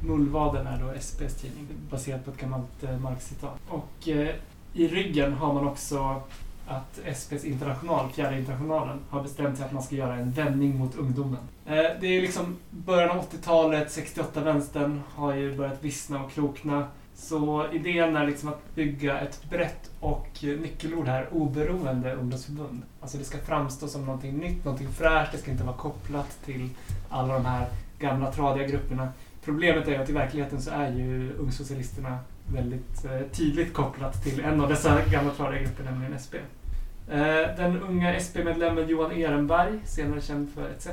[0.02, 3.60] Mullvaden är då SPs tidning, baserat på ett gammalt Marx-citat.
[3.68, 4.08] Och
[4.74, 6.22] i ryggen har man också
[6.68, 10.96] att SPs international, fjärde internationalen, har bestämt sig att man ska göra en vändning mot
[10.96, 11.40] ungdomen.
[11.66, 16.88] Eh, det är liksom början av 80-talet, 68 vänstern har ju börjat vissna och krokna.
[17.16, 22.82] Så idén är liksom att bygga ett brett och nyckelord här, oberoende ungdomsförbund.
[23.02, 26.70] Alltså det ska framstå som någonting nytt, någonting fräscht, det ska inte vara kopplat till
[27.10, 27.68] alla de här
[28.00, 29.10] gamla tradiga grupperna.
[29.44, 34.40] Problemet är ju att i verkligheten så är ju ungsocialisterna väldigt eh, tydligt kopplat till
[34.40, 36.34] en av dessa gamla tradiga grupper, nämligen SP.
[37.12, 40.88] Eh, den unga SP-medlemmen Johan Ehrenberg, senare känd för ETC,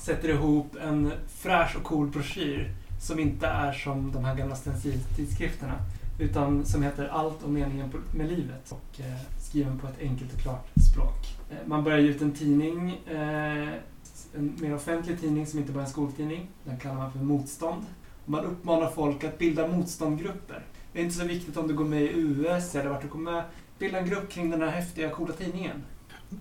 [0.00, 5.74] sätter ihop en fräsch och cool broschyr som inte är som de här gamla stenciltidskrifterna
[6.18, 10.40] utan som heter Allt om meningen med livet och eh, skriven på ett enkelt och
[10.40, 11.38] klart språk.
[11.50, 13.00] Eh, man börjar ge ut en tidning,
[14.34, 16.48] en mer offentlig tidning som inte bara är en skoltidning.
[16.64, 17.84] Den kallar man för Motstånd.
[18.24, 20.62] Man uppmanar folk att bilda motståndgrupper.
[20.92, 23.32] Det är inte så viktigt om du går med i US eller vart du kommer
[23.32, 23.44] med.
[23.82, 25.82] Bilda en grupp kring den här häftiga, coola tidningen.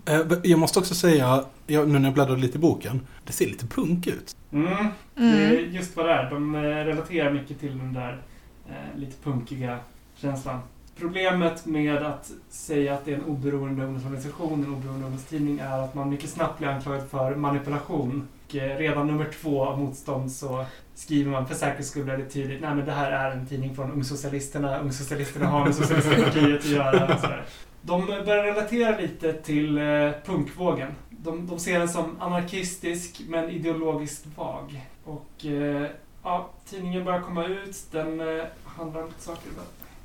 [0.05, 3.67] Eh, Jag måste också säga, nu när jag bläddrar lite i boken, det ser lite
[3.67, 4.35] punk ut.
[4.51, 4.87] Mm.
[5.15, 5.73] Det är Mm.
[5.75, 6.29] just vad det är.
[6.29, 8.21] De eh, relaterar mycket till den där
[8.69, 9.79] eh, lite punkiga
[10.15, 10.59] känslan.
[10.99, 15.95] Problemet med att säga att det är en oberoende ungdomsorganisation, en oberoende ungdomstidning, är att
[15.95, 18.27] man mycket snabbt blir anklagad för manipulation.
[18.51, 22.61] Och eh, redan nummer två av Motstånd så skriver man för säkerhets skull väldigt tydligt
[22.61, 26.65] nej men det här är en tidning från Ungsocialisterna, Ungsocialisterna har med Socialistiska partiet att
[26.65, 27.13] göra.
[27.15, 27.43] Och sådär.
[27.81, 29.83] De börjar relatera lite till eh,
[30.25, 30.91] punkvågen.
[31.09, 34.81] De, de ser den som anarkistisk men ideologiskt vag.
[35.03, 35.87] Och eh,
[36.23, 38.21] ja, tidningen börjar komma ut, den
[38.65, 39.51] handlar om saker.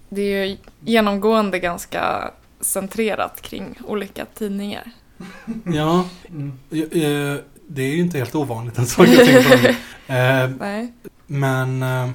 [0.08, 2.30] Det är ju genomgående ganska
[2.60, 4.90] centrerat kring olika tidningar.
[5.64, 6.52] Ja, Mm.
[6.70, 9.74] eh, det är ju inte helt ovanligt en sak jag tänker på.
[10.12, 10.84] Eh.
[11.26, 12.10] Men eh,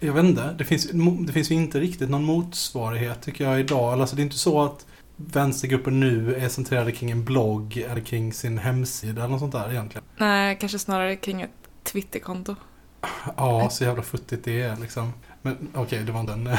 [0.00, 0.88] jag vet inte, det finns,
[1.26, 4.00] det finns ju inte riktigt någon motsvarighet tycker jag idag.
[4.00, 4.86] Alltså det är inte så att
[5.16, 9.70] vänstergrupper nu är centrerade kring en blogg eller kring sin hemsida eller något sånt där
[9.70, 10.04] egentligen.
[10.16, 11.50] Nej, kanske snarare kring ett
[11.84, 12.56] Twitterkonto.
[13.36, 15.12] Ja, så jävla futtigt det är liksom.
[15.42, 16.46] Men okej, det var inte en...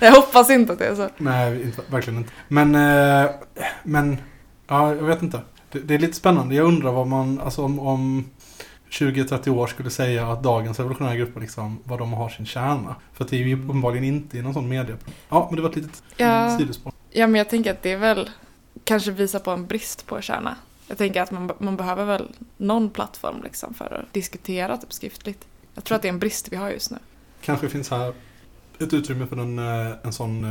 [0.00, 1.08] Jag hoppas inte att det är så.
[1.16, 2.32] Nej, inte, verkligen inte.
[2.48, 3.30] Men, eh,
[3.82, 4.16] men,
[4.68, 5.40] ja, jag vet inte.
[5.72, 6.54] Det, det är lite spännande.
[6.54, 8.24] Jag undrar vad man, alltså om, om
[8.90, 12.96] 20-30 år skulle säga att dagens revolutionära grupper liksom, vad de har sin kärna.
[13.12, 14.96] För att det är ju uppenbarligen inte i någon sån media.
[15.28, 16.92] Ja, men det var ett litet Ja, sidospår.
[17.10, 18.30] ja, men jag tänker att det är väl
[18.84, 20.56] kanske visar på en brist på kärna.
[20.88, 25.46] Jag tänker att man, man behöver väl någon plattform liksom för att diskutera typ skriftligt.
[25.74, 26.98] Jag tror att det är en brist vi har just nu.
[27.40, 28.14] Kanske finns här
[28.80, 30.44] ett utrymme för en, eh, en sån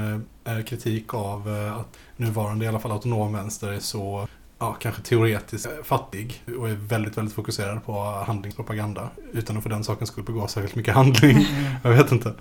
[0.46, 4.28] eh, kritik av eh, att nuvarande, i alla fall autonom vänster, är så
[4.60, 9.70] ja, kanske teoretiskt eh, fattig och är väldigt, väldigt fokuserad på handlingspropaganda utan att för
[9.70, 11.46] den saken skulle begå särskilt mycket handling.
[11.84, 12.34] Jag vet inte.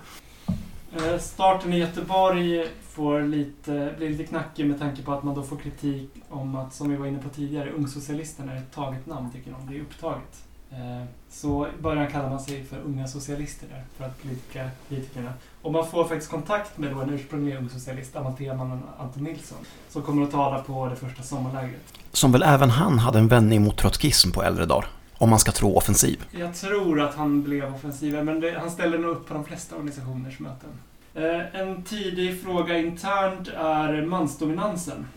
[0.97, 5.43] Eh, Starten i Göteborg får lite, blir lite knackig med tanke på att man då
[5.43, 9.31] får kritik om att, som vi var inne på tidigare, Ungsocialisterna är ett taget namn
[9.31, 9.71] tycker de.
[9.71, 10.43] Det är upptaget.
[10.71, 15.33] Eh, Så i början kallar man sig för Unga Socialister där, för att blidka kritikerna.
[15.67, 19.57] Och man får faktiskt kontakt med då en ursprunglig ung socialist, Amatemannen Anton Nilsson,
[19.89, 21.93] som kommer att tala på det första sommarlägret.
[22.11, 24.87] Som väl även han hade en vändning mot trotskism på äldre dagar.
[25.17, 26.23] Om man ska tro offensiv.
[26.31, 29.75] Jag tror att han blev offensivare, men det, han ställer nog upp på de flesta
[29.75, 30.69] organisationers möten.
[31.15, 35.07] Eh, en tidig fråga internt är mansdominansen.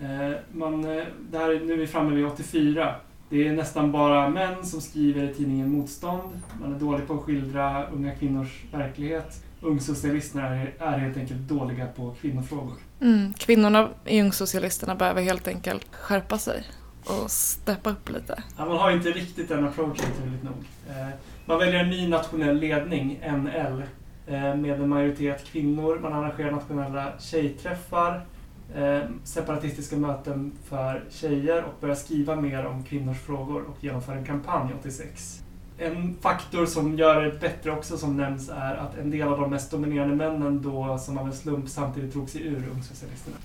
[0.00, 2.94] Eh, man, eh, det här, är- nu är vi framme vid 84.
[3.28, 6.40] Det är nästan bara män som skriver i tidningen Motstånd.
[6.60, 9.44] Man är dålig på att skildra unga kvinnors verklighet.
[9.62, 12.76] Ungsocialisterna är, är helt enkelt dåliga på kvinnofrågor.
[13.00, 13.32] Mm.
[13.32, 16.64] Kvinnorna i Ungsocialisterna behöver helt enkelt skärpa sig
[17.04, 18.42] och steppa upp lite.
[18.58, 20.64] Ja, man har inte riktigt den approachen turligt nog.
[20.88, 21.08] Eh,
[21.44, 23.82] man väljer en ny nationell ledning, NL,
[24.26, 25.98] eh, med en majoritet kvinnor.
[26.02, 28.26] Man arrangerar nationella tjejträffar,
[28.74, 34.24] eh, separatistiska möten för tjejer och börjar skriva mer om kvinnors frågor och genomför en
[34.24, 35.41] kampanj 86.
[35.82, 39.50] En faktor som gör det bättre också som nämns är att en del av de
[39.50, 43.36] mest dominerande männen då som av en slump samtidigt drog sig ur Ungsocialisterna.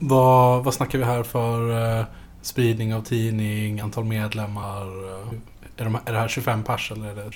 [0.00, 2.04] Vad, vad snackar vi här för eh,
[2.42, 4.82] spridning av tidning, antal medlemmar?
[4.82, 5.32] eh,
[5.76, 7.30] är, de, är det här 25 pers eller är det...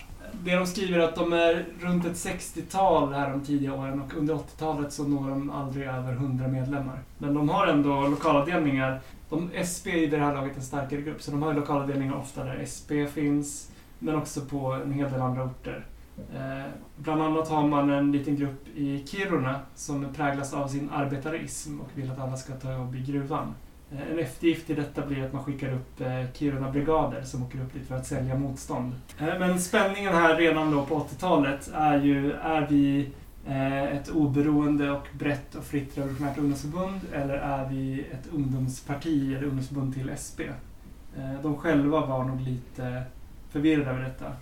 [0.45, 4.15] Det de skriver är att de är runt ett 60-tal här de tidiga åren och
[4.17, 6.99] under 80-talet så når de aldrig över 100 medlemmar.
[7.19, 9.01] Men de har ändå lokalavdelningar.
[9.31, 12.17] De, SP är i det här laget en starkare grupp så de har ju lokalavdelningar
[12.17, 13.70] ofta där SP finns
[14.03, 15.87] men också på en hel del andra orter.
[16.35, 16.65] Eh,
[16.97, 21.89] bland annat har man en liten grupp i Kiruna som präglas av sin arbetarism och
[21.95, 23.55] vill att alla ska ta jobb i gruvan.
[23.93, 27.73] Eh, En eftergift till detta blir att man skickar upp eh, Kiruna-brigader som åker upp
[27.73, 28.93] dit för att sälja motstånd.
[29.19, 33.09] Eh, men spänningen här redan då på 80-talet är ju, är vi
[33.47, 39.47] eh, ett oberoende och brett och fritt revolutionärt ungdomsförbund eller är vi ett ungdomsparti eller
[39.47, 40.41] ungdomsförbund till SP?
[41.17, 43.03] Eh, de själva var nog lite
[43.51, 44.33] förvirrad över detta.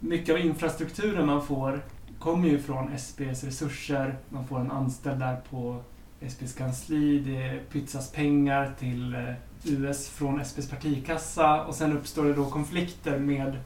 [0.00, 1.80] Mycket av infrastrukturen man får
[2.18, 4.14] kommer ju från SBs resurser.
[4.28, 5.82] Man får en anställd där på
[6.20, 9.34] SBs kansli, det pytsas pengar till eh,
[9.64, 13.56] US från SBs partikassa och sen uppstår det då konflikter med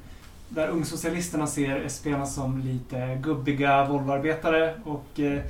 [0.48, 5.42] där ungsocialisterna ser SParna som lite gubbiga Volvoarbetare och eh,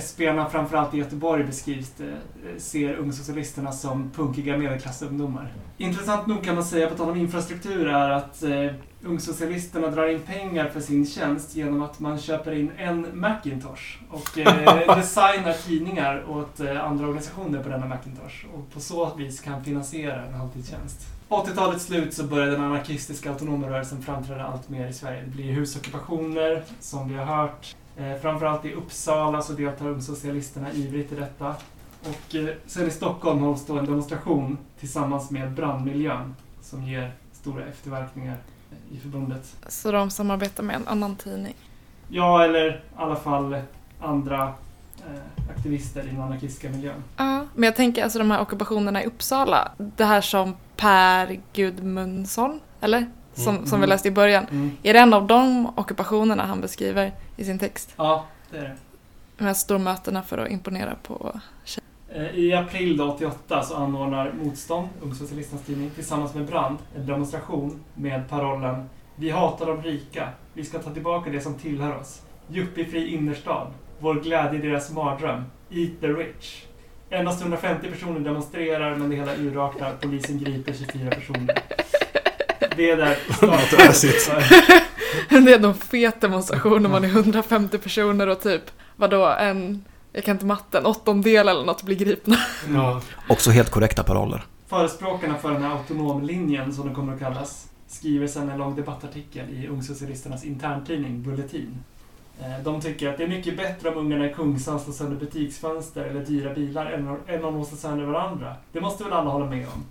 [0.00, 5.52] SParna, framförallt i Göteborg beskrivs det, eh, ser ungsocialisterna som punkiga medelklassungdomar.
[5.76, 8.72] Intressant nog kan man säga, på tal om infrastruktur, är att eh,
[9.02, 14.38] ungsocialisterna drar in pengar för sin tjänst genom att man köper in en Macintosh och
[14.38, 19.64] eh, designar tidningar åt eh, andra organisationer på denna Macintosh och på så vis kan
[19.64, 21.06] finansiera en halvtidstjänst.
[21.28, 25.22] 80-talets slut så började den anarkistiska autonoma rörelsen framträda allt mer i Sverige.
[25.22, 27.76] Det blir husockupationer, som vi har hört.
[27.98, 31.54] Eh, framförallt i Uppsala så deltar ungsocialisterna ivrigt i detta.
[32.00, 37.64] Och eh, sen i Stockholm hålls då en demonstration tillsammans med brandmiljön som ger stora
[37.64, 38.36] efterverkningar
[38.90, 39.56] i förbundet.
[39.68, 41.54] Så de samarbetar med en annan tidning.
[42.08, 43.56] Ja, eller i alla fall
[44.00, 44.52] andra
[44.98, 47.02] eh, aktivister i den anarkistiska miljön.
[47.16, 52.60] Ja, men jag tänker alltså de här ockupationerna i Uppsala, det här som Per Gudmundsson,
[52.80, 53.06] eller?
[53.38, 53.88] Som, Mm, som vi mm.
[53.88, 54.72] läste i början.
[54.82, 57.94] Är det en av de ockupationerna han beskriver i sin text?
[57.96, 58.76] Ja, det är det.
[59.38, 61.40] De här stormötena för att imponera på
[62.14, 67.80] Eh, I april då, 88 så anordnar Motstånd, Ungsocialisternas tidning, tillsammans med Brand en demonstration
[67.94, 70.28] med parollen Vi hatar de rika.
[70.54, 72.22] Vi ska ta tillbaka det som tillhör oss.
[72.50, 73.66] Yuppie-fri innerstad.
[73.98, 75.44] Vår glädje är deras mardröm.
[75.70, 76.64] Eat the rich.
[77.10, 79.92] Endast 150 personer demonstrerar men det hela urartar.
[80.00, 81.58] Polisen griper 24 personer.
[82.76, 83.16] Det är där
[83.90, 84.30] ösigt.
[85.28, 88.62] Det är en fet demonstration när man är 150 personer och typ,
[88.96, 92.36] vadå, en, jag kan inte matten, åttondel eller något blir gripna.
[92.74, 93.00] Ja.
[93.28, 94.44] Också helt korrekta paroller.
[94.68, 99.44] Förespråkarna för den här autonomlinjen, som den kommer att kallas, skriver sedan en lång debattartikel
[99.50, 101.78] i Ungsocialisternas interntidning Bulletin.
[102.40, 106.04] Eh, De tycker att det är mycket bättre om ungarna i Kungsan slår sönder butiksfönster
[106.04, 108.54] eller dyra bilar än än om de slår sönder varandra.
[108.72, 109.84] Det måste väl alla hålla med om?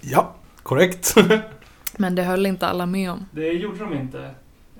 [0.00, 1.14] ja, korrekt.
[1.98, 3.26] Men det höll inte alla med om.
[3.32, 4.30] Det gjorde de inte.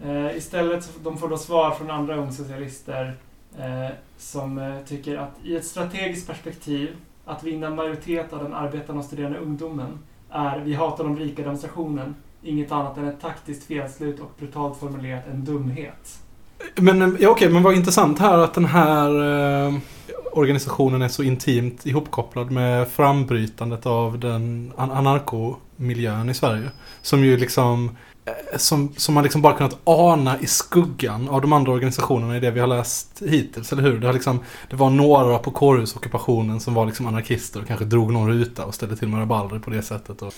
[0.05, 3.15] Eh, istället så de får då svar från andra ungsocialister
[3.59, 6.89] eh, som eh, tycker att i ett strategiskt perspektiv
[7.25, 9.99] att vinna majoritet av den arbetande och studerande ungdomen
[10.31, 15.27] är Vi hatar de rika demonstrationen inget annat än ett taktiskt felslut och brutalt formulerat
[15.33, 16.19] en dumhet.
[16.77, 19.11] Men eh, ja, okej, men vad intressant här att den här
[19.67, 19.75] eh,
[20.33, 26.71] organisationen är så intimt ihopkopplad med frambrytandet av den an- anarkomiljön i Sverige.
[27.05, 27.91] Som ju liksom
[28.25, 32.41] eh, som, som man liksom bara kunnat ana i skuggan av de andra organisationerna i
[32.41, 33.99] det vi har läst hittills, eller hur?
[33.99, 34.41] Det, har liksom,
[34.71, 38.75] det var några på kårhusockupationen som var liksom anarkister och kanske drog någon ruta och
[38.75, 40.23] ställde till med rabalder på det sättet.
[40.23, 40.35] Och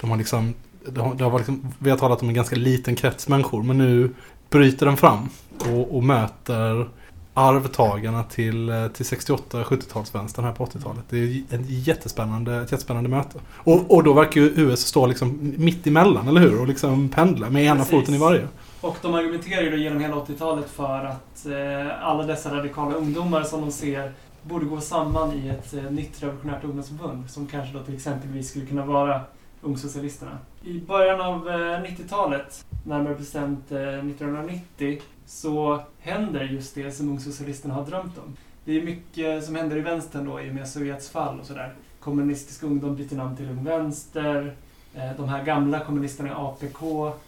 [0.00, 0.54] de har liksom,
[0.86, 3.62] det har, det har varit liksom, vi har talat om en ganska liten krets människor,
[3.62, 4.14] men nu
[4.50, 6.88] bryter den fram och, och möter
[7.34, 11.04] arvtagarna till, eh, till 68-70-talsvänstern här på 80-talet.
[11.08, 13.38] Det är ett jättespännande, ett jättespännande möte.
[13.54, 16.60] Och, och då verkar ju US stå liksom mitt emellan, eller hur?
[16.60, 17.90] Och liksom pendla med ena Precis.
[17.90, 18.48] foten i varje.
[18.80, 23.42] Och de argumenterar ju då genom hela 80-talet för att eh, alla dessa radikala ungdomar
[23.42, 24.12] som de ser
[24.42, 28.66] borde gå samman i ett eh, nytt revolutionärt ungdomsförbund som kanske då till exempelvis skulle
[28.66, 29.20] kunna vara
[29.62, 30.38] Ungsocialisterna.
[30.64, 37.74] I början av eh, 90-talet, närmare bestämt eh, 1990, så händer just det som Ungsocialisterna
[37.74, 38.36] har drömt om.
[38.64, 41.74] Det är mycket som händer i vänstern då i och med Sovjets fall och sådär.
[42.00, 44.54] Kommunistisk ungdom byter namn till Ung Vänster.
[44.94, 46.80] Eh, de här gamla kommunisterna i APK,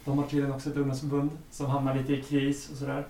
[0.05, 3.05] de har tydligen också ett ungdomsförbund som hamnar lite i kris och sådär.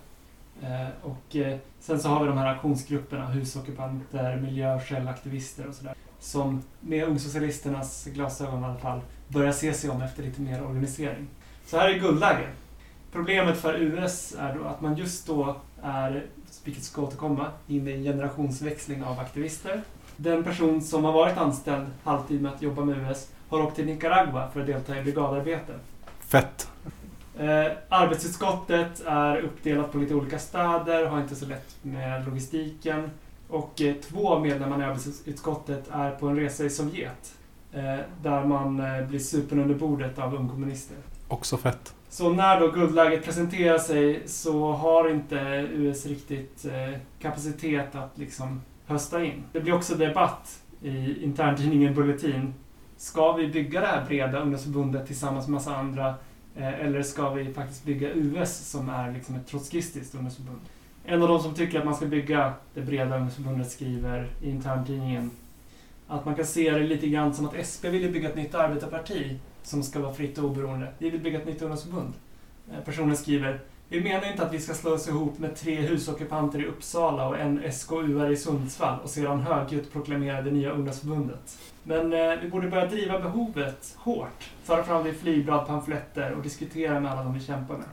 [1.01, 1.35] Och
[1.79, 5.93] sen så har vi de här aktionsgrupperna, husockupanter, miljöskällaktivister och sådär.
[6.19, 9.01] Som med ungsocialisternas glasögon i alla fall
[9.33, 11.27] börjar se sig om efter lite mer organisering.
[11.65, 12.47] Så här är guldläge.
[13.11, 16.25] Problemet för US är då att man just då är,
[16.63, 19.81] vilket ska återkomma, inne i en generationsväxling av aktivister.
[20.17, 23.85] Den person som har varit anställd halvtid med att jobba med US har åkt till
[23.85, 25.73] Nicaragua för att delta i brigadarbete.
[26.19, 26.67] Fett.
[27.39, 33.09] Eh, arbetsutskottet är uppdelat på lite olika städer, har inte så lätt med logistiken.
[33.47, 37.33] Och eh, två av medlemmarna i arbetsutskottet är på en resa i Sovjet.
[37.75, 40.97] Eh, där man eh, blir supen under bordet av ungkommunister.
[41.27, 41.93] Också fett.
[42.09, 45.35] Så när då guldläget presenterar sig så har inte
[45.73, 49.43] US riktigt eh, kapacitet att liksom hösta in.
[49.51, 52.53] Det blir också debatt i interntidningen Bulletin.
[52.97, 56.15] Ska vi bygga det här breda ungdomsförbundet tillsammans med massa andra
[56.55, 60.59] eller ska vi faktiskt bygga US som är liksom ett trotskistiskt ungdomsförbund?
[61.05, 65.31] En av de som tycker att man ska bygga det breda ungdomsförbundet skriver i interntidningen
[66.13, 69.39] att man kan se det lite grann som att SP vill bygga ett nytt arbetarparti
[69.63, 70.87] som ska vara fritt och oberoende.
[70.97, 72.13] Vi vill bygga ett nytt ungdomsförbund.
[72.71, 73.59] Eh, personen skriver
[73.89, 77.39] Vi menar inte att vi ska slå oss ihop med tre husockupanter i Uppsala och
[77.39, 81.57] en SKU i Sundsvall och sedan högljutt proklamera det nya ungdomsförbundet.
[81.83, 86.43] Men eh, vi borde börja driva behovet hårt, föra fram det i flygblad, pamfletter och
[86.43, 87.87] diskutera med alla de vi kämpar med.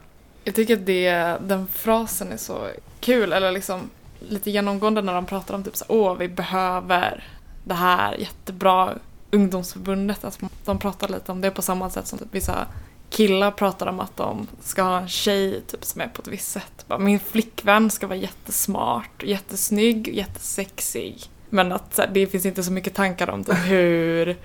[0.45, 1.11] Jag tycker att det,
[1.41, 2.69] den frasen är så
[3.01, 3.91] kul, eller liksom
[4.29, 7.25] lite genomgående när de pratar om typ så åh vi behöver
[7.65, 8.93] det här jättebra
[9.31, 10.25] ungdomsförbundet.
[10.25, 12.67] Alltså, de pratar lite om det på samma sätt som typ vissa
[13.11, 16.51] killar pratar om att de ska ha en tjej typ, som är på ett visst
[16.51, 16.85] sätt.
[16.87, 21.23] Bara, Min flickvän ska vara jättesmart, jättesnygg, jättesexig.
[21.51, 24.37] Men att här, det finns inte så mycket tankar om typ, hur,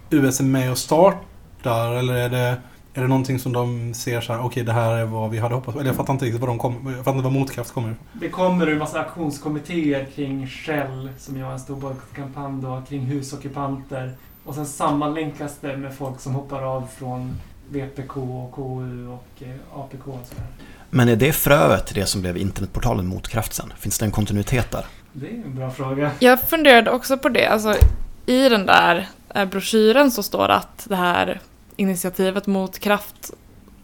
[0.09, 1.95] US är med och startar?
[1.95, 2.57] Eller är det,
[2.93, 5.55] är det någonting som de ser så här, okej det här är vad vi hade
[5.55, 5.80] hoppats på?
[5.80, 7.95] Eller jag fattar inte riktigt var de kommer, jag fattar inte var motkraft kommer.
[8.13, 14.13] Det kommer ur massa aktionskommittéer kring Shell, som har en stor bojkottkampanj då, kring husockupanter.
[14.45, 17.36] Och sen sammanlänkas det med folk som hoppar av från
[17.72, 20.45] VPK, och KU och eh, APK och sådär.
[20.89, 23.74] Men är det fröet det som blev internetportalen Motkraft sen?
[23.80, 24.86] Finns det en kontinuitet där?
[25.13, 26.11] Det är en bra fråga.
[26.19, 27.45] Jag funderade också på det.
[27.45, 27.76] Alltså,
[28.26, 31.39] I den där eh, broschyren så står det att det här
[31.76, 33.32] initiativet mot kraft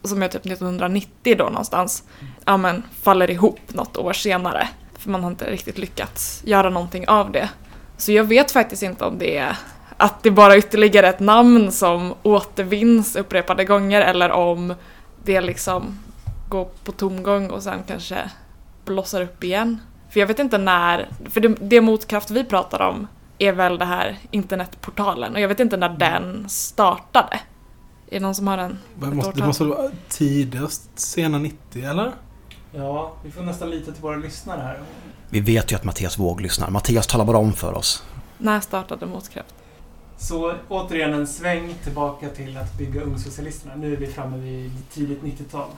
[0.04, 2.04] som är typ 1990 då någonstans,
[2.46, 4.68] ja men faller ihop något år senare.
[4.98, 7.50] För man har inte riktigt lyckats göra någonting av det.
[7.98, 9.58] Så jag vet faktiskt inte om det är
[9.98, 14.74] att det bara är ytterligare ett namn som återvinns upprepade gånger eller om
[15.24, 16.00] det liksom
[16.50, 18.32] går på tomgång och sen kanske
[18.86, 19.82] blossar upp igen.
[20.10, 23.86] För jag vet inte när, för det, det motkraft vi pratar om är väl det
[23.86, 27.39] här internetportalen och jag vet inte när den startade.
[28.10, 28.78] Är det någon som har en?
[28.95, 32.12] Det måste, det måste vara tidigast sena 90 eller?
[32.72, 34.80] Ja, vi får nästan lita till våra lyssnare här.
[35.30, 36.70] Vi vet ju att Mattias Våg lyssnar.
[36.70, 38.04] Mattias talar bara om för oss.
[38.38, 39.56] När startade motkraft?
[40.18, 43.76] Så återigen en sväng tillbaka till att bygga Ungsocialisterna.
[43.76, 45.70] Nu är vi framme vid tidigt 90-tal.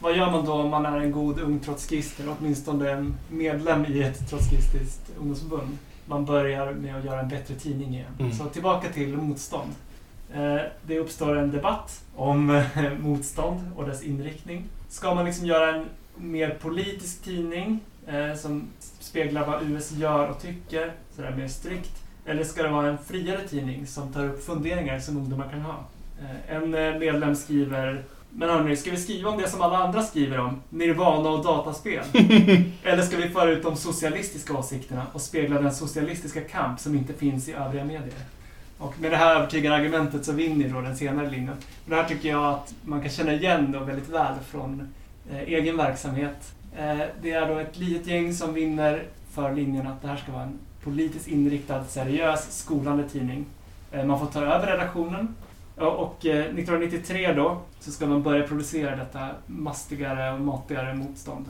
[0.00, 3.84] Vad gör man då om man är en god ung trotskist eller åtminstone en medlem
[3.84, 5.78] i ett trotskistiskt ungdomsförbund?
[6.06, 8.12] Man börjar med att göra en bättre tidning igen.
[8.18, 8.32] Mm.
[8.32, 9.70] Så tillbaka till motstånd.
[10.34, 10.56] Eh,
[10.86, 12.64] Det uppstår en debatt om eh,
[13.00, 14.64] motstånd och dess inriktning.
[14.88, 18.68] Ska man liksom göra en mer politisk tidning eh, som
[19.00, 22.03] speglar vad US gör och tycker, sådär mer strikt?
[22.26, 25.84] Eller ska det vara en friare tidning som tar upp funderingar som ungdomar kan ha?
[26.20, 30.02] Eh, En eh, medlem skriver Men hörni, ska vi skriva om det som alla andra
[30.02, 30.60] skriver om?
[30.70, 32.04] Nirvana och dataspel?
[32.82, 37.12] Eller ska vi föra ut de socialistiska åsikterna och spegla den socialistiska kamp som inte
[37.12, 38.14] finns i övriga medier?
[38.78, 41.52] Och med det här övertygande argumentet så vinner då den senare linjen.
[41.84, 44.88] Och det här tycker jag att man kan känna igen då väldigt väl från
[45.30, 46.54] eh, egen verksamhet.
[46.78, 49.02] Eh, det är då ett litet gäng som vinner
[49.32, 53.46] för linjen att det här ska vara en politiskt inriktad, seriös, skolande tidning.
[53.92, 55.34] Eh, man får ta över redaktionen.
[55.76, 61.46] Och, eh, 1993 då så ska man börja producera detta mastigare och matigare motstånd.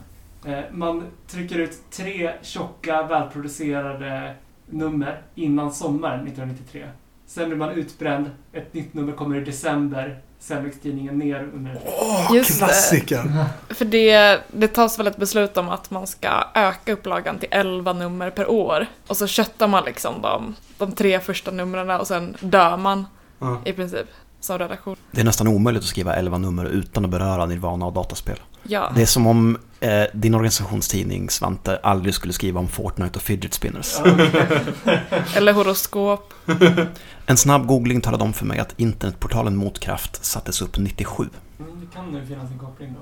[0.47, 4.35] Eh, man trycker ut tre tjocka, välproducerade
[4.67, 6.87] nummer innan sommaren 1993.
[7.27, 8.31] Sen blir man utbränd.
[8.53, 10.19] Ett nytt nummer kommer i december.
[10.47, 11.79] Sen läggs tidningen ner under...
[11.85, 12.67] Åh, Just det.
[12.67, 13.23] klassiker!
[13.75, 17.93] För det, det tas väl ett beslut om att man ska öka upplagan till 11
[17.93, 18.87] nummer per år.
[19.07, 23.07] Och så köttar man liksom de, de tre första numren och sen dör man
[23.39, 23.63] Ja.
[23.65, 24.07] i princip
[24.45, 24.97] som redaktion.
[25.11, 28.37] Det är nästan omöjligt att skriva 11 nummer utan att beröra Nirvana och dataspel.
[28.63, 28.93] Ja.
[28.95, 33.55] Det är som om eh, din organisationstidning, Svante, aldrig skulle skriva om Fortnite och fidget
[33.55, 34.01] spinners.
[35.37, 36.35] Eller horoskop.
[37.27, 41.25] En snabb googling talade om för mig att internetportalen Motkraft sattes upp 97.
[41.59, 43.01] Mm, det kan nu finnas en koppling då.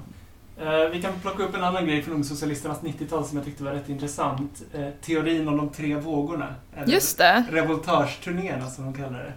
[0.64, 3.72] Eh, vi kan plocka upp en annan grej från Ungsocialisternas 90-tal som jag tyckte var
[3.72, 4.62] rätt intressant.
[4.72, 6.54] Eh, teorin om de tre vågorna.
[6.76, 7.44] Eller Just det.
[7.50, 9.32] revoltageturnéerna som de kallar det.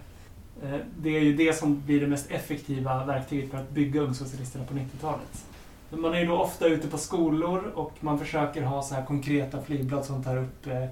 [0.62, 4.64] Eh, Det är ju det som blir det mest effektiva verktyget för att bygga Ungsocialisterna
[4.64, 5.44] på 90-talet.
[5.90, 9.04] Men Man är ju då ofta ute på skolor och man försöker ha så här
[9.04, 10.84] konkreta flygblad som tar upp eh,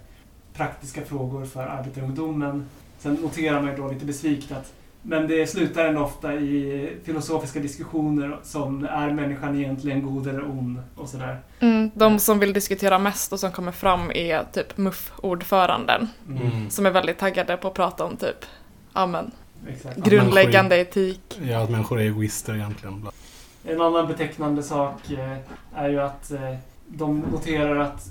[0.54, 2.66] praktiska frågor för arbetarungdomen.
[2.98, 4.72] Sen noterar man ju då lite besviket att
[5.06, 10.82] men det slutar ändå ofta i filosofiska diskussioner som är människan egentligen god eller ond
[10.96, 11.38] och sådär.
[11.60, 16.08] Mm, de som vill diskutera mest och som kommer fram är typ MUF-ordföranden.
[16.28, 16.70] Mm.
[16.70, 18.44] Som är väldigt taggade på att prata om typ,
[18.94, 19.30] ja men,
[19.68, 19.96] Exakt.
[19.96, 21.40] grundläggande etik.
[21.42, 23.08] Ja, att människor är egoister egentligen.
[23.64, 25.36] En annan betecknande sak eh,
[25.74, 26.54] är ju att eh,
[26.86, 28.10] de noterar att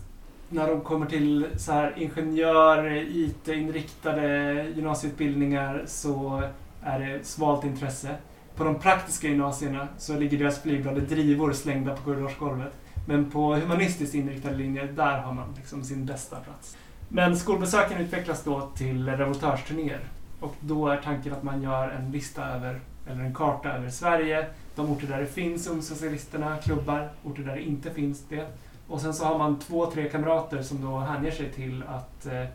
[0.49, 6.43] när de kommer till så här ingenjör, IT-inriktade gymnasieutbildningar så
[6.84, 8.16] är det svalt intresse.
[8.56, 12.74] På de praktiska gymnasierna så ligger deras flygblad i drivor slängda på korridorsgolvet.
[13.08, 16.78] Men på humanistiskt inriktade linjer, där har man liksom sin bästa plats.
[17.10, 19.99] Men skolbesöken utvecklas då till revoltörsturnéer.
[20.43, 24.45] Och då är tanken att man gör en lista över, eller en karta över Sverige,
[24.75, 28.47] de orter där det finns Ungsocialisterna, klubbar, orter där det inte finns det.
[28.87, 32.45] Och sen så har man två, tre kamrater som då hänger sig till att eh,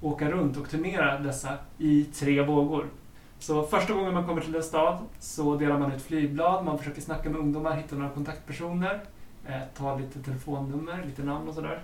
[0.00, 2.86] åka runt och turnera dessa i tre vågor.
[3.38, 7.00] Så första gången man kommer till en stad så delar man ut flygblad, man försöker
[7.00, 9.00] snacka med ungdomar, hitta några kontaktpersoner,
[9.46, 11.80] eh, ta lite telefonnummer, lite namn och sådär.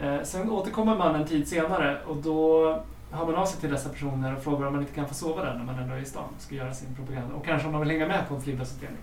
[0.00, 2.82] Eh, sen återkommer man en tid senare och då
[3.12, 5.44] hör man av sig till dessa personer och frågar om man inte kan få sova
[5.44, 7.34] där när man ändå är i stan och ska göra sin propaganda.
[7.34, 9.02] Och kanske om man vill hänga med på en flygbladsutdelning.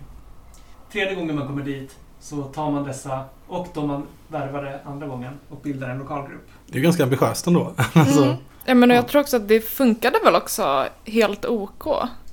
[0.92, 5.32] Tredje gången man kommer dit så tar man dessa och de man värvade andra gången
[5.48, 6.48] och bildar en lokalgrupp.
[6.66, 7.72] Det är ganska ambitiöst ändå.
[7.92, 8.36] alltså, Mm.
[8.64, 11.84] Ja, men jag tror också att det funkade väl också helt OK.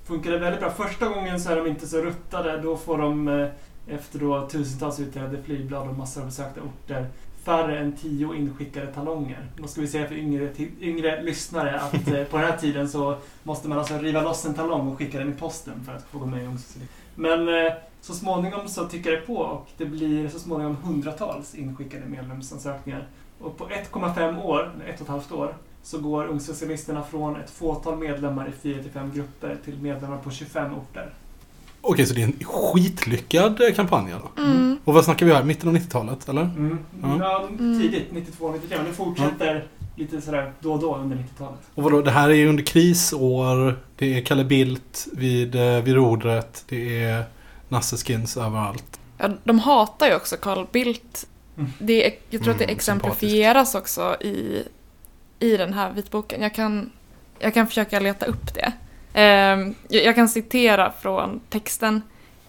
[0.06, 0.72] Funkade väldigt bra.
[0.72, 2.62] Första gången så är de inte så ruttade.
[2.62, 3.48] Då får de eh,
[3.96, 7.08] efter då tusentals utdelade flygblad och massor av besökta orter
[7.48, 9.48] färre än tio inskickade talonger.
[9.58, 10.50] Då ska vi säga för yngre,
[10.82, 14.54] yngre lyssnare att eh, på den här tiden så måste man alltså riva loss en
[14.54, 16.94] talong och skicka den i posten för att få gå med i Ungdomsföreningen.
[17.16, 22.06] Men eh, så småningom så tickar det på och det blir så småningom hundratals inskickade
[22.06, 23.08] medlemsansökningar.
[23.40, 27.98] Och på 1,5 år, ett och ett halvt år, så går Ungsocialisterna från ett fåtal
[27.98, 31.14] medlemmar i 4-5 grupper till medlemmar på 25 orter.
[31.82, 34.42] Okej, så det är en skitlyckad kampanj då?
[34.42, 34.78] Mm.
[34.84, 35.44] Och vad snackar vi här?
[35.44, 36.42] Mitten av 90-talet, eller?
[36.42, 36.80] Mm.
[37.02, 37.18] Ja.
[37.20, 37.82] Ja, Mm.
[37.82, 38.78] tidigt, 92, 93.
[38.78, 41.60] Men det fortsätter lite sådär då och då under 90-talet.
[41.76, 43.80] Och vadå, det här är under krisår.
[43.96, 46.64] Det är Kalle Bildt vid, eh, vid rodret.
[46.70, 47.24] Det är
[47.70, 49.00] Nasse Skins överallt.
[49.18, 51.28] Ja, de hatar ju också Carl Bildt.
[51.58, 51.72] Mm.
[51.80, 54.64] Det är, jag tror att det Mm, exemplifieras också i,
[55.40, 56.42] i den här vitboken.
[56.42, 56.90] Jag kan,
[57.40, 58.72] jag kan försöka leta upp det.
[59.14, 62.02] Ehm, jag, jag kan citera från texten.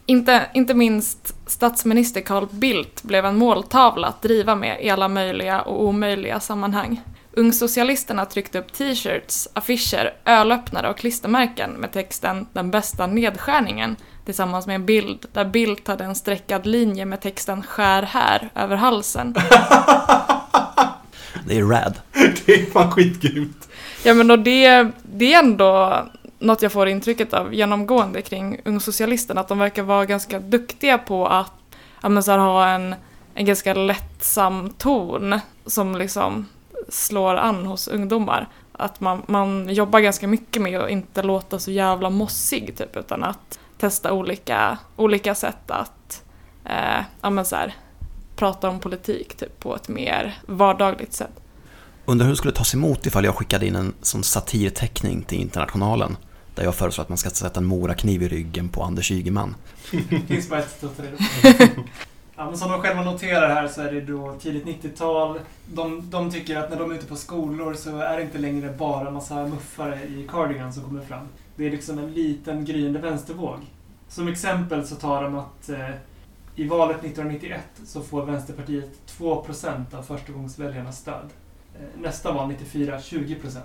[0.06, 5.60] Inte, inte minst statsminister Carl Bildt blev en måltavla att driva med i alla möjliga
[5.60, 7.00] och omöjliga sammanhang.
[7.32, 14.74] Ungsocialisterna tryckte upp t-shirts, affischer, ölöppnare och klistermärken med texten “Den bästa nedskärningen” tillsammans med
[14.74, 19.34] en bild där Bildt hade en streckad linje med texten “Skär här” över halsen.
[21.46, 21.94] Det är rad.
[22.46, 23.68] Det är fan skitgrymt.
[24.04, 26.02] Ja men och det, det är ändå
[26.38, 31.26] något jag får intrycket av genomgående kring Ungsocialisterna, att de verkar vara ganska duktiga på
[31.26, 31.52] att
[32.02, 32.94] ja, men så här, ha en,
[33.34, 36.46] en ganska lättsam ton som liksom
[36.88, 38.48] slår an hos ungdomar.
[38.72, 43.24] Att man, man jobbar ganska mycket med att inte låta så jävla mossig typ, utan
[43.24, 46.22] att testa olika, olika sätt att
[46.64, 47.74] eh, ja, men så här,
[48.36, 51.40] prata om politik typ, på ett mer vardagligt sätt.
[52.04, 56.16] Undrar hur det skulle tas emot ifall jag skickade in en sån satirteckning till Internationalen.
[56.58, 59.54] Där jag föreslår att man ska sätta en morakniv i ryggen på Anders Ygeman.
[59.90, 61.82] Det finns bara ett sätt att ta reda på.
[62.36, 65.40] Ja, men som de själva noterar här så är det då tidigt 90-tal.
[65.72, 68.74] De, de tycker att när de är ute på skolor så är det inte längre
[68.78, 71.26] bara massa muffare i cardigan som kommer fram.
[71.56, 73.58] Det är liksom en liten gryende vänstervåg.
[74.08, 75.90] Som exempel så tar de att eh,
[76.56, 81.28] i valet 1991 så får Vänsterpartiet 2% av förstagångsväljarnas stöd.
[81.74, 83.58] Eh, nästa val 94, 20%.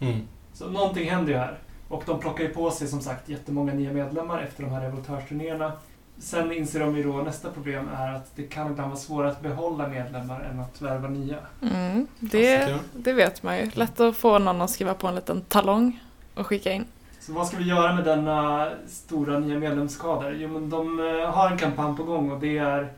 [0.00, 0.20] Mm.
[0.52, 1.58] Så någonting händer ju här.
[1.90, 5.72] Och de plockar ju på sig som sagt jättemånga nya medlemmar efter de här revoltörsturnéerna.
[6.18, 9.40] Sen inser de ju då nästa problem är att det kan ibland vara svårare att
[9.40, 11.36] behålla medlemmar än att värva nya.
[11.62, 13.70] Mm, det, det vet man ju.
[13.74, 16.00] Lätt att få någon att skriva på en liten talong
[16.34, 16.84] och skicka in.
[17.20, 20.36] Så vad ska vi göra med denna stora nya medlemskader?
[20.38, 22.92] Jo men de eh, har en kampanj på gång och det är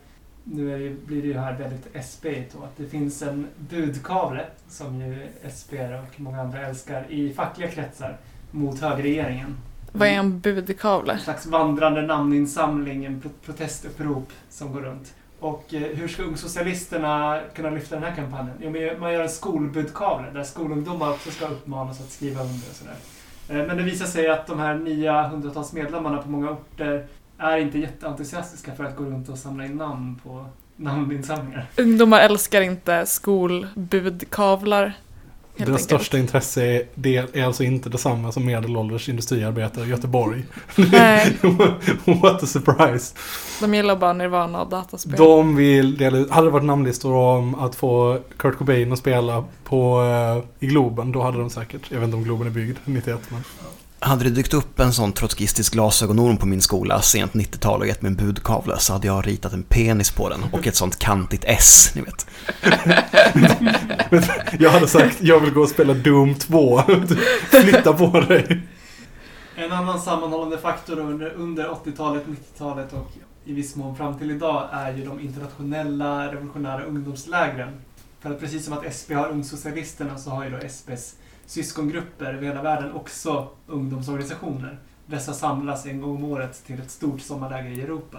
[0.45, 4.45] nu är det, blir det ju här väldigt SP då, att det finns en budkavle
[4.69, 5.27] som ju
[5.57, 8.17] SP och många andra älskar i fackliga kretsar
[8.53, 9.57] mot högerregeringen.
[9.93, 11.13] Vad är en budkavle?
[11.13, 15.15] En slags vandrande namninsamling, en pro- protestupprop som går runt.
[15.41, 18.57] Och eh, hur ska Ungsocialisterna kunna lyfta den här kampanjen?
[18.61, 22.95] Jo, man gör en skolbudkavle där skolungdomar också ska uppmanas att skriva under och sådär.
[23.49, 27.07] Eh, Men det visar sig att de här nya hundratals medlemmarna på många orter
[27.39, 30.47] är inte jätteentusiastiska för att gå runt och samla in namn på
[30.77, 31.67] namninsamlingar.
[31.77, 34.93] Ungdomar älskar inte skolbudkavlar.
[35.57, 35.85] Deras enkelt.
[35.85, 40.45] största intresse är, det är alltså inte detsamma som medelålders industriarbetare i Göteborg.
[40.77, 41.37] Nej,
[42.23, 43.15] What a surprise.
[43.61, 45.17] de gillar bara Nirvana och dataspel.
[45.17, 49.45] De vill dela ut, hade det varit namnlistor om att få Kurt Cobain att spela
[49.65, 52.79] på, eh, i Globen, då hade de säkert, jag vet inte om Globen är byggd
[52.85, 53.45] 91 men.
[54.05, 58.03] Hade det dykt upp en sån trotskistisk glasögonorm på min skola sent 90-tal och gett
[58.03, 61.45] mig en budkavle så hade jag ritat en penis på den och ett sånt kantigt
[61.47, 62.27] S, ni vet.
[64.61, 66.83] Jag hade sagt, jag vill gå och spela Doom 2.
[67.51, 68.63] Flytta på dig.
[69.57, 73.11] En annan sammanhållande faktor under, under 80-talet, 90-talet och
[73.45, 77.81] i viss mån fram till idag är ju de internationella revolutionära ungdomslägren.
[78.21, 81.15] För att precis som att SP har Ungsocialisterna så har ju då SPs
[81.47, 84.79] syskongrupper över hela världen också ungdomsorganisationer.
[85.07, 88.19] Dessa samlas en gång om året till ett stort sommarläger i Europa.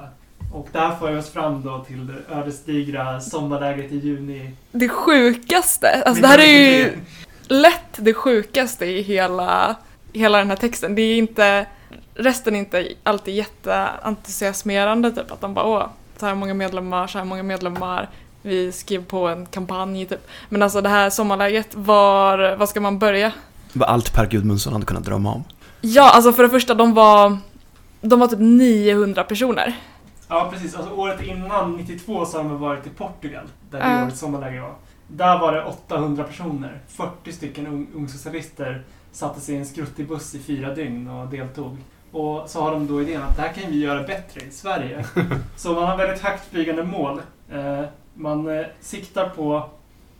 [0.53, 6.03] Och där får vi oss fram då till det ödesdigra sommarlägret i juni Det sjukaste,
[6.05, 6.97] alltså det här är ju...
[7.47, 9.75] lätt det sjukaste i hela,
[10.13, 10.95] hela den här texten.
[10.95, 11.65] Det är inte,
[12.15, 17.17] resten är inte alltid jätteentusiasmerande, typ att de bara åh, så här många medlemmar, så
[17.17, 18.09] här många medlemmar,
[18.43, 20.27] vi skriver på en kampanj typ.
[20.49, 23.31] Men alltså det här sommarläget, var, var ska man börja?
[23.73, 25.43] Det var allt Per Gudmundsson hade kunnat drömma om.
[25.81, 27.37] Ja, alltså för det första, de var,
[28.01, 29.73] de var typ 900 personer.
[30.27, 30.75] Ja, precis.
[30.75, 33.45] Alltså året innan, 92, så har de varit i Portugal.
[33.71, 34.03] Där det Ja.
[34.05, 34.73] årets sommarläger var.
[35.07, 36.81] Där var det 800 personer.
[36.87, 41.77] 40 stycken ung- ungsocialister satte sig i en skruttig buss i fyra dygn och deltog.
[42.11, 45.05] Och så har de då idén att det här kan vi göra bättre i Sverige.
[45.55, 47.21] så man har väldigt högt flygande mål.
[47.51, 47.81] Eh,
[48.13, 49.69] man eh, siktar på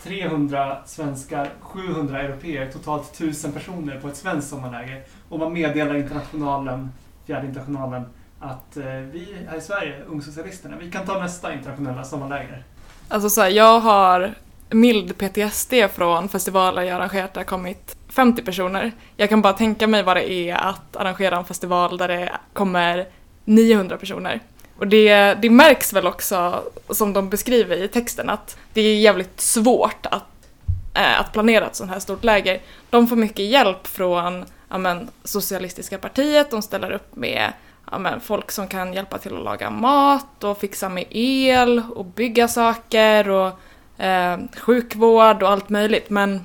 [0.04, 5.04] 300 svenskar, 700 europeer, totalt 1000 personer på ett svenskt sommarläger.
[5.30, 6.92] Och man meddelar internationalen,
[7.26, 8.04] fjärde internationalen,
[8.40, 12.64] att eh, vi här i Sverige, ungsocialisterna, vi kan ta nästa internationella sommarläger.
[13.08, 14.34] Alltså så här, jag har
[14.70, 18.92] mild PTSD från festivaler jag arrangerat där det har kommit 50 personer.
[19.18, 23.08] Jag kan bara tänka mig vad det är att arrangera en festival där det kommer
[23.46, 24.40] 900 personer.
[24.78, 29.42] Och det, det märks väl också, som de beskriver i texten, att det är jävligt
[29.42, 30.24] svårt att,
[30.94, 32.62] eh, att planera ett sånt här stort läger.
[32.90, 37.54] De får mycket hjälp från ja, men, Socialistiska partiet, de ställer upp med
[37.92, 42.06] ja, men, folk som kan hjälpa till att laga mat och fixa med el och
[42.06, 43.60] bygga saker och
[44.04, 46.10] eh, sjukvård och allt möjligt.
[46.10, 46.42] Men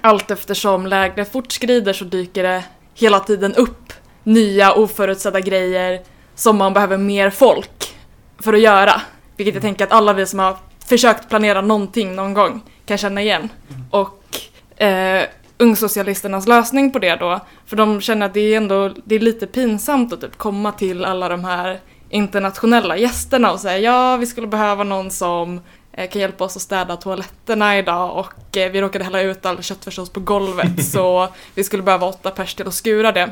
[0.00, 2.64] allt eftersom lägret fortskrider så dyker det
[2.94, 3.92] hela tiden upp
[4.22, 6.02] nya oförutsedda grejer
[6.42, 7.96] som man behöver mer folk
[8.38, 9.00] för att göra.
[9.36, 13.22] Vilket jag tänker att alla vi som har försökt planera någonting någon gång kan känna
[13.22, 13.48] igen.
[13.90, 15.24] Och eh,
[15.58, 19.46] Ungsocialisternas lösning på det då, för de känner att det är ändå det är lite
[19.46, 21.80] pinsamt att typ komma till alla de här
[22.10, 25.60] internationella gästerna och säga ja, vi skulle behöva någon som
[25.92, 29.62] eh, kan hjälpa oss att städa toaletterna idag och eh, vi råkade hälla ut all
[29.62, 33.30] köttfärssås på golvet så vi skulle behöva åtta pers till att skura det.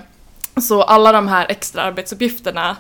[0.60, 2.76] Så alla de här extra arbetsuppgifterna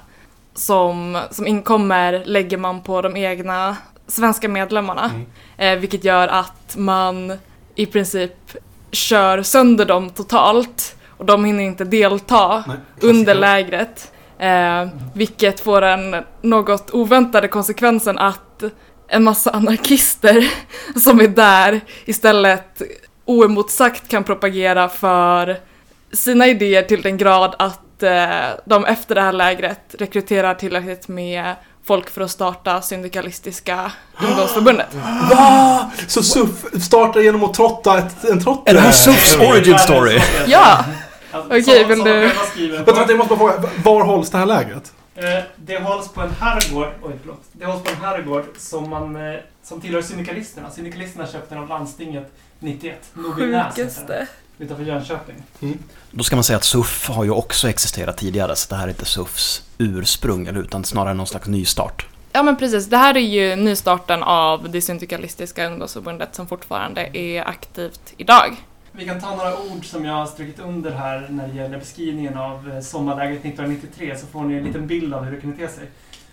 [0.60, 5.10] som, som inkommer lägger man på de egna svenska medlemmarna.
[5.56, 7.38] Eh, vilket gör att man
[7.74, 8.56] i princip
[8.92, 14.12] kör sönder dem totalt och de hinner inte delta Nej, under lägret.
[14.38, 18.62] Eh, vilket får den något oväntade konsekvensen att
[19.08, 20.50] en massa anarkister
[21.00, 22.82] som är där istället
[23.24, 25.56] oemotsagt kan propagera för
[26.12, 31.54] sina idéer till den grad att eh, de efter det här lägret rekryterar tillräckligt med
[31.84, 33.92] folk för att starta Syndikalistiska
[34.28, 34.94] ungdomsförbundet.
[35.30, 35.90] Va?
[36.06, 38.68] Så SUF startar genom att trotta ett, en trott?
[38.68, 40.20] Är det här SUFs origin story?
[40.46, 40.84] Ja!
[41.32, 43.68] Alltså, Okej, som- vill som du- Vänta, vänta, jag måste bara fråga.
[43.84, 44.92] Var hålls det här lägret?
[45.14, 45.24] Eh,
[45.56, 47.40] Det hålls på en herrgård, oj förlåt.
[47.52, 50.70] Det hålls på en herrgård som, man, eh, som tillhör syndikalisterna.
[50.70, 52.98] Syndikalisterna köpte den av landstinget 91.
[53.14, 54.26] Nobelnäs heter den, Sjukaste.
[54.60, 55.34] Utanför Jönköping.
[56.10, 58.88] Då ska man säga att SUF har ju också existerat tidigare, så det här är
[58.88, 62.06] inte SUFs ursprung, eller utan snarare någon slags nystart.
[62.32, 67.48] Ja men precis, det här är ju nystarten av det syndikalistiska ungdomsförbundet som fortfarande är
[67.48, 68.56] aktivt idag.
[68.92, 72.38] Vi kan ta några ord som jag har strukit under här när det gäller beskrivningen
[72.38, 75.68] av eh, sommarlägret 1993 så får ni en liten bild av hur det kunde te
[75.68, 75.86] sig.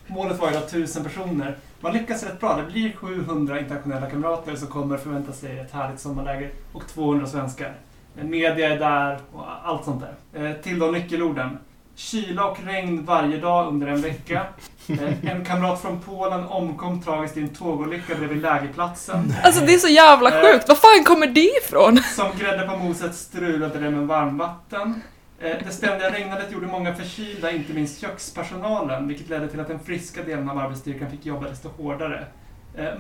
[0.07, 1.57] Målet var ju då 1000 personer.
[1.80, 2.57] Man lyckas rätt bra.
[2.57, 7.75] Det blir 700 internationella kamrater som kommer förvänta sig ett härligt sommarläger och 200 svenskar.
[8.18, 10.03] Eh, Media är där och allt sånt
[10.34, 10.45] där.
[10.45, 11.57] Eh, Till de nyckelorden.
[11.95, 14.45] Kyla och regn varje dag under en vecka.
[14.88, 19.34] Eh, En kamrat från Polen omkom tragiskt i en tågolycka bredvid lägerplatsen.
[19.43, 21.97] Alltså det är så jävla sjukt, var fan kommer det ifrån?
[22.15, 25.01] Som grädde på moset strulade det med varmvatten.
[25.39, 30.24] Det ständiga regnandet gjorde många förkylda, inte minst kökspersonalen, vilket ledde till att den friska
[30.24, 32.26] delen av arbetsstyrkan fick jobba desto hårdare.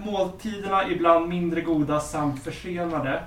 [0.05, 3.23] Måltiderna ibland mindre goda samt försenade.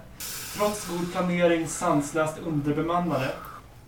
[0.57, 3.29] Trots god planering sanslöst underbemannade.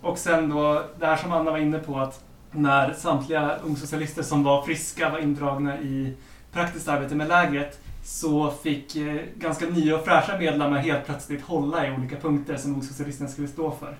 [0.01, 4.43] Och sen då, det här som Anna var inne på, att när samtliga ungsocialister som
[4.43, 6.13] var friska var indragna i
[6.53, 11.87] praktiskt arbete med lägret så fick eh, ganska nya och fräscha medlemmar helt plötsligt hålla
[11.87, 13.95] i olika punkter som ungsocialisterna skulle stå för.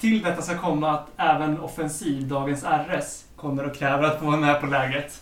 [0.00, 4.36] Till detta ska komma att även Offensiv, dagens RS, kommer och kräver att få vara
[4.36, 5.20] med på lägret.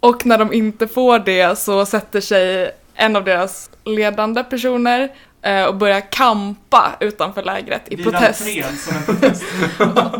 [0.00, 5.08] Och när de inte får det så sätter sig en av deras ledande personer
[5.68, 8.40] och börjar kampa utanför lägret i Vid protest.
[8.40, 9.42] entrén som en protest.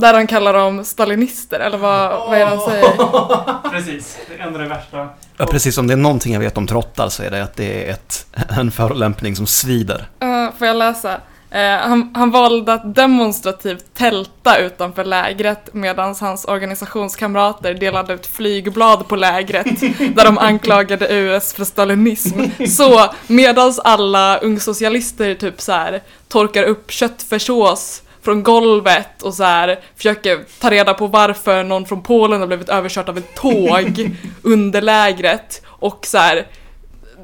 [0.01, 3.71] Där de kallar dem stalinister, eller vad, vad är det de säger?
[3.71, 5.09] Precis, det är ändå det värsta.
[5.37, 5.79] Ja, precis.
[5.79, 8.27] Om det är någonting jag vet om trottar så är det att det är ett,
[8.59, 10.07] en förolämpning som svider.
[10.25, 11.21] Uh, får jag läsa?
[11.53, 19.09] Eh, han, han valde att demonstrativt tälta utanför lägret medan hans organisationskamrater delade ut flygblad
[19.09, 19.81] på lägret
[20.15, 22.41] där de anklagade US för stalinism.
[22.69, 29.81] Så medan alla ungsocialister typ så här torkar upp köttfärssås från golvet och så här
[29.97, 34.83] försöker ta reda på varför någon från Polen har blivit överkört av ett tåg under
[34.83, 36.47] lägret och så här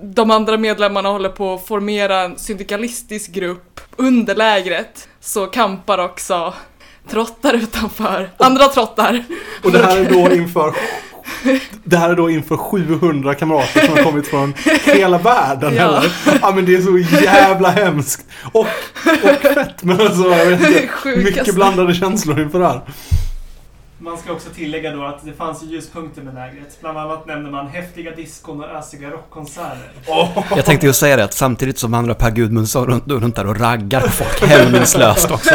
[0.03, 6.55] de andra medlemmarna håller på att formera en syndikalistisk grupp under lägret så kampar också
[7.11, 9.25] trottar utanför, andra trottar.
[9.65, 10.75] Och det här är då inför
[11.85, 14.55] det här är då inför 700 kamrater som har kommit från
[14.85, 15.83] hela världen Ja.
[15.99, 16.11] eller?
[16.43, 18.27] Ja men det är så jävla hemskt.
[18.53, 18.61] Och,
[19.23, 20.89] och fett men alltså jag vet inte.
[21.25, 22.81] Mycket blandade känslor inför det här.
[23.99, 26.81] Man ska också tillägga då att det fanns ju ljuspunkter med lägret.
[26.81, 29.91] Bland annat nämner man häftiga diskon och ösiga rockkonserter.
[30.57, 33.61] Jag tänkte ju säga det att samtidigt som vandrar Per Gudmundsson runt, runt där och
[33.61, 35.55] raggar på folk hämningslöst också.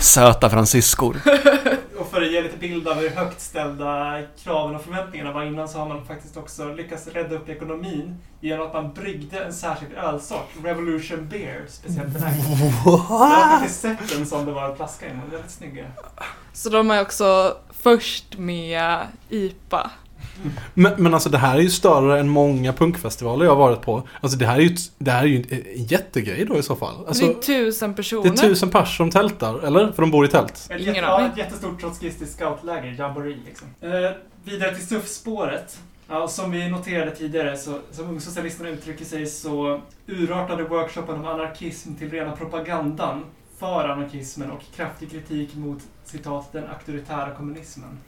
[0.00, 1.16] Söta fransyskor.
[1.98, 5.68] Och för att ge lite bild av hur högt ställda kraven och förväntningarna var innan
[5.68, 9.92] så har man faktiskt också lyckats rädda upp ekonomin genom att man bryggde en särskild
[9.92, 12.34] ölsort, Revolution Beer, speciellt den här.
[12.84, 15.84] Jag har faktiskt sett den som det var en flaska i, men väldigt snygg.
[16.52, 18.98] Så de är också först med
[19.28, 19.90] IPA.
[20.74, 24.08] Men, men alltså det här är ju större än många punkfestivaler jag har varit på.
[24.20, 26.76] Alltså det här är ju, det här är ju en, en jättegrej då i så
[26.76, 27.06] fall.
[27.06, 28.32] Alltså, det är tusen det personer.
[28.32, 29.92] är tusen pers som tältar, eller?
[29.92, 30.52] För de bor i tält.
[30.52, 31.30] Ett, Ingen jätte, ja, aning.
[31.32, 33.68] ett jättestort trotskistiskt scoutläger, jamboree liksom.
[33.80, 33.90] Eh,
[34.44, 35.78] vidare till SUF-spåret.
[36.08, 41.94] Ja, som vi noterade tidigare, så, som ungsocialisterna uttrycker sig, så urartade workshopen om anarkism
[41.94, 43.24] till rena propagandan
[43.62, 47.98] för anarkismen och kraftig kritik mot citat den auktoritära kommunismen.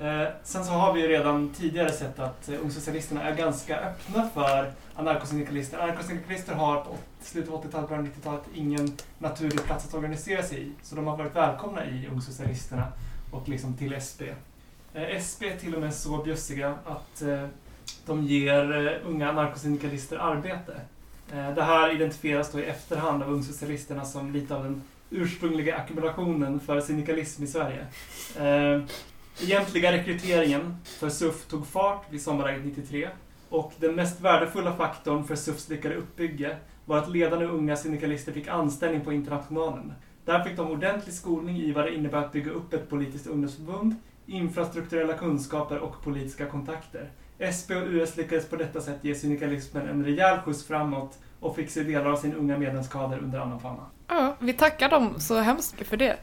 [0.00, 4.28] Eh, sen så har vi ju redan tidigare sett att eh, ungsocialisterna är ganska öppna
[4.34, 5.78] för anarkosyndikalister.
[5.78, 10.62] Anarkosyndikalister har på slutet av 80-talet, början av 90-talet ingen naturlig plats att organisera sig
[10.62, 10.72] i.
[10.82, 12.86] Så de har varit välkomna i Ungsocialisterna
[13.30, 14.20] och liksom till SP.
[14.94, 17.46] Eh, SP är till och med så bjussiga att eh,
[18.06, 20.80] de ger eh, unga anarkosyndikalister arbete.
[21.32, 24.82] Eh, det här identifieras då i efterhand av Ungsocialisterna som lite av den
[25.12, 27.86] ursprungliga ackumulationen för syndikalism i Sverige.
[28.38, 28.82] Eh,
[29.42, 33.08] egentliga rekryteringen för SUF tog fart vid sommarläget 93
[33.48, 38.48] och den mest värdefulla faktorn för SUFs lyckade uppbygge var att ledande unga syndikalister fick
[38.48, 39.92] anställning på Internationalen.
[40.24, 43.94] Där fick de ordentlig skolning i vad det innebär att bygga upp ett politiskt ungdomsförbund,
[44.26, 47.10] infrastrukturella kunskaper och politiska kontakter.
[47.56, 51.70] SP och US lyckades på detta sätt ge syndikalismen en rejäl skjuts framåt och fick
[51.70, 53.86] se delar av sin unga medlemskader under annan fauna.
[54.14, 56.16] Ja, vi tackar dem så hemskt mycket för det.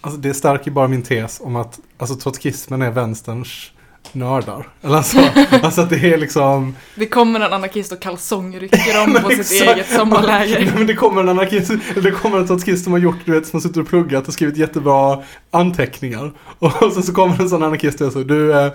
[0.00, 3.72] Alltså det stärker bara min tes om att alltså, trotskismen är vänsterns
[4.14, 4.68] nördar.
[4.82, 5.18] Eller alltså,
[5.62, 6.74] alltså att det är liksom...
[6.94, 10.60] Det kommer en anarkist och kalsongrycker Men på sitt eget sommarläger.
[10.60, 13.32] Nej, men det kommer en anarkist, eller det kommer en trotskist som har gjort, du
[13.32, 16.32] vet, som har suttit och pluggat och skrivit jättebra anteckningar.
[16.58, 18.72] Och sen så kommer en sån anarkist och så, du, eh,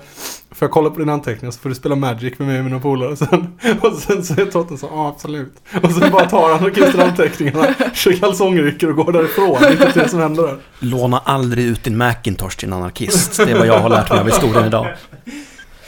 [0.51, 2.79] får jag kolla på dina anteckningar så får du spela Magic med mig och mina
[2.79, 3.59] polare sen.
[3.81, 5.53] Och sen så är Totten så, ja absolut.
[5.83, 9.57] Och sen bara tar anarkisten anteckningarna, kör kalsongrycker och går därifrån.
[9.59, 10.57] Det är inte det som händer där.
[10.79, 13.37] Låna aldrig ut din Macintosh till en anarkist.
[13.37, 14.87] Det är vad jag har lärt mig av historien idag.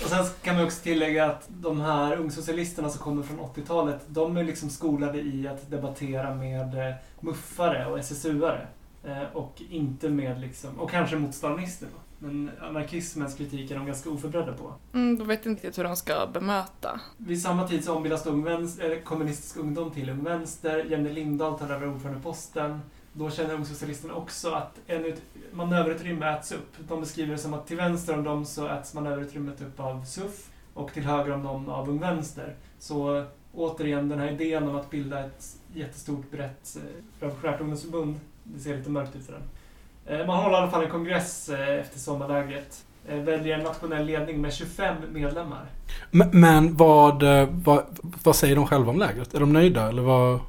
[0.04, 4.38] Och sen kan man också tillägga att de här ungsocialisterna som kommer från 80-talet, de
[4.38, 8.66] är liksom skolade i att debattera med eh, muffare och SSU-are.
[9.04, 12.00] Eh, Och inte med liksom, och kanske mot stalinister då.
[12.28, 14.74] Men anarkismens kritik är de ganska oförberedda på.
[14.94, 17.00] Mm, de vet inte hur de ska bemöta.
[17.18, 20.84] Vid samma tid så ombildas Ung Vänster, kommunistisk ungdom till Ung Vänster.
[20.90, 22.82] Jenny Lindahl tar över ordförandeposten.
[23.14, 25.22] Då känner Ungsocialisterna också att en ut,
[25.52, 26.76] manöverutrymme äts upp.
[26.88, 30.50] De beskriver det som att till vänster om dem så äts manöverutrymmet upp av SUF
[30.74, 32.56] och till höger om dem av Ung Vänster.
[32.80, 36.82] Så återigen den här idén om att bilda ett jättestort brett eh,
[37.20, 38.20] revolutionärt ungdomsförbund.
[38.44, 40.20] Det ser lite mörkt ut för den.
[40.20, 42.86] Eh, man håller i alla fall en kongress eh, efter sommarlägret.
[43.08, 45.66] Väljer en nationell ledning med 25 medlemmar.
[46.12, 47.86] Men, men vad, vad,
[48.24, 49.34] vad säger de själva om lägret?
[49.34, 50.40] Är de nöjda eller vad?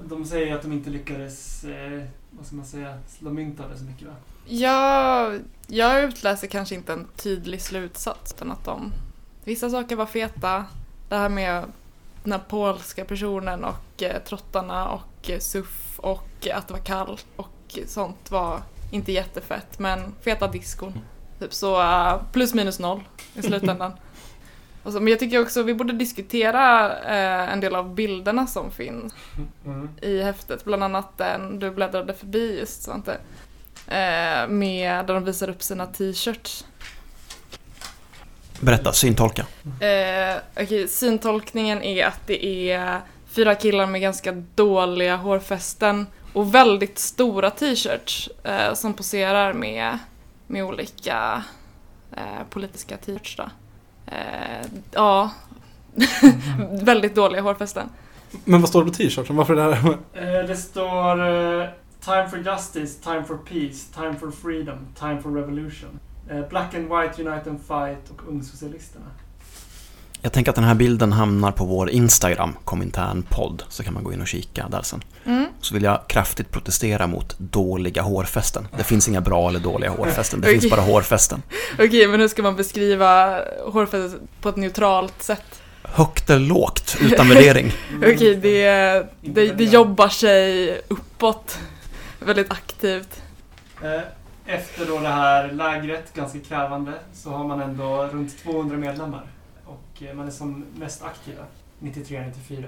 [0.00, 3.78] De säger att de inte lyckades, eh, vad ska man säga, slå mynt av det
[3.78, 4.14] så mycket va?
[4.46, 8.92] Jag, jag utläser kanske inte en tydlig slutsats, utan att de...
[9.44, 10.64] Vissa saker var feta.
[11.08, 11.64] Det här med
[12.22, 17.26] den här polska personen och eh, trottarna och eh, suff och att det var kallt
[17.36, 18.60] och sånt var
[18.90, 20.98] inte jättefett, men feta diskon.
[21.38, 23.00] Typ så eh, plus minus noll
[23.34, 23.92] i slutändan.
[24.82, 28.70] Och så, men jag tycker också vi borde diskutera eh, en del av bilderna som
[28.70, 29.14] finns
[29.66, 29.88] Mm.
[30.02, 33.12] i häftet, bland annat den du bläddrade förbi just Svante.
[33.86, 36.64] Eh, med där de visar upp sina t-shirts.
[38.60, 39.46] Berätta, syntolka.
[39.80, 46.98] Eh, okej, syntolkningen är att det är fyra killar med ganska dåliga hårfästen Och väldigt
[46.98, 49.98] stora t-shirts eh, som poserar med,
[50.46, 51.42] med olika
[52.16, 53.36] eh, politiska t-shirts.
[53.36, 53.50] Då.
[54.12, 55.30] Eh, ja,
[56.82, 57.88] väldigt dåliga hårfästen.
[58.44, 59.36] Men vad står det på t-shirten?
[59.36, 59.90] Varför är det här?
[60.12, 61.28] Eh, det står
[61.60, 61.68] eh,
[62.04, 66.00] Time for justice, time for peace, time for freedom, time for revolution.
[66.30, 69.06] Eh, Black and white, unite and fight och Ungsocialisterna.
[70.24, 74.04] Jag tänker att den här bilden hamnar på vår Instagram, Komintern podd, så kan man
[74.04, 75.02] gå in och kika där sen.
[75.24, 75.46] Mm.
[75.60, 78.68] Så vill jag kraftigt protestera mot dåliga hårfästen.
[78.76, 80.60] Det finns inga bra eller dåliga hårfästen, det Okej.
[80.60, 81.42] finns bara hårfästen.
[81.78, 85.62] Okej, men hur ska man beskriva hårfästet på ett neutralt sätt?
[85.82, 87.72] Högt eller lågt, utan värdering.
[87.96, 88.62] Okej, det,
[89.20, 91.58] det, det jobbar sig uppåt
[92.18, 93.22] väldigt aktivt.
[93.82, 94.00] Eh,
[94.46, 99.26] Efter då det här lägret, ganska krävande, så har man ändå runt 200 medlemmar.
[100.02, 101.42] Eh, man är som mest aktiva,
[101.78, 102.64] 93-94.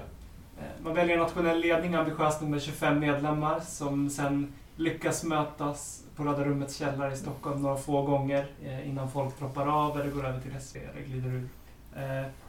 [0.59, 6.23] Eh, man väljer en nationell ledning, ambitiöst nummer 25 medlemmar, som sen lyckas mötas på
[6.23, 10.25] Röda Rummets källare i Stockholm några få gånger eh, innan folk droppar av eller går
[10.25, 11.49] över till SV eller glider ur.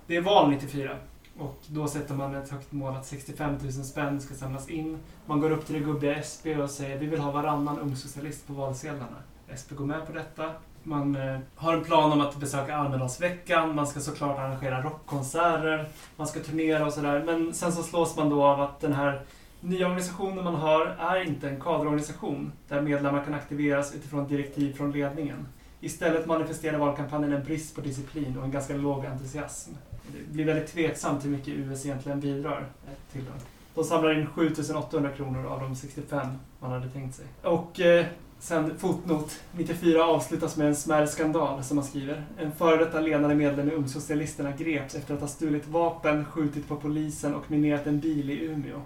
[0.06, 0.96] Det är val 94
[1.38, 4.98] och då sätter man ett högt mål att 65 000 spänn ska samlas in.
[5.26, 8.52] Man går upp till det gubbiga SP och säger vi vill ha varannan ungsocialist på
[8.52, 9.16] valsedlarna.
[9.60, 10.50] SP går med på detta.
[10.86, 16.26] Man eh, har en plan om att besöka Almedalsveckan, man ska såklart arrangera rockkonserter, man
[16.26, 17.22] ska turnera och sådär.
[17.26, 19.20] Men sen så slås man då av att den här
[19.60, 24.92] nya organisationen man har är inte en kaderorganisation där medlemmar kan aktiveras utifrån direktiv från
[24.92, 25.46] ledningen.
[25.80, 29.70] Istället manifesterar valkampanjen en brist på disciplin och en ganska låg entusiasm.
[30.06, 32.66] Det blir väldigt tveksamt hur mycket US egentligen bidrar
[33.12, 33.34] till den.
[33.74, 36.26] De samlar in 7800 kronor av de 65
[36.60, 37.26] man hade tänkt sig.
[37.42, 38.06] Och eh,
[38.40, 39.40] sen fotnot.
[39.52, 42.24] 94 avslutas med en smärre skandal som man skriver.
[42.38, 46.76] En före detta ledande medlem i Ungsocialisterna greps efter att ha stulit vapen, skjutit på
[46.76, 48.80] polisen och minerat en bil i Umeå.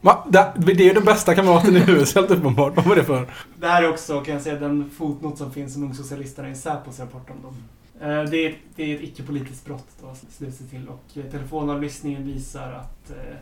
[0.00, 0.26] Va?
[0.28, 0.38] Det,
[0.72, 2.76] är ju den bästa kamraten i huset, helt uppenbart.
[2.76, 3.26] Vad var det för?
[3.56, 7.00] Det här är också, kan jag säga, den fotnot som finns om Ungsocialisterna i Säpos
[7.00, 7.54] rapport om dem.
[8.00, 10.88] Eh, Det är, det är ett icke-politiskt brott då, sluts det till.
[10.88, 13.36] Och eh, telefonavlyssningen visar att, eh,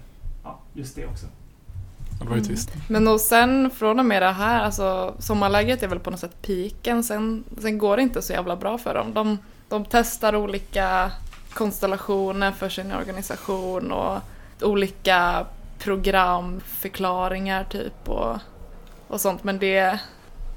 [0.44, 1.26] ja, just det också.
[2.18, 2.70] Det var ju trist.
[2.88, 6.42] Men och sen från och med det här, alltså sommarläget är väl på något sätt
[6.42, 7.04] piken.
[7.04, 9.14] Sen, sen går det inte så jävla bra för dem.
[9.14, 9.38] De,
[9.68, 11.10] de testar olika
[11.52, 14.18] konstellationer för sin organisation och
[14.60, 15.46] olika
[15.78, 18.36] programförklaringar typ och,
[19.08, 19.44] och sånt.
[19.44, 20.00] Men det,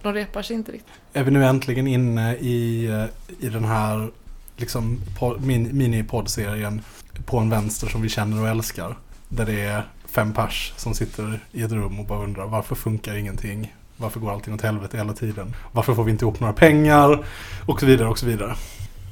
[0.02, 0.94] de repar sig inte riktigt.
[1.14, 3.06] Är vi nu äntligen inne i, eh,
[3.46, 4.10] i den här
[4.58, 5.02] liksom,
[5.40, 6.82] min, mini-poddserien
[7.26, 8.98] på en vänster som vi känner och älskar.
[9.30, 13.16] Där det är fem pers som sitter i ett rum och bara undrar varför funkar
[13.16, 13.76] ingenting?
[13.98, 15.56] Varför går allting åt helvete hela tiden?
[15.72, 17.26] Varför får vi inte ihop några pengar?
[17.66, 18.56] Och så vidare och så vidare.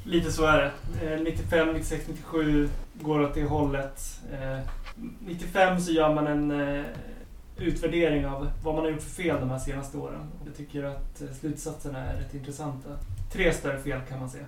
[0.04, 1.22] Lite så är det.
[1.22, 4.20] 95, 96, 97 går åt det hållet.
[4.32, 4.58] Eh,
[5.26, 6.84] 95 så gör man en eh,
[7.56, 10.30] utvärdering av vad man har gjort för fel de här senaste åren.
[10.44, 12.88] Jag tycker att eh, slutsatserna är rätt intressanta.
[13.32, 14.44] Tre större fel kan man säga.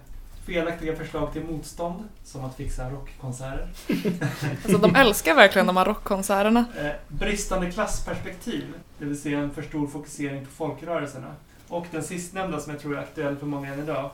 [0.47, 3.69] Felaktiga förslag till motstånd, som att fixa rockkonserter.
[4.65, 6.65] Alltså de älskar verkligen de här rockkonserterna.
[6.79, 8.65] Eh, bristande klassperspektiv,
[8.99, 11.35] det vill säga en för stor fokusering på folkrörelserna.
[11.69, 14.11] Och den sistnämnda som jag tror är aktuell för många än idag.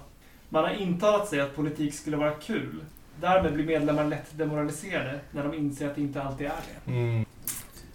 [0.48, 2.84] Man har intalat sig att politik skulle vara kul.
[3.20, 6.52] Därmed blir medlemmar lätt demoraliserade när de inser att det inte alltid är
[6.84, 6.92] det.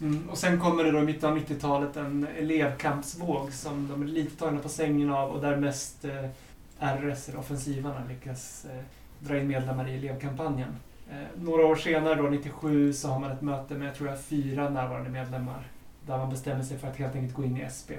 [0.02, 4.08] Mm, och sen kommer det då i mitten av 90-talet en elevkampsvåg som de är
[4.08, 6.30] lite tagna på sängen av och där mest eh,
[6.84, 8.84] RS, eller offensivarna, lyckas eh,
[9.20, 10.76] dra in medlemmar i elevkampanjen.
[11.12, 14.22] Eh, några år senare, då 97, så har man ett möte med, jag tror jag,
[14.22, 15.68] fyra närvarande medlemmar.
[16.06, 17.92] Där man bestämmer sig för att helt enkelt gå in i SP.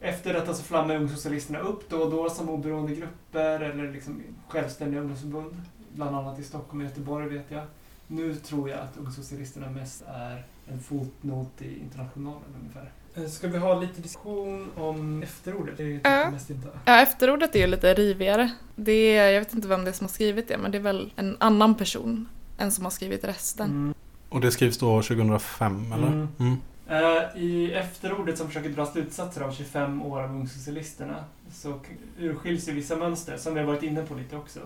[0.00, 5.00] Efter detta så flammar Ungsocialisterna upp då och då som oberoende grupper eller liksom självständiga
[5.00, 5.62] ungdomsförbund.
[5.94, 7.64] Bland annat i Stockholm och Göteborg vet jag.
[8.06, 12.92] Nu tror jag att Ungsocialisterna mest är en fotnot i Internationalen ungefär.
[13.18, 15.76] Eh, Ska vi ha lite diskussion om efterordet?
[15.76, 16.24] Det är Ja.
[16.24, 16.68] typ mest inte.
[16.84, 18.50] Ja, efterordet är ju lite rivigare.
[18.76, 20.82] Det är, jag vet inte vem det är som har skrivit det, men det är
[20.82, 22.28] väl en annan person
[22.58, 23.70] än som har skrivit resten.
[23.70, 23.94] Mm.
[24.28, 26.06] Och det skrivs då 2005 eller?
[26.06, 26.28] Mm.
[26.38, 26.56] Mm.
[26.88, 31.80] Eh, I efterordet som försöker dra slutsatser av 25 år av Ungsocialisterna så
[32.18, 34.60] urskiljs ju vissa mönster som vi har varit inne på lite också.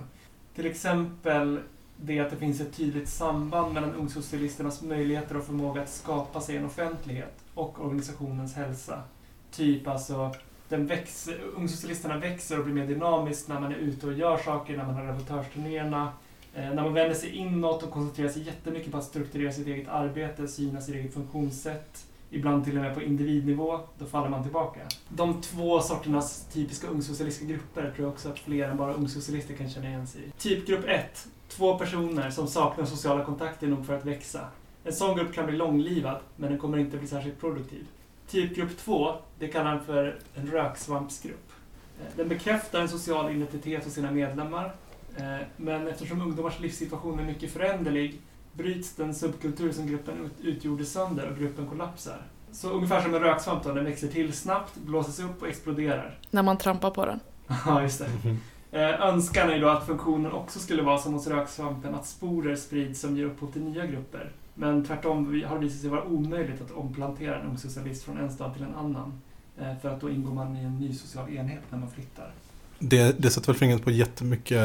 [0.55, 1.61] Till exempel
[1.97, 6.57] det att det finns ett tydligt samband mellan Ungsocialisternas möjligheter och förmåga att skapa sig
[6.57, 9.03] en offentlighet och organisationens hälsa.
[9.51, 10.35] Typ alltså,
[10.69, 14.77] den växer, Ungsocialisterna växer och blir mer dynamiskt när man är ute och gör saker,
[14.77, 16.13] när man har rapportörsturnéerna,
[16.55, 19.89] eh, när man vänder sig inåt och koncentrerar sig jättemycket på att strukturera sitt eget
[19.89, 24.81] arbete, syna sitt eget funktionssätt, ibland till och med på individnivå, då faller man tillbaka.
[25.09, 29.71] De två sorternas typiska ungsocialistiska grupper tror jag också att fler än bara ungsocialister kan
[29.71, 30.31] känna igen sig i.
[30.39, 31.27] Typgrupp 1.
[31.49, 34.41] Två personer som saknar sociala kontakter nog för att växa.
[34.85, 37.87] En sån grupp kan bli långlivad, men den kommer inte bli särskilt produktiv.
[38.29, 41.53] Typgrupp 2, det kallar han för en röksvampsgrupp.
[42.01, 44.75] Eh, Den bekräftar en social identitet hos sina medlemmar,
[45.17, 48.21] eh, men eftersom ungdomars livssituation är mycket föränderlig
[48.53, 52.23] bryts den subkultur som gruppen ut- utgjorde sönder och gruppen kollapsar.
[52.53, 56.19] Så ungefär som en röksvamp då, den växer till snabbt, blåses upp och exploderar.
[56.31, 57.21] När man trampar på den.
[57.67, 58.37] Ja, just det.
[58.81, 63.01] Eh, önskan är då att funktionen också skulle vara som hos röksvampen, att sporer sprids
[63.01, 64.33] som ger upphov till nya grupper.
[64.55, 68.33] Men tvärtom har det visat sig vara omöjligt att omplantera en ung socialist från en
[68.33, 69.21] stad till en annan.
[69.59, 72.33] Eh, för att då ingår man i en ny social enhet när man flyttar.
[72.79, 74.59] Det, det sätter väl fingret på jättemycket,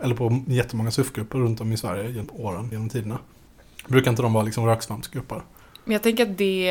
[0.00, 3.18] eller på jättemånga SUF-grupper runt om i Sverige genom åren, genom tiderna.
[3.88, 5.42] Brukar inte de vara liksom röksvampsgrupper?
[5.84, 6.64] Men jag tänker att det,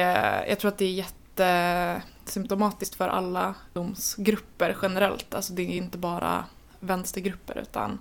[0.49, 1.05] jag tror att det är
[1.39, 5.33] jättesymptomatiskt för alla ungdomsgrupper generellt.
[5.33, 6.45] Alltså det är inte bara
[6.79, 7.99] vänstergrupper utan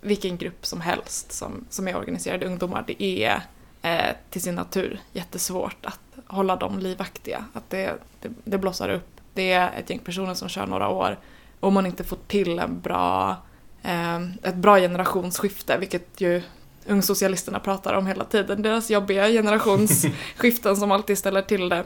[0.00, 2.84] vilken grupp som helst som, som är organiserade ungdomar.
[2.86, 3.42] Det är
[3.82, 7.44] eh, till sin natur jättesvårt att hålla dem livaktiga.
[7.52, 9.20] Att det, det, det blossar upp.
[9.34, 11.18] Det är ett gäng personer som kör några år
[11.60, 13.36] och om man inte får till en bra,
[13.82, 16.42] eh, ett bra generationsskifte, vilket ju
[16.86, 21.84] ungsocialisterna pratar om hela tiden, deras jobbiga generationsskiften som alltid ställer till det.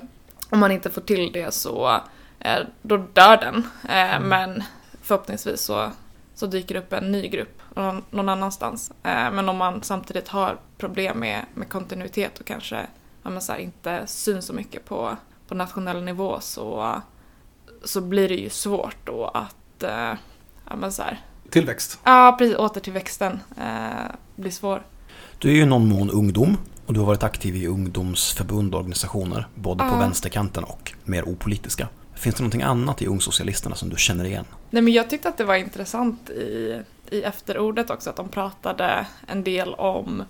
[0.51, 2.01] Om man inte får till det så
[2.39, 3.57] eh, då dör den.
[3.89, 4.63] Eh, Men
[5.03, 5.91] förhoppningsvis så,
[6.43, 8.91] så dyker upp en ny grupp någon, någon annanstans.
[9.03, 12.87] Eh, Men om man samtidigt har problem med, med kontinuitet och kanske
[13.23, 15.17] ja, men så här, inte syns så mycket på,
[15.49, 16.97] på nationell nivå så,
[17.85, 20.15] så blir det ju svårt då att eh,
[20.69, 21.21] ja, men så här,
[21.51, 21.99] Tillväxt.
[22.05, 24.83] ja, precis, återtillväxten eh, blir svår.
[25.39, 26.57] Du är ju i någon mån ungdom
[26.87, 29.99] och du har varit aktiv i ungdomsförbund och organisationer, både på Ja.
[29.99, 31.89] vänsterkanten och mer opolitiska.
[32.23, 34.45] Finns det någonting annat i Ungsocialisterna som du känner igen?
[34.71, 39.07] Nej, men jag tyckte att det var intressant i, i efterordet också att de pratade
[39.27, 40.25] en del om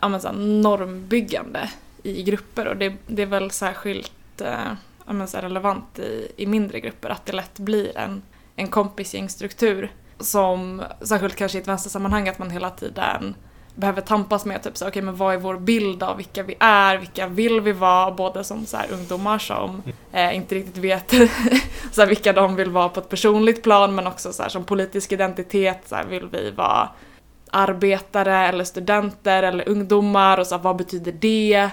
[0.00, 1.70] ja, men så här, normbyggande
[2.02, 4.72] i grupper och det, det är väl särskilt eh,
[5.06, 8.22] ja, men så här, relevant i, i mindre grupper att det lätt blir en,
[8.56, 13.34] en kompisgängstruktur som särskilt kanske i ett vänstersammanhang att man hela tiden
[13.76, 16.96] behöver tampas med typ så okej men vad är vår bild av vilka vi är,
[16.96, 19.82] vilka vill vi vara, både som så här, ungdomar som
[20.12, 21.10] eh, inte riktigt vet
[21.92, 24.64] så här, vilka de vill vara på ett personligt plan men också så här, som
[24.64, 26.88] politisk identitet, så här, vill vi vara
[27.50, 31.70] arbetare eller studenter eller ungdomar och så vad betyder det?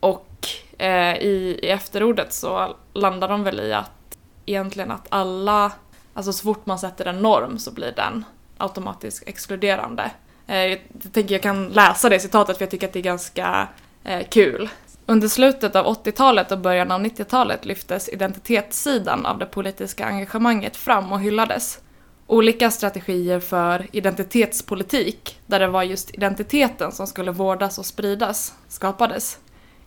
[0.00, 5.72] Och eh, i, i efterordet så landar de väl i att egentligen att alla,
[6.14, 8.24] alltså så fort man sätter en norm så blir den
[8.58, 10.10] automatiskt exkluderande.
[10.46, 10.78] Eh, jag
[11.12, 13.68] tänker jag kan läsa det citatet för jag tycker att det är ganska
[14.04, 14.68] eh, kul.
[15.06, 21.12] Under slutet av 80-talet och början av 90-talet lyftes identitetssidan av det politiska engagemanget fram
[21.12, 21.78] och hyllades.
[22.26, 29.38] Olika strategier för identitetspolitik, där det var just identiteten som skulle vårdas och spridas, skapades.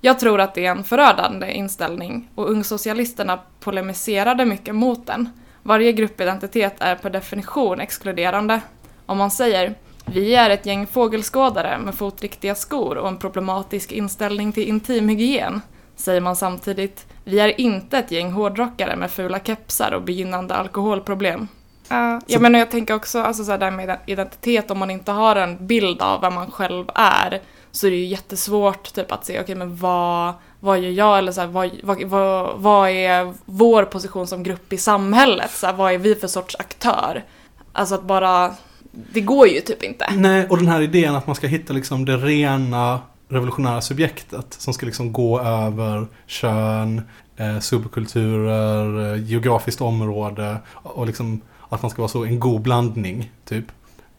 [0.01, 5.29] Jag tror att det är en förödande inställning och ungsocialisterna polemiserade mycket mot den.
[5.63, 8.61] Varje gruppidentitet är per definition exkluderande.
[9.05, 14.51] Om man säger vi är ett gäng fågelskådare med fotriktiga skor och en problematisk inställning
[14.51, 15.61] till intimhygien,
[15.95, 21.47] säger man samtidigt vi är inte ett gäng hårdrockare med fula kepsar och begynnande alkoholproblem.
[21.91, 25.11] Uh, jag menar, jag tänker också alltså, så här, där med identitet, om man inte
[25.11, 29.25] har en bild av vem man själv är, så är det ju jättesvårt typ, att
[29.25, 33.33] se, okej men vad, vad gör jag, eller så här, vad, vad, vad, vad är
[33.45, 37.23] vår position som grupp i samhället, så här, vad är vi för sorts aktör?
[37.73, 38.53] Alltså att bara,
[38.91, 40.13] det går ju typ inte.
[40.15, 44.73] Nej, och den här idén att man ska hitta liksom det rena revolutionära subjektet som
[44.73, 47.01] ska liksom gå över kön,
[47.37, 53.31] eh, subkulturer, eh, geografiskt område och liksom att man ska vara så en god blandning,
[53.45, 53.65] typ.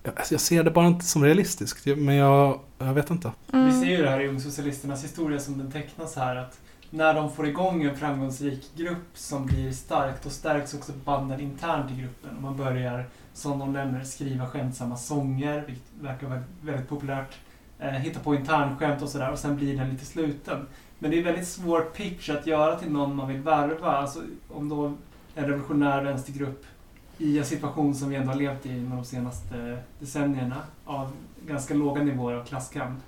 [0.02, 3.32] Jag, alltså, jag ser det bara inte som realistiskt, men jag, jag vet inte.
[3.52, 3.66] Mm.
[3.66, 6.58] Vi ser ju det här i Ungsocialisternas historia som den tecknas här att
[6.90, 11.90] när de får igång en framgångsrik grupp som blir stark, då stärks också banden internt
[11.90, 12.36] i gruppen.
[12.36, 13.06] Och man börjar,
[13.40, 17.38] som de nämner, skriva skämtsamma sånger, vilket verkar vara väldigt populärt.
[17.78, 20.66] Eh, hitta på internskämt och sådär och sen blir den lite sluten.
[20.98, 23.90] Men det är en väldigt svår pitch att göra till någon man vill värva.
[23.90, 24.92] Alltså om då
[25.34, 26.64] en revolutionär vänstergrupp
[27.18, 31.12] i en situation som vi ändå har levt i de senaste decennierna av
[31.46, 33.00] ganska låga nivåer av klasskamp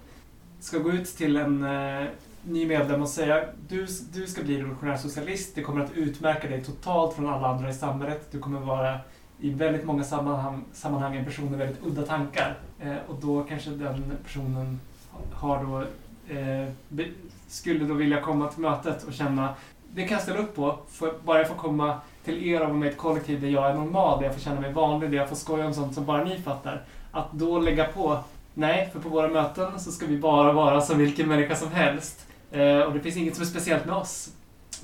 [0.62, 2.08] ska gå ut till en eh,
[2.42, 6.64] ny medlem och säga du, du ska bli revolutionär socialist, det kommer att utmärka dig
[6.64, 8.28] totalt från alla andra i samhället.
[8.30, 8.98] Du kommer vara
[9.42, 12.58] i väldigt många sammanhang, sammanhang en person med väldigt udda tankar.
[12.80, 14.80] Eh, och då kanske den personen
[15.32, 15.78] har då,
[16.34, 17.04] eh, be,
[17.48, 19.54] skulle då vilja komma till mötet och känna
[19.94, 22.76] det kan jag ställa upp på, för, bara jag får komma till er och vara
[22.78, 25.16] med i ett kollektiv där jag är normal, där jag får känna mig vanlig, där
[25.16, 26.82] jag får skoja om sånt som bara ni fattar.
[27.10, 28.18] Att då lägga på
[28.54, 32.26] Nej, för på våra möten så ska vi bara vara som vilken människa som helst.
[32.50, 34.30] Eh, och det finns inget som är speciellt med oss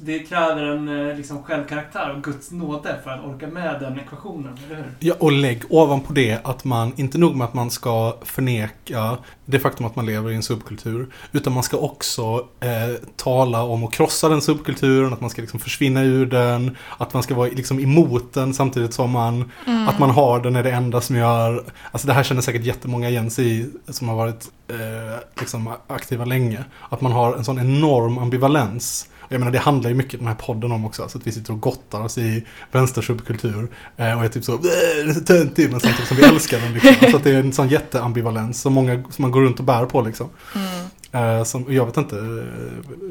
[0.00, 4.58] det kräver en eh, liksom, självkaraktär och Guds nåde för att orka med den ekvationen,
[4.66, 4.92] eller hur?
[4.98, 9.58] Ja, och lägg ovanpå det att man, inte nog med att man ska förneka det
[9.58, 12.68] faktum att man lever i en subkultur, utan man ska också eh,
[13.16, 17.22] tala om att krossa den subkulturen, att man ska liksom försvinna ur den, att man
[17.22, 19.88] ska vara liksom emot den samtidigt som man, Mm.
[19.88, 23.08] att man har den är det enda som gör, alltså det här känner säkert jättemånga
[23.08, 27.58] igen sig i, som har varit eh, liksom aktiva länge, att man har en sån
[27.58, 29.08] enorm ambivalens.
[29.28, 31.52] Jag menar det handlar ju mycket den här podden om också, så att vi sitter
[31.52, 35.70] och gottar oss i vänstersubkultur eh, och är typ så, "Äh, det är så töntigt,
[35.70, 37.10] men samtidigt som vi älskar den liksom.
[37.10, 39.86] Så att det är en sån jätteambivalens som många, som man går runt och bär
[39.86, 40.28] på liksom.
[40.54, 41.38] Mm.
[41.38, 42.46] Eh, som, jag vet inte,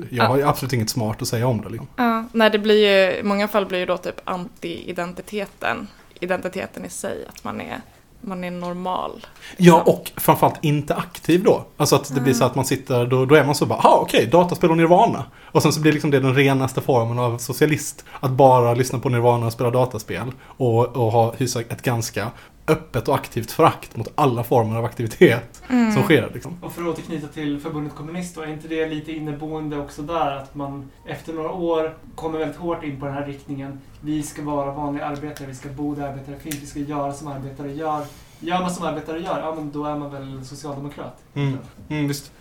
[0.09, 1.87] jag har ju absolut inget smart att säga om det liksom.
[1.95, 5.87] Ja, nej det blir ju, i många fall blir ju då typ anti-identiteten,
[6.19, 7.81] identiteten i sig, att man är,
[8.21, 9.25] man är normal.
[9.57, 11.65] Ja, och framförallt inte aktiv då.
[11.77, 13.99] Alltså att det blir så att man sitter, då, då är man så bara, ah
[14.01, 15.25] okej, dataspel och Nirvana.
[15.51, 18.05] Och sen så blir liksom det den renaste formen av socialist.
[18.19, 20.31] Att bara lyssna på Nirvana och spela dataspel.
[20.39, 22.31] Och, och ha, hysa ett ganska
[22.67, 25.91] öppet och aktivt förakt mot alla former av aktivitet Mm.
[25.93, 26.57] som sker liksom.
[26.61, 30.31] Och för att återknyta till förbundet kommunist då, är inte det lite inneboende också där?
[30.37, 33.81] Att man efter några år kommer väldigt hårt in på den här riktningen.
[34.01, 37.27] Vi ska vara vanliga arbetare, vi ska bo där arbetare finns, vi ska göra som
[37.27, 38.05] arbetare gör.
[38.39, 41.17] Gör man som arbetare gör, ja men då är man väl socialdemokrat.
[41.33, 41.57] Mm.
[41.89, 42.31] Mm, visst.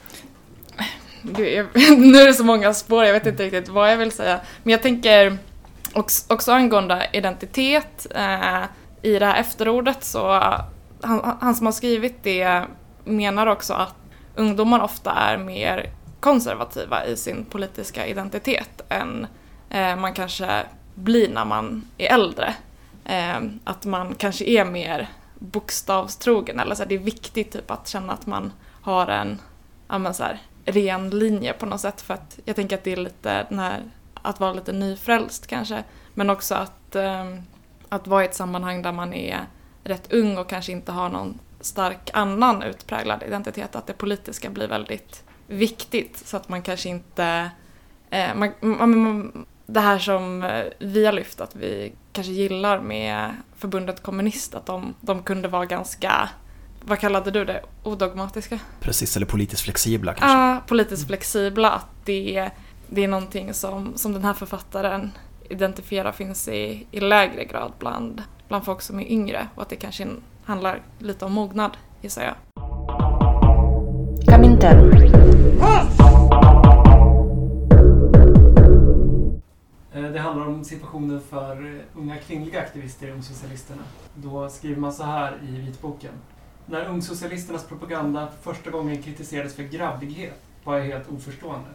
[1.23, 1.67] Gud, jag,
[1.99, 4.41] nu är det så många spår, jag vet inte riktigt vad jag vill säga.
[4.63, 5.39] Men jag tänker
[5.93, 8.07] också, också angående identitet.
[8.15, 8.63] Eh,
[9.07, 10.29] i det här efterordet så,
[11.03, 12.65] han, han som har skrivit det
[13.05, 13.95] menar också att
[14.35, 19.27] ungdomar ofta är mer konservativa i sin politiska identitet än
[19.71, 20.63] eh, man kanske
[20.95, 22.55] blir när man är äldre.
[23.05, 25.09] Eh, att man kanske är mer
[25.39, 28.53] bokstavstrogen eller så här, det är viktigt typ att känna att man
[28.83, 29.39] har en
[29.89, 32.93] ja, men så här, ren linje på något sätt för att jag tänker att det
[32.93, 33.83] är lite den här
[34.15, 35.85] att vara lite nyfrälst kanske
[36.15, 37.25] men också att, eh,
[37.89, 39.47] att vara i ett sammanhang där man är
[39.85, 44.69] rätt ung och kanske inte har någon stark annan utpräglad identitet att det politiska blir
[44.69, 47.51] väldigt viktigt så att man kanske inte
[48.11, 52.81] eh, man, man, man, det här som eh, vi har lyft att vi kanske gillar
[52.81, 56.29] med förbundet kommunist att de, de kunde vara ganska
[56.85, 57.63] vad kallade du det?
[57.83, 58.59] Odogmatiska?
[58.81, 60.39] Precis, eller politiskt flexibla kanske.
[60.39, 61.71] Ja, politiskt flexibla.
[61.71, 62.51] Att det,
[62.89, 65.13] det är någonting som, som den här författaren
[65.51, 69.49] identifierar finns i, i lägre grad bland, bland folk som är yngre.
[69.55, 70.07] Och att det kanske
[70.45, 72.35] handlar lite om mognad, gissar jag.
[79.93, 83.83] Eh, Det handlar om situationen för unga kvinnliga aktivister i Ungsocialisterna.
[84.15, 86.13] Då skriver man så här i vitboken.
[86.67, 91.69] När Ungsocialisternas propaganda för första gången kritiserades för grabbighet var jag helt oförstående.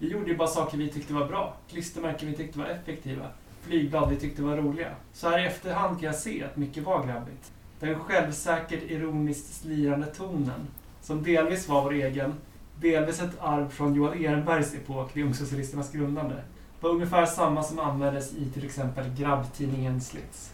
[0.00, 3.26] Vi gjorde ju bara saker vi tyckte var bra, klistermärken vi tyckte var effektiva,
[3.62, 4.88] flygblad vi tyckte var roliga.
[5.12, 7.52] Så här i efterhand kan jag se att mycket var grabbigt.
[7.80, 10.68] Den självsäkert ironiskt slirande tonen,
[11.02, 12.34] som delvis var vår egen,
[12.80, 16.34] delvis ett arv från Johan Ehrenbergs epok vid Ungsocialisternas grundande,
[16.80, 20.52] var ungefär samma som användes i till exempel grabbtidningen Slits.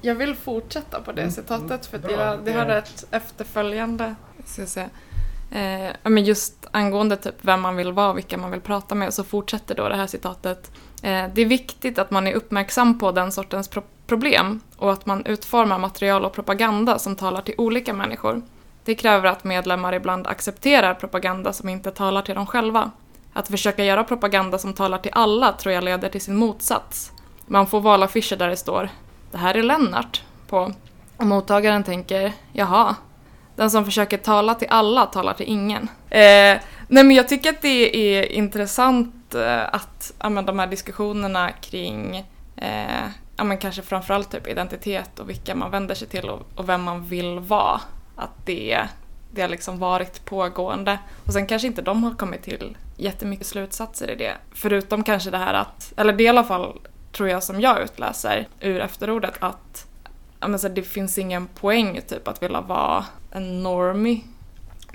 [0.00, 4.14] Jag vill fortsätta på det Mm, citatet för jag, det har ett efterföljande.
[4.44, 4.90] Ska jag säga.
[5.50, 9.14] Eh, men just angående typ vem man vill vara och vilka man vill prata med
[9.14, 10.70] så fortsätter då det här citatet.
[11.02, 15.06] Eh, det är viktigt att man är uppmärksam på den sortens pro- problem och att
[15.06, 18.42] man utformar material och propaganda som talar till olika människor.
[18.84, 22.90] Det kräver att medlemmar ibland accepterar propaganda som inte talar till dem själva.
[23.32, 27.12] Att försöka göra propaganda som talar till alla tror jag leder till sin motsats.
[27.46, 28.88] Man får valaffischer där det står
[29.30, 30.72] “Det här är Lennart” på.
[31.16, 32.96] Och mottagaren tänker “Jaha,
[33.58, 35.82] den som försöker tala till alla talar till ingen”.
[36.10, 36.58] Eh,
[36.88, 41.50] nej men jag tycker att det är intressant eh, att ja, men de här diskussionerna
[41.50, 42.16] kring
[42.56, 43.04] eh,
[43.36, 46.82] ja, men kanske framförallt typ identitet och vilka man vänder sig till och, och vem
[46.82, 47.80] man vill vara.
[48.16, 48.80] Att det,
[49.30, 50.98] det har liksom varit pågående.
[51.26, 54.34] Och sen kanske inte de har kommit till jättemycket slutsatser i det.
[54.54, 56.80] Förutom kanske det här att, eller det är i alla fall
[57.12, 59.86] tror jag som jag utläser ur efterordet att
[60.40, 64.20] ja, men så det finns ingen poäng typ att vilja vara en normie.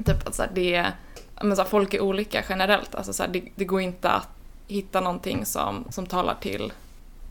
[0.05, 0.91] Typ att så här, det är,
[1.41, 2.95] men så här, folk är olika generellt.
[2.95, 4.29] Alltså, så här, det, det går inte att
[4.67, 6.73] hitta någonting som, som talar till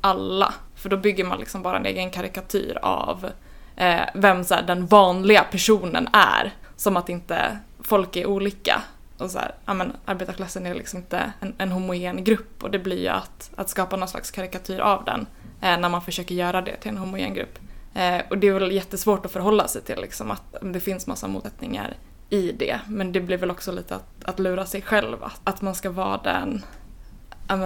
[0.00, 0.54] alla.
[0.74, 3.30] För då bygger man liksom bara en egen karikatyr av
[3.76, 6.54] eh, vem så här, den vanliga personen är.
[6.76, 8.82] Som att inte folk är olika.
[9.18, 12.78] Och så här, ja, men, arbetarklassen är liksom inte en, en homogen grupp och det
[12.78, 15.26] blir ju att, att skapa någon slags karikatyr av den
[15.60, 17.58] eh, när man försöker göra det till en homogen grupp.
[17.94, 21.28] Eh, och det är väl jättesvårt att förhålla sig till liksom, att det finns massa
[21.28, 21.94] motsättningar
[22.31, 22.81] i det.
[22.89, 25.90] Men det blir väl också lite att, att lura sig själv, att, att man ska
[25.90, 26.62] vara den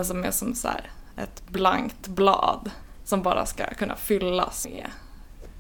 [0.05, 2.71] som är som så här ett blankt blad
[3.05, 4.91] som bara ska kunna fyllas med,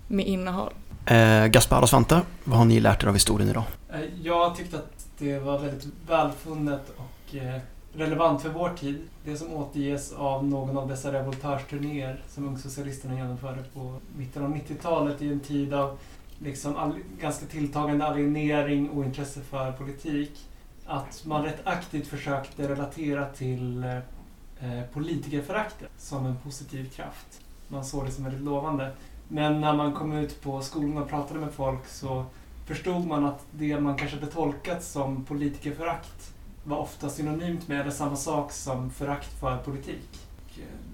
[0.09, 0.73] med innehåll.
[1.07, 3.65] Eh, Gaspar och Svante, vad har ni lärt er av historien idag?
[3.93, 7.61] Eh, Jag tyckte att det var väldigt välfunnet och eh,
[7.97, 9.09] relevant för vår tid.
[9.25, 15.23] Det som återges av någon av dessa revoltörsturnéer som ungsocialisterna genomförde på mitten av 90-talet
[15.23, 15.99] i en tid av
[16.39, 20.47] liksom all, ganska tilltagande alienering och intresse för politik.
[20.87, 27.41] Att man rätt aktivt försökte relatera till eh, politikerföraktet som en positiv kraft.
[27.69, 28.91] Man såg det som väldigt lovande.
[29.29, 32.25] Men när man kom ut på skolan och pratade med folk så
[32.67, 36.36] förstod man att det man kanske hade tolkat som politikerförakt
[36.67, 40.21] var ofta synonymt med eller samma sak som förakt för politik.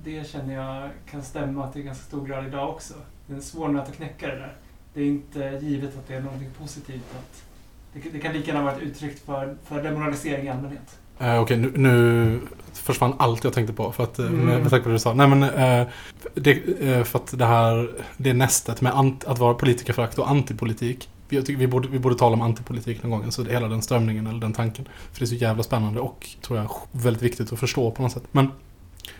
[0.04, 2.94] Det känner jag kan stämma till ganska stor grad idag också.
[3.26, 4.56] Det är en svår nöt att knäcka det där.
[4.94, 7.02] Det är inte givet att det är någonting positivt.
[7.18, 7.42] Att
[7.92, 10.98] det, det kan lika gärna vara ett uttryck för, för demoralisering i allmänhet.
[11.18, 12.40] Eh, Okej, nu, nu
[12.72, 14.40] försvann allt jag tänkte på för att, eh, Mm.
[14.40, 15.14] med, med tanke på det du sa.
[15.14, 15.86] Nej men, eh,
[16.34, 16.50] det,
[16.80, 21.08] eh, för att det här, det nästet med ant, att vara politikerförakt och antipolitik.
[21.32, 24.26] Jag tycker vi borde, vi borde tala om antipolitik någon gång, alltså hela den strömningen
[24.26, 24.84] eller den tanken.
[25.12, 28.12] För det är så jävla spännande och, tror jag, väldigt viktigt att förstå på något
[28.12, 28.24] sätt.
[28.32, 28.50] Men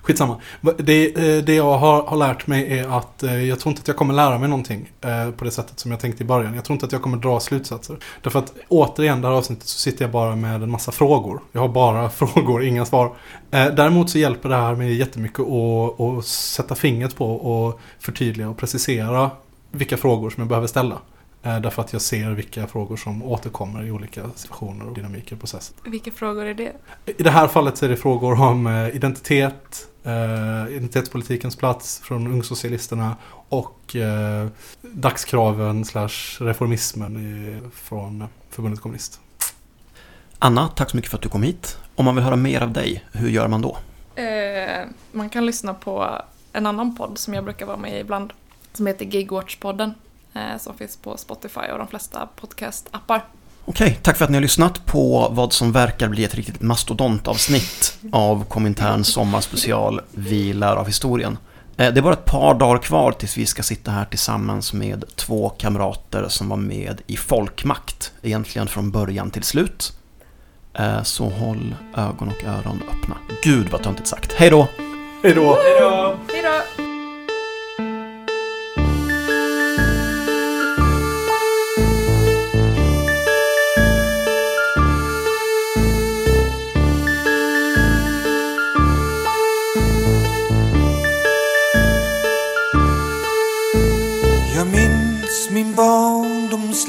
[0.02, 0.40] Skitsamma.
[0.76, 3.88] Det, eh, det jag har, har lärt mig är att eh, jag tror inte att
[3.88, 6.54] jag kommer lära mig någonting eh, på det sättet som jag tänkte i början.
[6.54, 7.96] Jag tror inte att jag kommer dra slutsatser.
[8.22, 11.40] Därför att återigen, det här avsnittet så sitter jag bara med en massa frågor.
[11.52, 13.12] Jag har bara frågor, inga svar.
[13.50, 18.56] Däremot så hjälper det här mig jättemycket att, att sätta fingret på och förtydliga och
[18.56, 19.30] precisera
[19.70, 20.98] vilka frågor som jag behöver ställa.
[21.42, 25.38] Eh, Därför att jag ser vilka frågor som återkommer i olika situationer och dynamiker i
[25.38, 25.76] processen.
[25.84, 26.72] Vilka frågor är det?
[27.06, 30.12] I det här fallet så är det frågor om eh, identitet, eh,
[30.70, 33.16] identitetspolitikens plats från ungsocialisterna
[33.48, 33.96] och
[34.82, 39.20] dagskraven slash reformismen från Förbundet Kommunist.
[40.38, 41.78] Anna, tack så mycket för att du kom hit.
[41.94, 43.76] Om man vill höra mer av dig, hur gör man då?
[44.22, 48.32] Eh, man kan lyssna på en annan podd som jag brukar vara med i ibland.
[48.72, 49.92] Som heter Gigwatch-podden.
[50.34, 53.20] Eh, som finns på Spotify och de flesta podcast-appar.
[53.64, 57.98] Okej, tack för att ni har lyssnat på vad som verkar bli ett riktigt mastodontavsnitt
[58.12, 61.38] av Komintern sommarspecial Vi lär av historien.
[61.76, 65.04] Eh, Det är bara ett par dagar kvar tills vi ska sitta här tillsammans med
[65.16, 69.92] två kamrater som var med i Folkmakt, egentligen från början till slut.
[70.74, 73.16] Eh, Så håll ögon och öron öppna.
[73.42, 74.32] Gud vad töntigt sagt.
[74.32, 74.68] Hej då!
[75.22, 75.58] Hej då!
[75.62, 76.91] Hej då!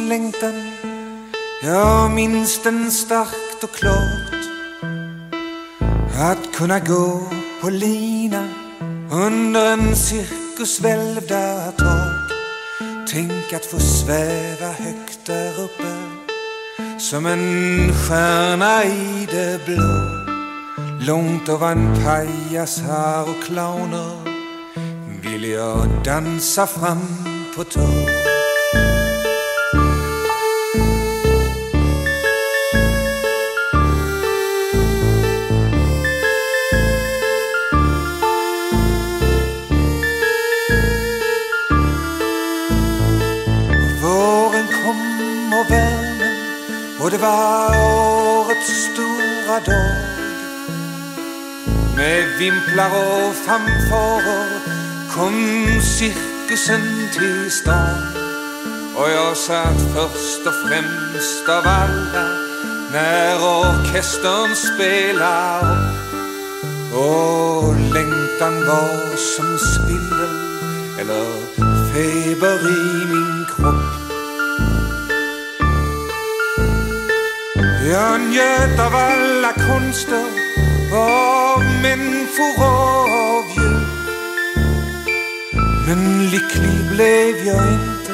[0.10, 0.72] Längtan.
[1.64, 4.44] Jag minns den starkt och klart.
[6.18, 7.22] Att kunna gå
[7.62, 8.48] på lina
[9.12, 12.32] under en cirkus välvda tak.
[13.12, 15.94] Tänk att få sväva högt där uppe
[17.00, 20.24] som en stjärna i det blå.
[21.08, 24.34] Långt ovan pajasar och clowner
[25.22, 27.08] vill jag dansa fram
[27.56, 28.33] på tå.
[47.14, 47.70] Det var
[48.40, 49.96] årets stora dag.
[51.96, 54.50] Med vimplar och fanfarer
[55.16, 57.98] kom cirkusen till stan.
[58.96, 62.28] Och jag satt först och främst av alla
[62.92, 65.62] när orkestern spelar
[66.94, 70.36] och längtan var som svindel
[71.00, 71.26] eller
[71.94, 74.03] feber i min kropp.
[77.94, 80.26] Jag njöt av alla konster
[80.92, 83.88] av människor och av djur
[85.88, 88.14] Men lycklig blev jag inte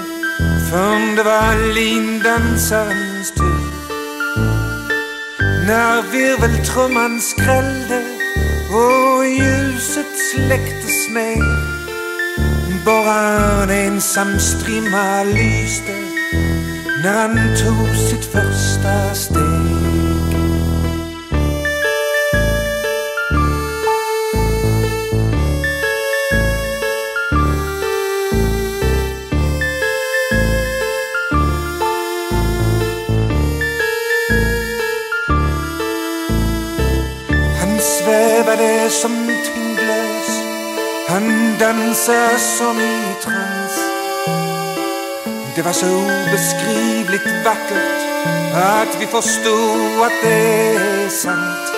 [0.70, 3.70] förrän det var lindansarens tur.
[5.68, 8.04] När virveltrumman skrällde
[8.72, 11.44] och ljuset släcktes ner
[12.86, 15.96] Bara en ensam strimma lyste
[17.04, 19.49] när han tog sitt första steg.
[41.70, 43.76] Dansa som i trans
[45.56, 48.02] Det var så obeskrivligt vackert
[48.56, 51.74] Att vi förstod att det är sant.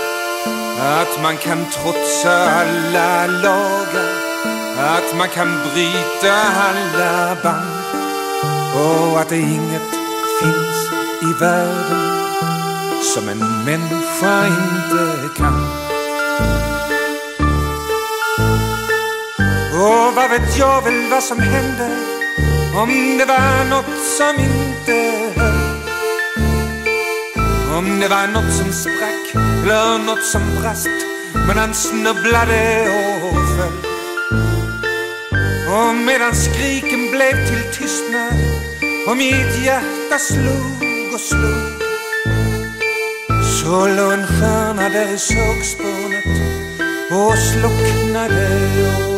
[0.79, 4.13] Att man kan trotsa alla lagar
[4.77, 6.33] Att man kan bryta
[6.67, 7.81] alla band.
[8.75, 9.91] Och att det inget
[10.41, 10.91] finns
[11.21, 12.21] i världen
[13.13, 15.80] som en människa inte kan.
[19.81, 21.89] Och vad vet jag väl vad som hände
[22.75, 24.91] om det var något som inte
[25.35, 25.81] höll.
[27.77, 30.87] Om det var något som sprack eller något som brast
[31.47, 32.87] men han snubblade
[33.23, 33.91] och föll.
[35.73, 38.33] Och medan skriken blev till tystnad
[39.07, 41.81] och mitt hjärta slog och slog
[43.61, 46.25] så låg en stjärna där i sågspånet
[47.11, 48.49] och slocknade
[48.87, 49.10] och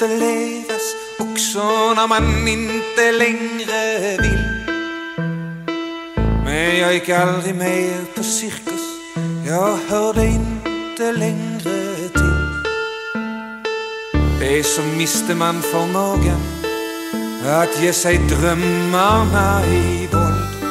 [0.00, 4.74] måste levas också när man inte längre vill.
[6.44, 8.80] Men jag gick aldrig mer på cirkus,
[9.46, 12.62] jag hörde inte längre till.
[14.40, 16.40] Det är som miste man förmågan
[17.46, 20.64] att ge sig drömmarna i våld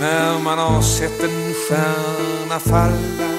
[0.00, 3.30] när man har sett en stjärna falla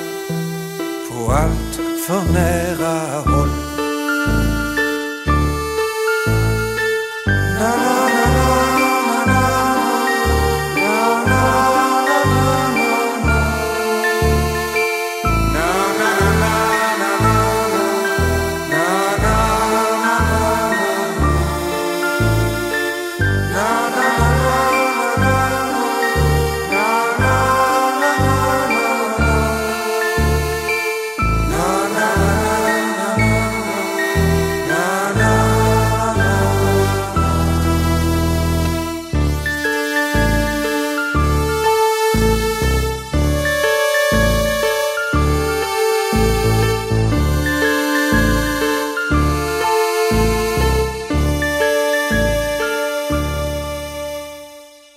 [1.09, 1.75] på allt
[2.07, 3.58] för nära håll.